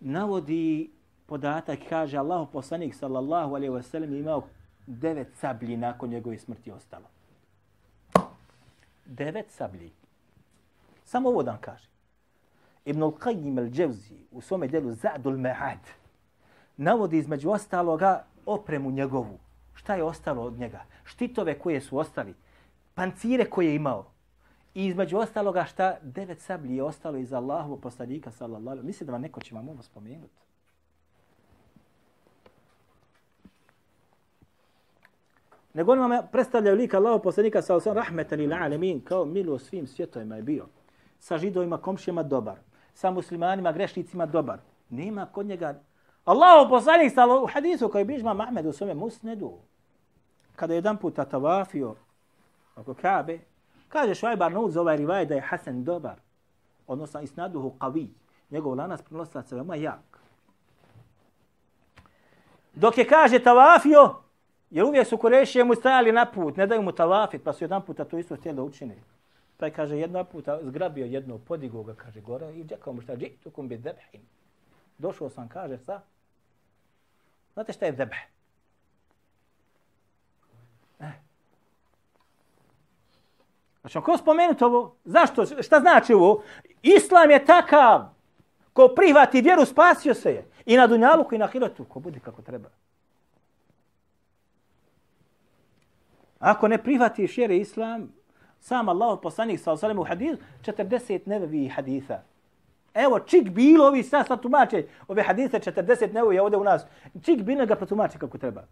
Navodi 0.00 0.90
podatak, 1.26 1.78
kaže 1.88 2.18
Allahu 2.18 2.52
poslanik 2.52 2.94
sallallahu 2.94 3.54
alejhi 3.54 3.74
ve 3.74 3.82
sellem 3.82 4.14
imao 4.14 4.42
devet 4.86 5.28
sablji 5.34 5.76
nakon 5.76 6.10
njegove 6.10 6.38
smrti 6.38 6.70
ostalo. 6.70 7.06
Devet 9.06 9.50
sablji. 9.50 9.92
Samo 11.04 11.28
ovo 11.28 11.42
dan 11.42 11.58
kaže. 11.60 11.88
Ibn 12.84 13.02
al-Qayyim 13.02 13.54
al-Jawzi 13.54 14.18
u 14.30 14.40
svome 14.40 14.68
delu 14.68 14.92
Zadul 14.92 15.36
Ma'ad 15.36 16.02
navodi 16.76 17.18
između 17.18 17.50
ostaloga 17.50 18.24
opremu 18.46 18.90
njegovu. 18.90 19.38
Šta 19.74 19.94
je 19.94 20.02
ostalo 20.02 20.42
od 20.42 20.58
njega? 20.58 20.84
Štitove 21.04 21.58
koje 21.58 21.80
su 21.80 21.98
ostali, 21.98 22.34
pancire 22.94 23.44
koje 23.44 23.66
je 23.66 23.74
imao. 23.74 24.12
I 24.74 24.86
između 24.86 25.18
ostaloga 25.18 25.64
šta 25.64 25.96
devet 26.02 26.40
sablji 26.40 26.76
je 26.76 26.82
ostalo 26.82 27.18
iz 27.18 27.32
Allahovog 27.32 27.80
poslanika 27.80 28.30
sallallahu 28.30 28.68
alejhi 28.68 28.86
Mislim 28.86 29.06
da 29.06 29.12
vam 29.12 29.22
neko 29.22 29.40
će 29.40 29.54
vam 29.54 29.68
ovo 29.68 29.82
spomenuti. 29.82 30.42
Nego 35.74 35.92
on 35.92 35.98
vam 35.98 36.26
predstavlja 36.32 36.72
lika 36.72 36.96
Allahov 36.96 37.22
poslanika 37.22 37.62
sallallahu 37.62 37.88
alejhi 37.88 38.00
ve 38.00 38.04
rahmetan 38.04 38.38
lil 38.38 38.52
alamin 38.52 39.00
kao 39.00 39.24
milo 39.24 39.58
svim 39.58 39.86
svjetovima 39.86 40.36
je 40.36 40.42
bio. 40.42 40.66
Sa 41.18 41.38
židovima, 41.38 41.78
komšijama 41.78 42.22
dobar. 42.22 42.56
Sa 42.94 43.10
muslimanima, 43.10 43.72
grešnicima 43.72 44.26
dobar. 44.26 44.58
Nema 44.90 45.26
kod 45.26 45.46
njega 45.46 45.80
Allahu 46.24 46.70
poslanik 46.70 47.12
sallallahu 47.14 47.44
u 47.44 47.52
hadisu 47.52 47.88
koji 47.88 48.04
bižma 48.04 48.34
Mahmed 48.34 48.66
u 48.66 48.72
svome 48.72 48.94
musnedu. 48.94 49.52
Kada 50.56 50.74
je 50.74 50.76
jedan 50.76 50.96
puta 50.96 51.24
tavafio 51.24 51.94
oko 52.76 52.94
Kabe, 52.94 53.38
kaže 53.88 54.14
Šuajb 54.14 54.42
Arnaud 54.42 54.72
za 54.72 54.80
ovaj 54.80 54.96
rivaj 54.96 55.26
da 55.26 55.34
je 55.34 55.40
Hasan 55.40 55.84
dobar. 55.84 56.20
Odnosno 56.86 57.20
isnaduhu 57.20 57.74
qawi. 57.78 58.08
Njegov 58.50 58.74
lanas 58.74 59.02
prenoslaca 59.02 59.54
veoma 59.54 59.76
jak. 59.76 60.20
Dok 62.74 62.98
je 62.98 63.08
kaže 63.08 63.38
tavafio, 63.38 64.14
jer 64.70 64.84
uvijek 64.84 65.06
su 65.06 65.18
Kurešije 65.18 65.64
mu 65.64 65.74
stajali 65.74 66.12
na 66.12 66.26
put, 66.26 66.56
ne 66.56 66.66
daju 66.66 66.82
mu 66.82 66.92
tavafit, 66.92 67.42
pa 67.44 67.52
su 67.52 67.64
jedan 67.64 67.82
puta 67.82 68.04
to 68.04 68.18
isto 68.18 68.36
htjeli 68.36 68.56
da 68.56 68.62
učine. 68.62 68.96
Pa 69.56 69.66
je, 69.66 69.72
kaže, 69.72 69.98
jedna 69.98 70.24
puta 70.24 70.58
zgrabio 70.62 71.06
jedno, 71.06 71.38
podigo 71.38 71.82
ga, 71.82 71.94
kaže, 71.94 72.20
gore 72.20 72.52
i 72.52 72.64
džekao 72.64 72.92
mu 72.92 73.00
šta, 73.00 73.16
džitukum 73.16 73.68
bi 73.68 73.76
debhin. 73.76 74.20
Došao 74.98 75.30
sam, 75.30 75.48
kaže, 75.48 75.78
sa. 75.78 76.00
Znate 77.54 77.72
šta 77.72 77.86
je 77.86 77.92
debh? 77.92 78.16
Eh. 81.00 81.12
Znači, 83.82 83.98
ako 83.98 84.16
spomenuti 84.16 84.64
ovo? 84.64 84.96
Zašto? 85.04 85.46
Šta 85.62 85.80
znači 85.80 86.14
ovo? 86.14 86.42
Islam 86.82 87.30
je 87.30 87.44
takav. 87.44 88.00
Ko 88.72 88.88
prihvati 88.88 89.40
vjeru, 89.40 89.64
spasio 89.64 90.14
se 90.14 90.30
je. 90.30 90.48
I 90.66 90.76
na 90.76 90.86
Dunjaluku 90.86 91.34
i 91.34 91.38
na 91.38 91.46
Hirotu. 91.46 91.84
Ko 91.84 92.00
bude 92.00 92.20
kako 92.20 92.42
treba. 92.42 92.68
Ako 96.38 96.68
ne 96.68 96.82
prihvatiš 96.82 97.36
vjeru 97.36 97.54
Islam, 97.54 98.12
sam 98.60 98.88
Allah 98.88 99.18
poslanik 99.22 99.60
sa 99.60 99.72
osalem 99.72 99.98
u 99.98 100.04
hadith, 100.04 100.42
40 100.62 101.20
nevevi 101.26 101.68
haditha. 101.68 102.22
Evo, 102.94 103.20
čik 103.20 103.50
bilo 103.50 103.86
ovi 103.86 104.02
sad 104.02 104.26
sad 104.26 104.42
tumače 104.42 104.86
ove 105.08 105.22
hadise 105.22 105.58
40 105.58 106.12
nevevi 106.12 106.38
ovdje 106.38 106.58
u 106.58 106.64
nas. 106.64 106.82
Čik 107.22 107.42
bilo 107.42 107.66
ga 107.66 107.76
protumače 107.76 108.18
kako 108.18 108.38
treba. 108.38 108.64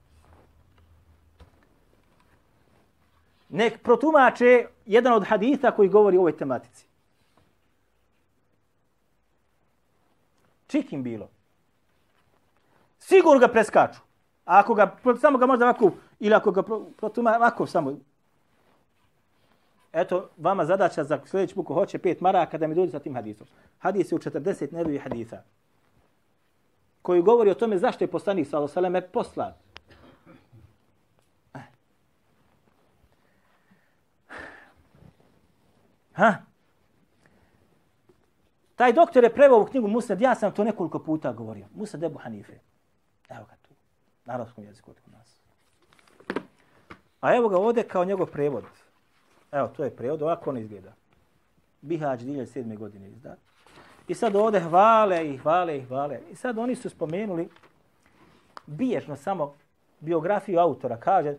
Nek 3.51 3.83
protumače 3.83 4.67
jedan 4.87 5.13
od 5.13 5.25
haditha 5.27 5.71
koji 5.71 5.89
govori 5.89 6.17
o 6.17 6.21
ovoj 6.21 6.37
tematici. 6.37 6.87
Čikim 10.67 11.03
bilo. 11.03 11.29
Sigurno 12.99 13.41
ga 13.41 13.49
preskaču. 13.49 14.01
A 14.45 14.59
ako 14.59 14.75
ga, 14.75 14.97
samo 15.21 15.39
ga 15.39 15.47
možda 15.47 15.65
ovako, 15.65 15.91
ili 16.21 16.35
ako 16.35 16.51
ga 16.51 16.63
protumače, 16.97 17.37
ovako 17.37 17.67
samo, 17.67 17.97
Eto, 19.93 20.29
vama 20.37 20.65
zadaća 20.65 21.05
za 21.05 21.19
sljedeći 21.27 21.55
buku 21.55 21.75
hoće 21.75 21.99
pet 21.99 22.21
maraka 22.21 22.59
da 22.59 22.67
mi 22.67 22.75
dođe 22.75 22.93
sa 22.93 22.99
tim 22.99 23.15
hadisom. 23.15 23.47
Hadis 23.79 24.13
je 24.13 24.17
u 24.17 24.19
40 24.19 24.73
nebevi 24.73 24.99
hadisa. 24.99 25.43
Koji 27.03 27.23
govori 27.23 27.51
o 27.51 27.55
tome 27.55 27.79
zašto 27.79 28.05
je 28.05 28.11
poslanik 28.11 28.49
sa 28.49 28.57
Alosaleme 28.57 29.01
poslan. 29.01 29.53
Ha? 36.21 36.35
Taj 38.77 38.93
doktor 38.93 39.25
je 39.25 39.35
preveo 39.35 39.63
u 39.63 39.67
knjigu 39.67 39.89
Musnad, 39.89 40.21
ja 40.21 40.35
sam 40.35 40.53
to 40.53 40.65
nekoliko 40.65 40.99
puta 40.99 41.33
govorio. 41.33 41.67
Musnad 41.75 42.03
Ebu 42.03 42.19
Hanife. 42.19 42.53
Evo 43.29 43.45
ga 43.49 43.57
tu. 43.63 43.75
Na 44.25 44.35
arabskom 44.35 44.65
jeziku 44.65 44.91
od 44.91 44.97
nas. 45.07 45.37
A 47.21 47.37
evo 47.37 47.49
ga 47.49 47.59
ovdje 47.59 47.89
kao 47.89 48.05
njegov 48.05 48.27
prevod. 48.27 48.65
Evo, 49.53 49.69
to 49.69 49.85
je 49.85 49.97
prevod, 49.97 50.23
ovako 50.23 50.51
on 50.51 50.59
izgleda. 50.59 50.93
Bihać 51.81 52.21
2007. 52.21 52.79
godine 52.79 53.09
izda. 53.09 53.37
I 54.09 54.15
sad 54.15 54.37
ovdje 54.37 54.61
hvale 54.61 55.29
i 55.29 55.37
hvale 55.39 55.79
i 55.79 55.85
hvale. 55.85 56.21
I 56.31 56.37
sad 56.37 56.59
oni 56.59 56.75
su 56.75 56.91
spomenuli 56.91 57.49
biježno 58.67 59.17
samo 59.17 59.55
biografiju 60.01 60.59
autora. 60.59 60.97
Kaže, 60.97 61.37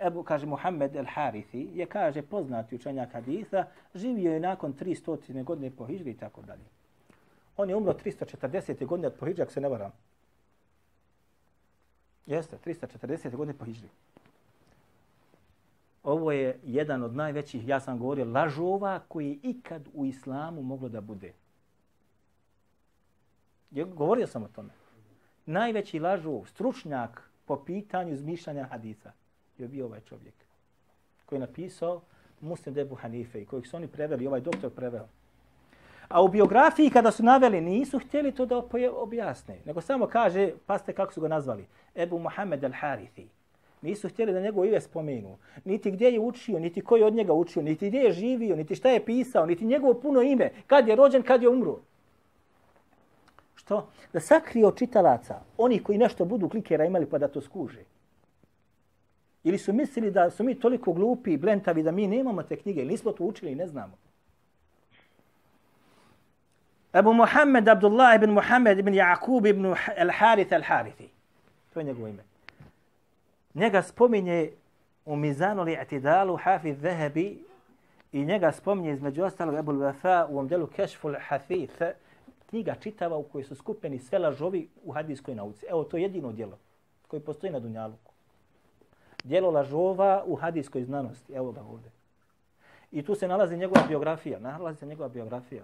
Ebu, 0.00 0.22
kaže 0.22 0.46
Muhammed 0.46 0.96
el 0.96 1.06
Harithi, 1.14 1.70
je 1.74 1.86
kaže 1.86 2.22
poznati 2.22 2.74
učenjak 2.74 3.12
haditha, 3.12 3.64
živio 3.94 4.32
je 4.32 4.40
nakon 4.40 4.74
300. 4.74 5.44
godine 5.44 5.70
po 5.70 5.86
Hidžri 5.86 6.10
i 6.10 6.16
tako 6.16 6.42
dalje. 6.42 6.64
On 7.56 7.68
je 7.68 7.76
umro 7.76 7.92
340. 7.92 8.86
godine 8.86 9.10
po 9.10 9.26
Hidžri, 9.26 9.42
ako 9.42 9.52
se 9.52 9.60
ne 9.60 9.68
varam. 9.68 9.92
Jeste, 12.26 12.56
340. 12.64 13.36
godine 13.36 13.58
po 13.58 13.64
Hidžri 13.64 13.88
ovo 16.08 16.32
je 16.32 16.60
jedan 16.62 17.02
od 17.02 17.14
najvećih, 17.14 17.68
ja 17.68 17.80
sam 17.80 17.98
govorio, 17.98 18.24
lažova 18.24 19.00
koji 19.08 19.28
je 19.28 19.38
ikad 19.42 19.88
u 19.94 20.06
islamu 20.06 20.62
moglo 20.62 20.88
da 20.88 21.00
bude. 21.00 21.32
Je, 23.70 23.84
govorio 23.84 24.26
sam 24.26 24.42
o 24.42 24.48
tome. 24.48 24.70
Najveći 25.46 25.98
lažov, 25.98 26.46
stručnjak 26.46 27.30
po 27.44 27.64
pitanju 27.64 28.16
zmišljanja 28.16 28.64
hadisa 28.64 29.12
je 29.62 29.68
bio 29.68 29.86
ovaj 29.86 30.00
čovjek 30.00 30.34
koji 31.26 31.36
je 31.36 31.40
napisao 31.40 32.00
Muslim 32.40 32.74
Debu 32.74 32.94
Hanife 32.94 33.42
i 33.42 33.46
kojeg 33.46 33.66
su 33.66 33.76
oni 33.76 33.88
preveli, 33.88 34.26
ovaj 34.26 34.40
doktor 34.40 34.70
preveo. 34.70 35.08
A 36.08 36.22
u 36.22 36.28
biografiji 36.28 36.90
kada 36.90 37.10
su 37.10 37.22
naveli 37.22 37.60
nisu 37.60 37.98
htjeli 37.98 38.32
to 38.32 38.46
da 38.46 38.62
objasne, 38.92 39.58
nego 39.64 39.80
samo 39.80 40.06
kaže, 40.06 40.52
paste 40.66 40.92
kako 40.92 41.12
su 41.12 41.20
ga 41.20 41.28
nazvali, 41.28 41.66
Ebu 41.94 42.18
Muhammed 42.18 42.62
al-Harithi. 42.62 43.26
Nisu 43.82 44.08
htjeli 44.08 44.32
da 44.32 44.40
njegov 44.40 44.64
ime 44.64 44.80
spomenu. 44.80 45.36
Niti 45.64 45.90
gdje 45.90 46.10
je 46.10 46.20
učio, 46.20 46.58
niti 46.58 46.80
koji 46.80 47.02
od 47.02 47.14
njega 47.14 47.32
učio, 47.32 47.62
niti 47.62 47.88
gdje 47.88 47.98
je 47.98 48.12
živio, 48.12 48.56
niti 48.56 48.74
šta 48.74 48.90
je 48.90 49.04
pisao, 49.04 49.46
niti 49.46 49.66
njegovo 49.66 49.94
puno 49.94 50.22
ime. 50.22 50.50
Kad 50.66 50.88
je 50.88 50.96
rođen, 50.96 51.22
kad 51.22 51.42
je 51.42 51.48
umro. 51.48 51.78
Što? 53.54 53.88
Da 54.12 54.20
sakrije 54.20 54.66
od 54.66 54.78
čitalaca 54.78 55.40
oni 55.58 55.82
koji 55.82 55.98
nešto 55.98 56.24
budu 56.24 56.48
klikera 56.48 56.84
imali 56.84 57.06
pa 57.06 57.18
da 57.18 57.28
to 57.28 57.40
skuže. 57.40 57.84
Ili 59.44 59.58
su 59.58 59.72
mislili 59.72 60.10
da 60.10 60.30
su 60.30 60.44
mi 60.44 60.54
toliko 60.54 60.92
glupi 60.92 61.32
i 61.32 61.36
blentavi 61.36 61.82
da 61.82 61.90
mi 61.90 62.06
nemamo 62.06 62.42
te 62.42 62.56
knjige, 62.56 62.84
nismo 62.84 63.12
to 63.12 63.24
učili 63.24 63.52
i 63.52 63.54
ne 63.54 63.66
znamo. 63.66 63.96
Abu 66.92 67.12
Muhammed 67.12 67.68
Abdullah 67.68 68.16
ibn 68.16 68.30
Muhammed 68.30 68.78
ibn 68.78 68.94
Jakub 68.94 69.46
ibn 69.46 69.64
al-Harith 69.98 70.52
al-Harithi. 70.52 71.08
To 71.74 71.80
je 71.80 71.84
njegovo 71.84 72.08
ime 72.08 72.28
njega 73.58 73.82
spominje 73.82 74.50
u 75.04 75.16
Mizanu 75.16 75.62
li 75.62 75.76
atidalu 75.76 76.36
Hafiz 76.36 76.80
Zahebi 76.80 77.44
i 78.12 78.24
njega 78.24 78.52
spominje 78.52 78.92
između 78.92 79.24
ostalog 79.24 79.54
Ebul 79.54 79.74
Wafa 79.74 80.26
u 80.28 80.32
ovom 80.32 80.48
delu 80.48 80.66
Kešful 80.66 81.14
Hathith, 81.20 81.82
knjiga 82.46 82.74
čitava 82.74 83.16
u 83.16 83.22
kojoj 83.22 83.44
su 83.44 83.54
skupeni 83.54 83.98
sve 83.98 84.18
lažovi 84.18 84.68
u 84.84 84.92
hadijskoj 84.92 85.34
nauci. 85.34 85.66
Evo, 85.70 85.84
to 85.84 85.96
je 85.96 86.02
jedino 86.02 86.32
djelo 86.32 86.58
koje 87.08 87.20
postoji 87.20 87.52
na 87.52 87.60
Dunjaluku. 87.60 88.07
Djelo 89.24 89.50
lažova 89.50 90.24
u 90.26 90.36
hadijskoj 90.36 90.84
znanosti. 90.84 91.32
Evo 91.32 91.52
ga 91.52 91.60
ovdje. 91.60 91.90
I 92.92 93.02
tu 93.02 93.14
se 93.14 93.28
nalazi 93.28 93.56
njegova 93.56 93.86
biografija. 93.88 94.38
Nalazi 94.38 94.78
se 94.78 94.86
njegova 94.86 95.08
biografija. 95.08 95.62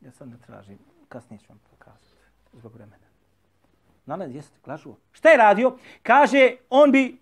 Ja 0.00 0.12
sad 0.12 0.28
ne 0.28 0.36
tražim, 0.46 0.78
kasnije 1.08 1.40
ću 1.40 1.46
vam 1.48 1.60
pokazati, 1.70 2.16
zbog 2.52 2.74
vremena. 2.74 3.06
Nalazi, 4.06 4.34
jeste, 4.34 4.58
lažuo. 4.66 4.96
Šta 5.12 5.28
je 5.28 5.36
radio? 5.36 5.78
Kaže, 6.02 6.56
on 6.70 6.92
bi 6.92 7.18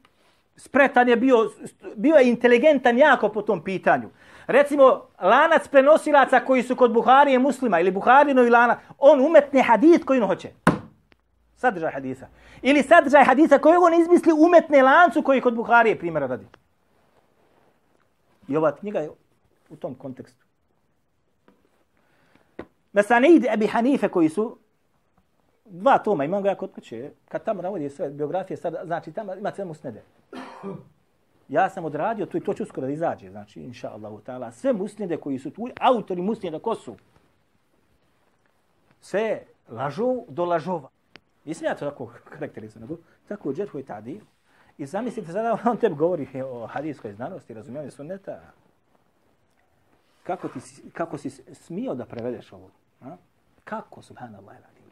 spretan 0.58 1.08
je 1.08 1.16
bio, 1.16 1.50
bio 1.96 2.16
je 2.16 2.28
inteligentan 2.28 2.98
jako 2.98 3.28
po 3.28 3.42
tom 3.42 3.64
pitanju. 3.64 4.08
Recimo, 4.46 5.06
lanac 5.20 5.68
prenosilaca 5.68 6.40
koji 6.40 6.62
su 6.62 6.76
kod 6.76 6.92
Buharije 6.92 7.38
muslima 7.38 7.80
ili 7.80 7.90
Buharino 7.90 8.42
i 8.42 8.50
lana, 8.50 8.78
on 8.98 9.20
umetne 9.20 9.62
hadis 9.62 10.04
koji 10.04 10.20
on 10.20 10.26
hoće. 10.26 10.50
Sadržaj 11.56 11.92
hadisa. 11.92 12.26
Ili 12.62 12.82
sadržaj 12.82 13.24
hadisa 13.24 13.58
koji 13.58 13.76
on 13.76 13.94
izmisli 13.94 14.32
umetne 14.32 14.82
lancu 14.82 15.22
koji 15.22 15.40
kod 15.40 15.54
Buharije 15.54 15.98
primjera 15.98 16.26
radi. 16.26 16.46
I 18.48 18.56
ova 18.56 18.76
knjiga 18.76 19.00
je 19.00 19.10
u 19.70 19.76
tom 19.76 19.94
kontekstu. 19.94 20.44
Mesanid 22.92 23.44
Ebi 23.52 23.66
Hanife 23.66 24.08
koji 24.08 24.28
su 24.28 24.58
dva 25.64 25.98
toma, 25.98 26.24
imam 26.24 26.42
ga 26.42 26.48
ja 26.48 26.54
kod 26.54 26.72
kuće, 26.72 27.10
kad 27.28 27.44
tamo 27.44 27.62
navodi 27.62 27.90
sve 27.90 28.10
biografije, 28.10 28.56
sad, 28.56 28.74
znači 28.84 29.12
tamo 29.12 29.34
ima 29.34 29.52
sve 29.54 29.64
musnede. 29.64 30.02
Ja 31.48 31.70
sam 31.70 31.84
odradio 31.84 32.26
to 32.26 32.38
i 32.38 32.40
to 32.40 32.54
će 32.54 32.62
uskoro 32.62 32.86
da 32.86 32.92
izađe, 32.92 33.30
znači, 33.30 33.60
inša 33.60 33.90
Allahu 33.90 34.20
ta'ala, 34.26 34.50
sve 34.50 34.72
musnede 34.72 35.16
koji 35.16 35.38
su 35.38 35.50
tu, 35.50 35.68
autori 35.80 36.22
musneda 36.22 36.58
ko 36.58 36.74
su? 36.74 36.96
Sve 39.00 39.42
lažu 39.68 40.24
do 40.28 40.44
lažova. 40.44 40.88
Nisam 41.44 41.64
ja 41.64 41.74
to 41.74 41.90
tako 41.90 42.12
karakterizam, 42.24 42.82
nego 42.82 42.96
tako 43.28 43.52
džethu 43.52 43.78
i 43.78 43.82
tadi. 43.82 44.20
I 44.78 44.86
zamislite 44.86 45.32
sada 45.32 45.58
on 45.70 45.76
tebi 45.76 45.94
govori 45.94 46.42
o 46.42 46.66
hadijskoj 46.66 47.12
znanosti, 47.12 47.54
razumijem 47.54 47.90
sunneta. 47.90 48.40
Kako, 50.22 50.48
ti, 50.48 50.60
kako 50.92 51.18
si 51.18 51.30
smio 51.54 51.94
da 51.94 52.06
prevedeš 52.06 52.52
ovo? 52.52 52.70
A? 53.00 53.16
Kako, 53.64 54.02
subhanallah, 54.02 54.54
radim. 54.54 54.84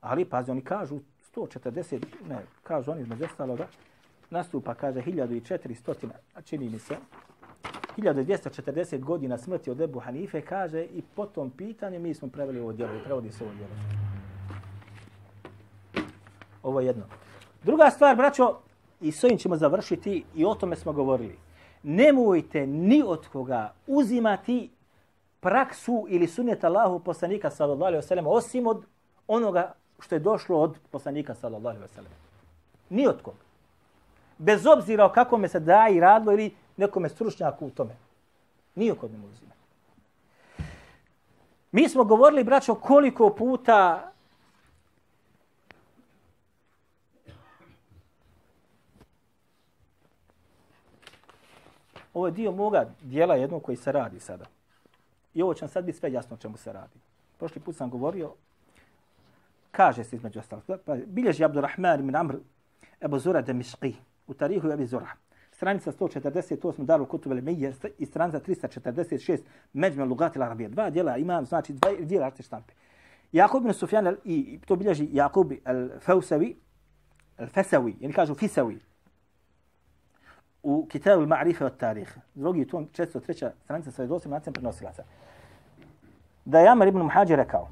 Ali, 0.00 0.24
pazi, 0.24 0.50
oni 0.50 0.64
kažu 0.64 1.00
140, 1.36 2.04
ne, 2.28 2.38
kažu 2.62 2.90
oni 2.90 3.00
između 3.00 3.24
ostaloga, 3.24 3.66
nastupa, 4.34 4.74
kaže, 4.74 5.00
1400, 5.00 6.08
čini 6.44 6.68
mi 6.68 6.78
se, 6.78 6.96
1240 7.96 9.00
godina 9.00 9.38
smrti 9.38 9.70
od 9.70 9.80
Ebu 9.80 10.00
Hanife, 10.00 10.40
kaže, 10.40 10.84
i 10.84 11.02
po 11.14 11.26
tom 11.26 11.50
pitanju 11.50 12.00
mi 12.00 12.14
smo 12.14 12.28
preveli 12.28 12.60
ovo 12.60 12.72
djelo, 12.72 12.92
prevodi 13.04 13.32
se 13.32 13.44
ovo 13.44 13.52
djelo. 13.54 13.74
Ovo 16.62 16.80
je 16.80 16.86
jedno. 16.86 17.04
Druga 17.62 17.90
stvar, 17.90 18.16
braćo, 18.16 18.58
i 19.00 19.12
s 19.12 19.24
ovim 19.24 19.38
ćemo 19.38 19.56
završiti, 19.56 20.24
i 20.34 20.44
o 20.44 20.54
tome 20.54 20.76
smo 20.76 20.92
govorili. 20.92 21.36
Nemojte 21.82 22.66
ni 22.66 23.02
od 23.06 23.28
koga 23.28 23.72
uzimati 23.86 24.70
praksu 25.40 26.06
ili 26.08 26.26
sunnet 26.26 26.64
Allahu 26.64 26.98
poslanika 26.98 27.50
sallallahu 27.50 27.84
alejhi 27.84 28.02
ve 28.02 28.08
sellem 28.08 28.26
osim 28.26 28.66
od 28.66 28.84
onoga 29.28 29.72
što 30.00 30.14
je 30.14 30.18
došlo 30.18 30.60
od 30.60 30.78
poslanika 30.90 31.34
sallallahu 31.34 31.76
alejhi 31.76 31.82
ve 31.82 31.94
sellem. 31.94 32.12
Ni 32.90 33.06
od 33.06 33.22
koga. 33.22 33.43
Bez 34.38 34.66
obzira 34.66 35.04
o 35.06 35.12
kakome 35.12 35.48
se 35.48 35.60
da 35.60 35.88
i 35.92 36.00
radilo 36.00 36.32
ili 36.32 36.54
nekome 36.76 37.08
stručnjaku 37.08 37.66
u 37.66 37.70
tome. 37.70 37.96
Nije 38.74 38.90
kod 38.90 39.00
koga 39.00 39.16
ne 39.16 39.24
uzima. 39.26 39.52
Mi 41.72 41.88
smo 41.88 42.04
govorili, 42.04 42.44
braćo, 42.44 42.74
koliko 42.74 43.30
puta 43.30 44.10
Ovo 52.14 52.26
je 52.26 52.32
dio 52.32 52.52
moga 52.52 52.90
dijela 53.02 53.34
jednog 53.34 53.62
koji 53.62 53.76
se 53.76 53.92
radi 53.92 54.20
sada. 54.20 54.44
I 55.34 55.42
ovo 55.42 55.54
će 55.54 55.68
sad 55.68 55.84
biti 55.84 55.98
sve 55.98 56.12
jasno 56.12 56.34
o 56.34 56.38
čemu 56.38 56.56
se 56.56 56.72
radi. 56.72 56.98
Prošli 57.38 57.60
put 57.60 57.76
sam 57.76 57.90
govorio, 57.90 58.32
kaže 59.70 60.04
se 60.04 60.16
između 60.16 60.38
ostalog, 60.38 60.64
pa 60.84 60.96
bilježi 61.06 61.44
Abdurrahman 61.44 62.00
ibn 62.00 62.16
Amr 62.16 62.36
Ebu 63.00 63.18
Zura 63.18 63.42
Demišqi 63.42 63.94
u 64.26 64.34
tarihu 64.34 64.70
Ebu 64.72 64.86
Zura. 64.86 65.08
Stranica 65.52 65.92
148 65.92 66.84
Daru 66.84 67.06
Kutub 67.06 67.32
el 67.32 67.42
Mejje 67.42 67.72
i 67.98 68.06
stranica 68.06 68.40
346 68.40 69.38
Međme 69.72 70.04
Lugatil 70.04 70.42
Arabije. 70.42 70.68
Dva 70.68 70.90
dijela 70.90 71.16
imam, 71.16 71.46
znači 71.46 71.72
dva 71.72 71.92
dijela 72.00 72.26
arte 72.26 72.42
štampe. 72.42 72.72
Jakub 73.32 73.62
ibn 73.62 73.72
Sufjan 73.72 74.16
i 74.24 74.60
to 74.66 74.76
bilježi 74.76 75.08
Jakub 75.12 75.52
el-Fausavi, 75.64 76.54
el-Fesavi, 77.38 77.94
ili 78.00 78.12
kažu 78.12 78.34
Fisavi, 78.34 78.80
u 80.62 80.86
Kitabu 80.86 81.22
al-Ma'rife 81.22 81.64
od 81.64 81.76
tarih, 81.76 82.18
drugi 82.34 82.66
tom 82.66 82.88
403. 82.92 83.50
stranica 83.64 83.90
sa 83.90 84.06
28 84.06 84.28
nacem 84.28 84.52
prenosilaca, 84.52 85.02
da 86.44 86.60
je 86.60 86.68
Amar 86.68 86.88
ibn 86.88 86.98
Muhađir 86.98 87.36
rekao, 87.36 87.68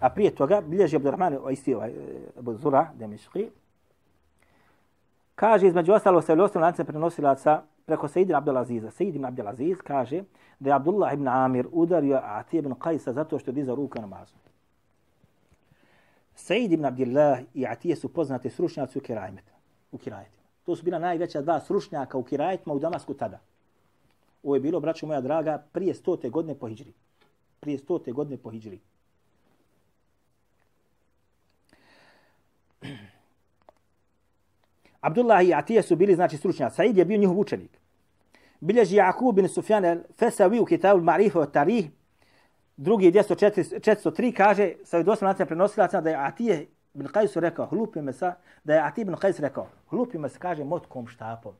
a 0.00 0.10
prije 0.10 0.34
toga 0.34 0.60
bilježi 0.60 0.96
Abdurrahman 0.96 1.38
isti 1.52 1.74
ovaj, 1.74 1.92
Abu 2.38 2.54
Zura, 2.54 2.90
Demiški, 2.94 3.50
kaže 5.40 5.66
između 5.66 5.92
ostalo 5.92 6.22
se 6.22 6.34
28 6.34 6.60
lance 6.60 6.84
prenosilaca 6.84 7.62
preko 7.86 8.08
Sejidina 8.08 8.38
Abdelaziza. 8.38 8.90
Sejid 8.90 9.14
ibn 9.14 9.24
Abdelaziz 9.24 9.78
kaže 9.84 10.22
da 10.58 10.70
je 10.70 10.74
Abdullah 10.74 11.14
ibn 11.14 11.28
Amir 11.28 11.66
udario 11.72 12.20
Ati 12.22 12.58
ibn 12.58 12.72
Qajsa 12.72 13.12
zato 13.12 13.38
što 13.38 13.50
je 13.50 13.54
dizao 13.54 13.74
ruku 13.74 13.98
na 13.98 14.00
namazu. 14.00 14.34
Sejid 16.34 16.72
ibn 16.72 16.84
Abdillah 16.84 17.40
i 17.54 17.66
Atije 17.66 17.96
su 17.96 18.08
poznate 18.08 18.50
sručnjaci 18.50 18.98
u 18.98 19.00
Kirajmetu. 19.02 19.52
U 19.92 19.98
Kirajmetu. 19.98 20.38
To 20.64 20.76
su 20.76 20.84
bila 20.84 20.98
najveća 20.98 21.42
dva 21.42 21.60
sručnjaka 21.60 22.18
u 22.18 22.22
Kirajetima 22.22 22.74
u 22.74 22.78
Damasku 22.78 23.14
tada. 23.14 23.38
Ovo 24.42 24.54
je 24.54 24.60
bilo, 24.60 24.80
braćo 24.80 25.06
moja 25.06 25.20
draga, 25.20 25.64
prije 25.72 25.94
stote 25.94 26.30
godine 26.30 26.54
po 26.54 26.68
Hidžri. 26.68 26.92
Prije 27.60 27.78
stote 27.78 28.12
godine 28.12 28.36
po 28.36 28.50
Hidžri. 28.50 28.80
Abdullah 35.00 35.44
i 35.44 35.54
Atije 35.54 35.82
su 35.82 35.96
bili, 35.96 36.14
znači, 36.14 36.36
stručnjaci. 36.36 36.76
Said 36.76 36.96
je 36.96 37.04
bio 37.04 37.18
njihov 37.18 37.38
učenik. 37.38 37.80
Bilježi 38.60 38.96
Jakub 38.96 39.34
bin 39.34 39.48
Sufjan 39.48 39.84
al-Fesavi 39.84 40.60
u 40.60 40.64
Kitabu 40.64 41.00
al-Marife 41.00 41.38
od 41.38 41.52
Tarih, 41.52 41.90
drugi 42.76 43.12
1403, 43.12 44.32
kaže, 44.36 44.72
sa 44.84 44.96
vidosnom 44.96 45.28
nacijom 45.28 45.46
prenosilaca 45.48 46.00
da 46.00 46.10
je 46.10 46.16
Atije 46.16 46.66
bin 46.94 47.06
Qajsu 47.06 47.40
rekao, 47.40 47.66
hlupi 47.66 48.02
me 48.02 48.12
sa, 48.12 48.34
da 48.64 48.74
je 48.74 48.80
Atije 48.80 49.04
bin 49.04 49.14
Qajs 49.14 49.40
rekao, 49.40 49.66
hlupi 49.88 50.18
me 50.18 50.28
se 50.28 50.38
kaže 50.38 50.64
motkom 50.64 51.06
štapom. 51.06 51.54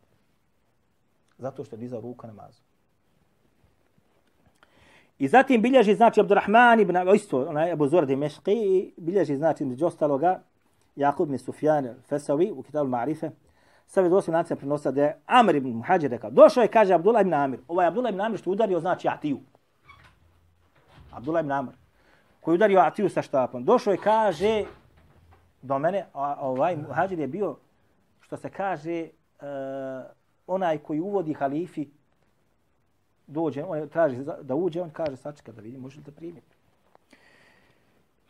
Zato 1.38 1.64
što 1.64 1.76
je 1.76 1.80
dizao 1.80 2.00
ruku 2.00 2.26
namazu. 2.26 2.60
I 5.18 5.28
zatim 5.28 5.62
bilježi, 5.62 5.94
znači, 5.94 6.20
Abdurrahman 6.20 6.80
ibn, 6.80 6.96
isto, 7.14 7.44
onaj 7.48 7.72
Abu 7.72 7.88
Zura 7.88 8.06
Dimešqi, 8.06 8.92
bilježi, 8.96 9.36
znači, 9.36 9.64
među 9.64 9.86
ostaloga, 9.86 10.42
Jakub 11.00 11.28
ibn 11.28 11.38
Sufjan 11.38 11.94
Fesavi 12.08 12.50
u 12.50 12.62
Kitabu 12.62 12.90
Ma'rife, 12.90 13.30
sa 13.86 14.00
vedosim 14.00 14.34
nacija 14.34 14.56
prenosa 14.56 14.90
da 14.90 15.02
je 15.02 15.16
Amr 15.26 15.54
ibn 15.54 15.68
Muhađir 15.68 16.10
rekao, 16.10 16.30
došao 16.30 16.62
je, 16.62 16.68
kaže 16.68 16.94
Abdullah 16.94 17.22
ibn 17.22 17.34
Amir, 17.34 17.60
ovaj 17.68 17.86
Abdullah 17.86 18.12
ibn 18.12 18.20
Amir 18.20 18.38
što 18.38 18.50
udario, 18.50 18.80
znači 18.80 19.08
Atiju. 19.08 19.40
Abdullah 21.12 21.42
ibn 21.42 21.52
Amr, 21.52 21.72
koji 22.40 22.54
udario 22.54 22.80
Atiju 22.80 23.08
sa 23.08 23.22
štapom. 23.22 23.64
Došao 23.64 23.92
je, 23.92 23.98
kaže, 24.04 24.64
do 25.62 25.78
mene, 25.78 26.06
a 26.12 26.36
ovaj 26.40 26.76
muhađir 26.76 27.18
je 27.18 27.26
bio, 27.26 27.56
što 28.20 28.36
se 28.36 28.50
kaže, 28.50 29.08
uh, 29.40 29.46
onaj 30.46 30.78
koji 30.78 31.00
uvodi 31.00 31.32
halifi, 31.32 31.88
dođe, 33.26 33.64
on 33.64 33.88
traži 33.88 34.24
da 34.42 34.54
uđe, 34.54 34.82
on 34.82 34.90
kaže, 34.90 35.16
sačekaj 35.16 35.54
da 35.54 35.60
vidim, 35.60 35.80
možete 35.80 36.10
da 36.10 36.16
primiti. 36.16 36.59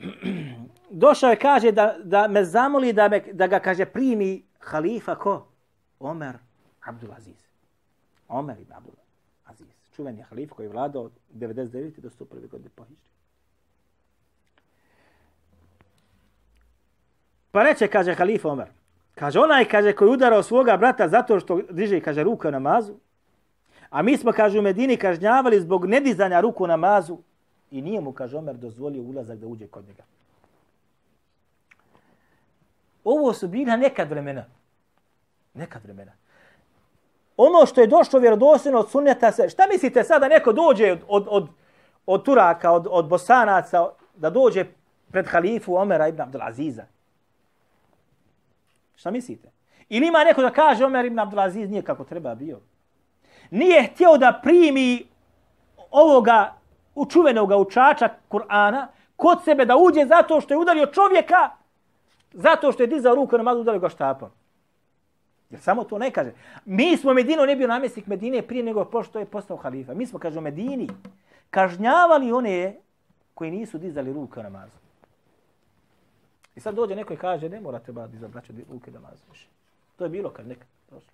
Došao 0.90 1.30
je, 1.30 1.36
kaže, 1.36 1.72
da, 1.72 1.96
da 2.04 2.28
me 2.28 2.44
zamoli 2.44 2.92
da, 2.92 3.08
me, 3.08 3.20
da 3.32 3.46
ga, 3.46 3.60
kaže, 3.60 3.84
primi 3.84 4.42
halifa 4.58 5.14
ko? 5.14 5.46
Omer 6.00 6.38
Abdulaziz. 6.80 7.36
Omer 8.28 8.60
ibn 8.60 8.72
Abdulaziz. 8.72 9.00
Čuveni 9.96 10.22
halif 10.22 10.50
koji 10.50 10.66
je 10.66 10.70
vladao 10.70 11.02
od 11.02 11.12
99. 11.34 12.00
do 12.00 12.08
101. 12.08 12.48
godine 12.48 12.70
po 12.74 12.84
Hiđri. 12.84 13.10
Pa 17.50 17.62
reče, 17.62 17.88
kaže 17.88 18.14
halifa 18.14 18.48
Omer, 18.48 18.68
kaže 19.14 19.40
onaj, 19.40 19.64
kaže, 19.64 19.92
koji 19.92 20.10
udarao 20.10 20.42
svoga 20.42 20.76
brata 20.76 21.08
zato 21.08 21.40
što 21.40 21.60
diže, 21.70 22.00
kaže, 22.00 22.22
ruku 22.22 22.44
na 22.44 22.50
namazu, 22.50 22.94
a 23.90 24.02
mi 24.02 24.16
smo, 24.16 24.32
kaže, 24.32 24.58
u 24.58 24.62
Medini 24.62 24.96
kažnjavali 24.96 25.60
zbog 25.60 25.86
nedizanja 25.86 26.40
ruku 26.40 26.66
na 26.66 26.76
namazu 26.76 27.18
i 27.70 27.82
nije 27.82 28.00
mu, 28.00 28.12
kaže 28.12 28.38
Omer, 28.38 28.56
dozvolio 28.56 29.02
ulazak 29.02 29.38
da 29.38 29.46
uđe 29.46 29.66
kod 29.66 29.86
njega. 29.86 30.02
Ovo 33.04 33.32
su 33.32 33.48
bila 33.48 33.76
nekad 33.76 34.10
vremena. 34.10 34.44
Nekad 35.54 35.82
vremena. 35.82 36.12
Ono 37.36 37.66
što 37.66 37.80
je 37.80 37.86
došlo 37.86 38.20
vjerodostojno 38.20 38.78
od 38.78 38.90
sunneta 38.90 39.32
se, 39.32 39.48
šta 39.48 39.66
mislite 39.72 40.04
sada 40.04 40.28
neko 40.28 40.52
dođe 40.52 40.92
od, 40.92 41.00
od, 41.08 41.26
od, 41.30 41.48
od 42.06 42.24
Turaka, 42.24 42.72
od, 42.72 42.86
od 42.90 43.08
Bosanaca, 43.08 43.88
da 44.14 44.30
dođe 44.30 44.64
pred 45.10 45.26
halifu 45.26 45.76
Omera 45.76 46.08
ibn 46.08 46.20
Abdulaziza. 46.20 46.84
Šta 48.96 49.10
mislite? 49.10 49.50
Ili 49.88 50.06
ima 50.06 50.24
neko 50.24 50.42
da 50.42 50.50
kaže 50.50 50.84
Omer 50.84 51.04
ibn 51.04 51.18
Abdulaziz 51.18 51.70
nije 51.70 51.82
kako 51.82 52.04
treba 52.04 52.34
bio. 52.34 52.60
Nije 53.50 53.82
htio 53.82 54.16
da 54.16 54.40
primi 54.42 55.06
ovoga 55.90 56.59
učuvenog 56.94 57.50
učača 57.50 58.08
Kur'ana 58.28 58.86
kod 59.16 59.44
sebe 59.44 59.64
da 59.64 59.76
uđe 59.76 60.06
zato 60.06 60.40
što 60.40 60.54
je 60.54 60.58
udario 60.58 60.86
čovjeka, 60.86 61.50
zato 62.32 62.72
što 62.72 62.82
je 62.82 62.86
dizao 62.86 63.14
ruku 63.14 63.36
na 63.36 63.42
mazu 63.42 63.60
udario 63.60 63.80
ga 63.80 63.88
štapom. 63.88 64.28
Jer 65.50 65.60
samo 65.60 65.84
to 65.84 65.98
ne 65.98 66.10
kaže. 66.10 66.32
Mi 66.64 66.96
smo 66.96 67.14
Medinu, 67.14 67.46
ne 67.46 67.56
bio 67.56 67.68
namjesnik 67.68 68.06
Medine 68.06 68.42
prije 68.42 68.64
nego 68.64 68.84
pošto 68.84 69.18
je 69.18 69.24
postao 69.24 69.56
halifa. 69.56 69.94
Mi 69.94 70.06
smo, 70.06 70.18
kaže, 70.18 70.38
u 70.38 70.42
Medini 70.42 70.88
kažnjavali 71.50 72.32
one 72.32 72.76
koji 73.34 73.50
nisu 73.50 73.78
dizali 73.78 74.12
ruke 74.12 74.42
na 74.42 74.48
namazu. 74.48 74.76
I 76.56 76.60
sad 76.60 76.74
dođe 76.74 76.96
neko 76.96 77.14
i 77.14 77.16
kaže, 77.16 77.48
ne 77.48 77.60
morate 77.60 77.92
ba 77.92 78.06
dizati 78.06 78.32
braće 78.32 78.52
ruke 78.70 78.90
na 78.90 79.00
namazu 79.00 79.22
više. 79.30 79.46
To 79.96 80.04
je 80.04 80.10
bilo 80.10 80.30
kad 80.30 80.46
nekad 80.46 80.66
prošlo. 80.88 81.10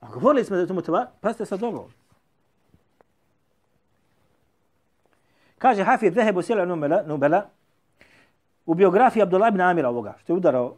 A 0.00 0.10
govorili 0.10 0.44
smo 0.44 0.56
da 0.56 0.62
je 0.62 0.68
to 0.68 0.74
motiva, 0.74 1.06
pa 1.20 1.32
sad 1.32 1.60
dobro. 1.60 1.88
Kaže 5.58 5.82
Hafid 5.82 6.14
Zehebu 6.14 6.42
Sjela 6.42 6.64
Nubela, 6.64 7.02
Nubela 7.02 7.46
u 8.66 8.74
biografiji 8.74 9.22
Abdullah 9.22 9.48
ibn 9.48 9.60
Amira 9.60 9.88
ovoga, 9.88 10.14
što 10.18 10.32
je 10.32 10.36
udarao 10.36 10.76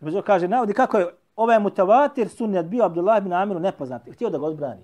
Među 0.00 0.22
kaže, 0.22 0.48
navodi 0.48 0.72
kako 0.72 0.98
je 0.98 1.06
ovaj 1.36 1.58
mutavatir 1.58 2.28
sunnet 2.28 2.66
bio 2.66 2.84
Abdullah 2.84 3.18
ibn 3.18 3.32
Amiru 3.32 3.60
nepoznat. 3.60 4.02
Htio 4.12 4.30
da 4.30 4.38
ga 4.38 4.46
odbrani. 4.46 4.82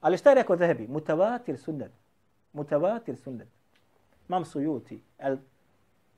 Ali 0.00 0.18
šta 0.18 0.30
je 0.30 0.34
rekao 0.34 0.56
Zehebi? 0.56 0.88
Mutavatir 0.88 1.58
sunnet. 1.58 1.92
Mutavatir 2.52 3.16
sunnet. 3.16 3.48
Mam 4.28 4.44
su 4.44 4.60
juti. 4.60 5.02
El, 5.18 5.36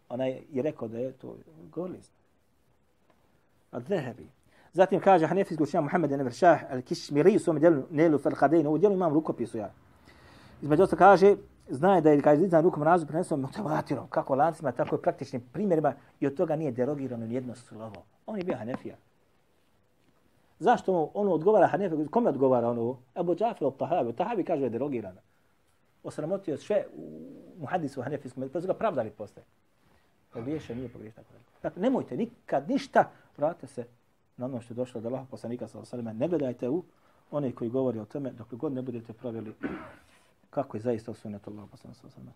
onaj 0.09 0.41
je 0.53 0.63
rekao 0.63 0.89
da 0.89 0.99
je 0.99 1.13
to 1.13 1.37
golist. 1.73 2.13
A 3.71 3.81
Zehebi. 3.81 4.27
Zatim 4.73 5.01
kaže 5.01 5.27
Hanefijski 5.27 5.63
učenja 5.63 5.81
Muhammed 5.81 6.13
Enver 6.13 6.33
Šah 6.33 6.61
al-Kishmiri 6.73 7.37
u 7.37 7.39
svom 7.39 7.59
djelu 7.59 7.83
Nelu 7.91 8.19
Farhadejnu. 8.19 8.71
U 8.71 8.79
djelu 8.79 8.95
imam 8.95 9.15
rukopisu 9.15 9.59
ja. 9.59 9.71
Između 10.63 10.83
osta 10.83 10.97
kaže, 10.97 11.37
zna 11.69 12.01
da 12.01 12.11
je 12.11 12.23
kaže 12.23 12.41
dizan 12.41 12.63
rukom 12.63 12.83
razu 12.83 13.07
prenesao 13.07 13.39
mutavatirom, 13.39 14.07
kako 14.09 14.35
lancima, 14.35 14.73
tako 14.73 14.97
i 14.97 15.03
praktičnim 15.03 15.43
primjerima 15.53 15.95
i 16.21 16.27
od 16.27 16.35
toga 16.35 16.57
nije 16.57 16.73
derogirano 16.73 17.27
ni 17.27 17.35
jedno 17.35 17.55
slovo. 17.55 18.05
On 18.27 18.39
je 18.39 18.45
bio 18.45 18.57
Hanefija. 18.57 18.97
Zašto 20.59 21.11
ono 21.15 21.33
odgovara 21.33 21.67
Hanefija? 21.67 22.07
Kome 22.11 22.29
odgovara 22.29 22.71
ono? 22.71 22.97
Ebu 23.21 23.35
Džafir 23.35 23.67
od 23.67 23.77
Tahavi. 23.77 24.13
Tahavi 24.13 24.45
kaže 24.45 24.61
da 24.61 24.67
je 24.67 24.71
derogirano. 24.71 25.21
Osramotio 26.03 26.57
sve 26.57 26.87
u 26.97 27.33
muhadisu 27.61 28.03
Hanefijskom, 28.03 28.49
pa 28.53 28.61
su 28.61 28.67
ga 28.67 28.75
pravdali 28.75 29.11
postaje. 29.11 29.45
Pogriješe, 30.33 30.75
nije 30.75 30.89
pogriješe 30.89 31.17
tako. 31.17 31.29
Dakle, 31.63 31.83
nemojte 31.83 32.17
nikad 32.17 32.69
ništa, 32.69 33.11
vratite 33.37 33.67
se 33.67 33.87
na 34.37 34.47
ono 34.47 34.61
što 34.61 34.75
je 34.75 34.77
došlo 34.77 34.99
od 34.99 35.07
Allaha 35.07 35.27
poslanika 35.31 35.69
sa 35.69 35.79
osaleme. 35.79 36.15
Ne 36.15 36.29
gledajte 36.29 36.69
u 36.69 36.85
one 37.31 37.53
koji 37.53 37.71
govori 37.71 37.99
o 37.99 38.05
tome, 38.05 38.31
dok 38.31 38.55
god 38.55 38.73
ne 38.73 38.83
budete 38.83 39.13
pravili 39.13 39.55
kako 40.55 40.77
je 40.77 40.81
zaista 40.81 41.15
sunnet 41.15 41.49
Allah 41.49 41.71
poslana 41.71 41.95
sa 41.95 42.07
osama. 42.07 42.33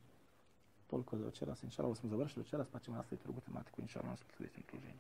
Toliko 0.87 1.17
za 1.17 1.25
večeras, 1.25 1.63
inša 1.63 1.83
Allah 1.83 1.99
smo 1.99 2.09
završili 2.09 2.43
večeras, 2.43 2.69
pa 2.73 2.79
ćemo 2.79 2.97
nastaviti 2.97 3.25
drugu 3.25 3.41
tematiku, 3.41 3.83
inša 3.83 4.01
Allah, 4.01 4.11
na 4.11 4.37
sljedećem 4.37 4.63
druženju. 4.73 4.99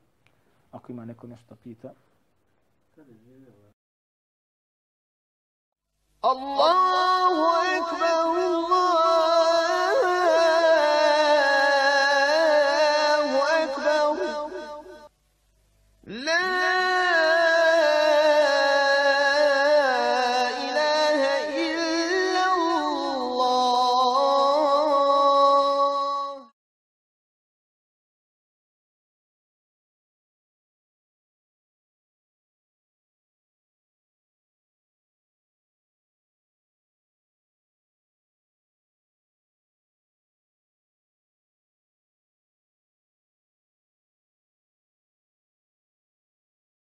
Ako 0.70 0.92
ima 0.92 1.04
neko 1.04 1.26
nešto 1.26 1.54
da 1.54 1.56
pita. 1.56 1.92
Allahu 6.20 7.44
ekber, 7.76 8.16
Allahu 8.24 8.95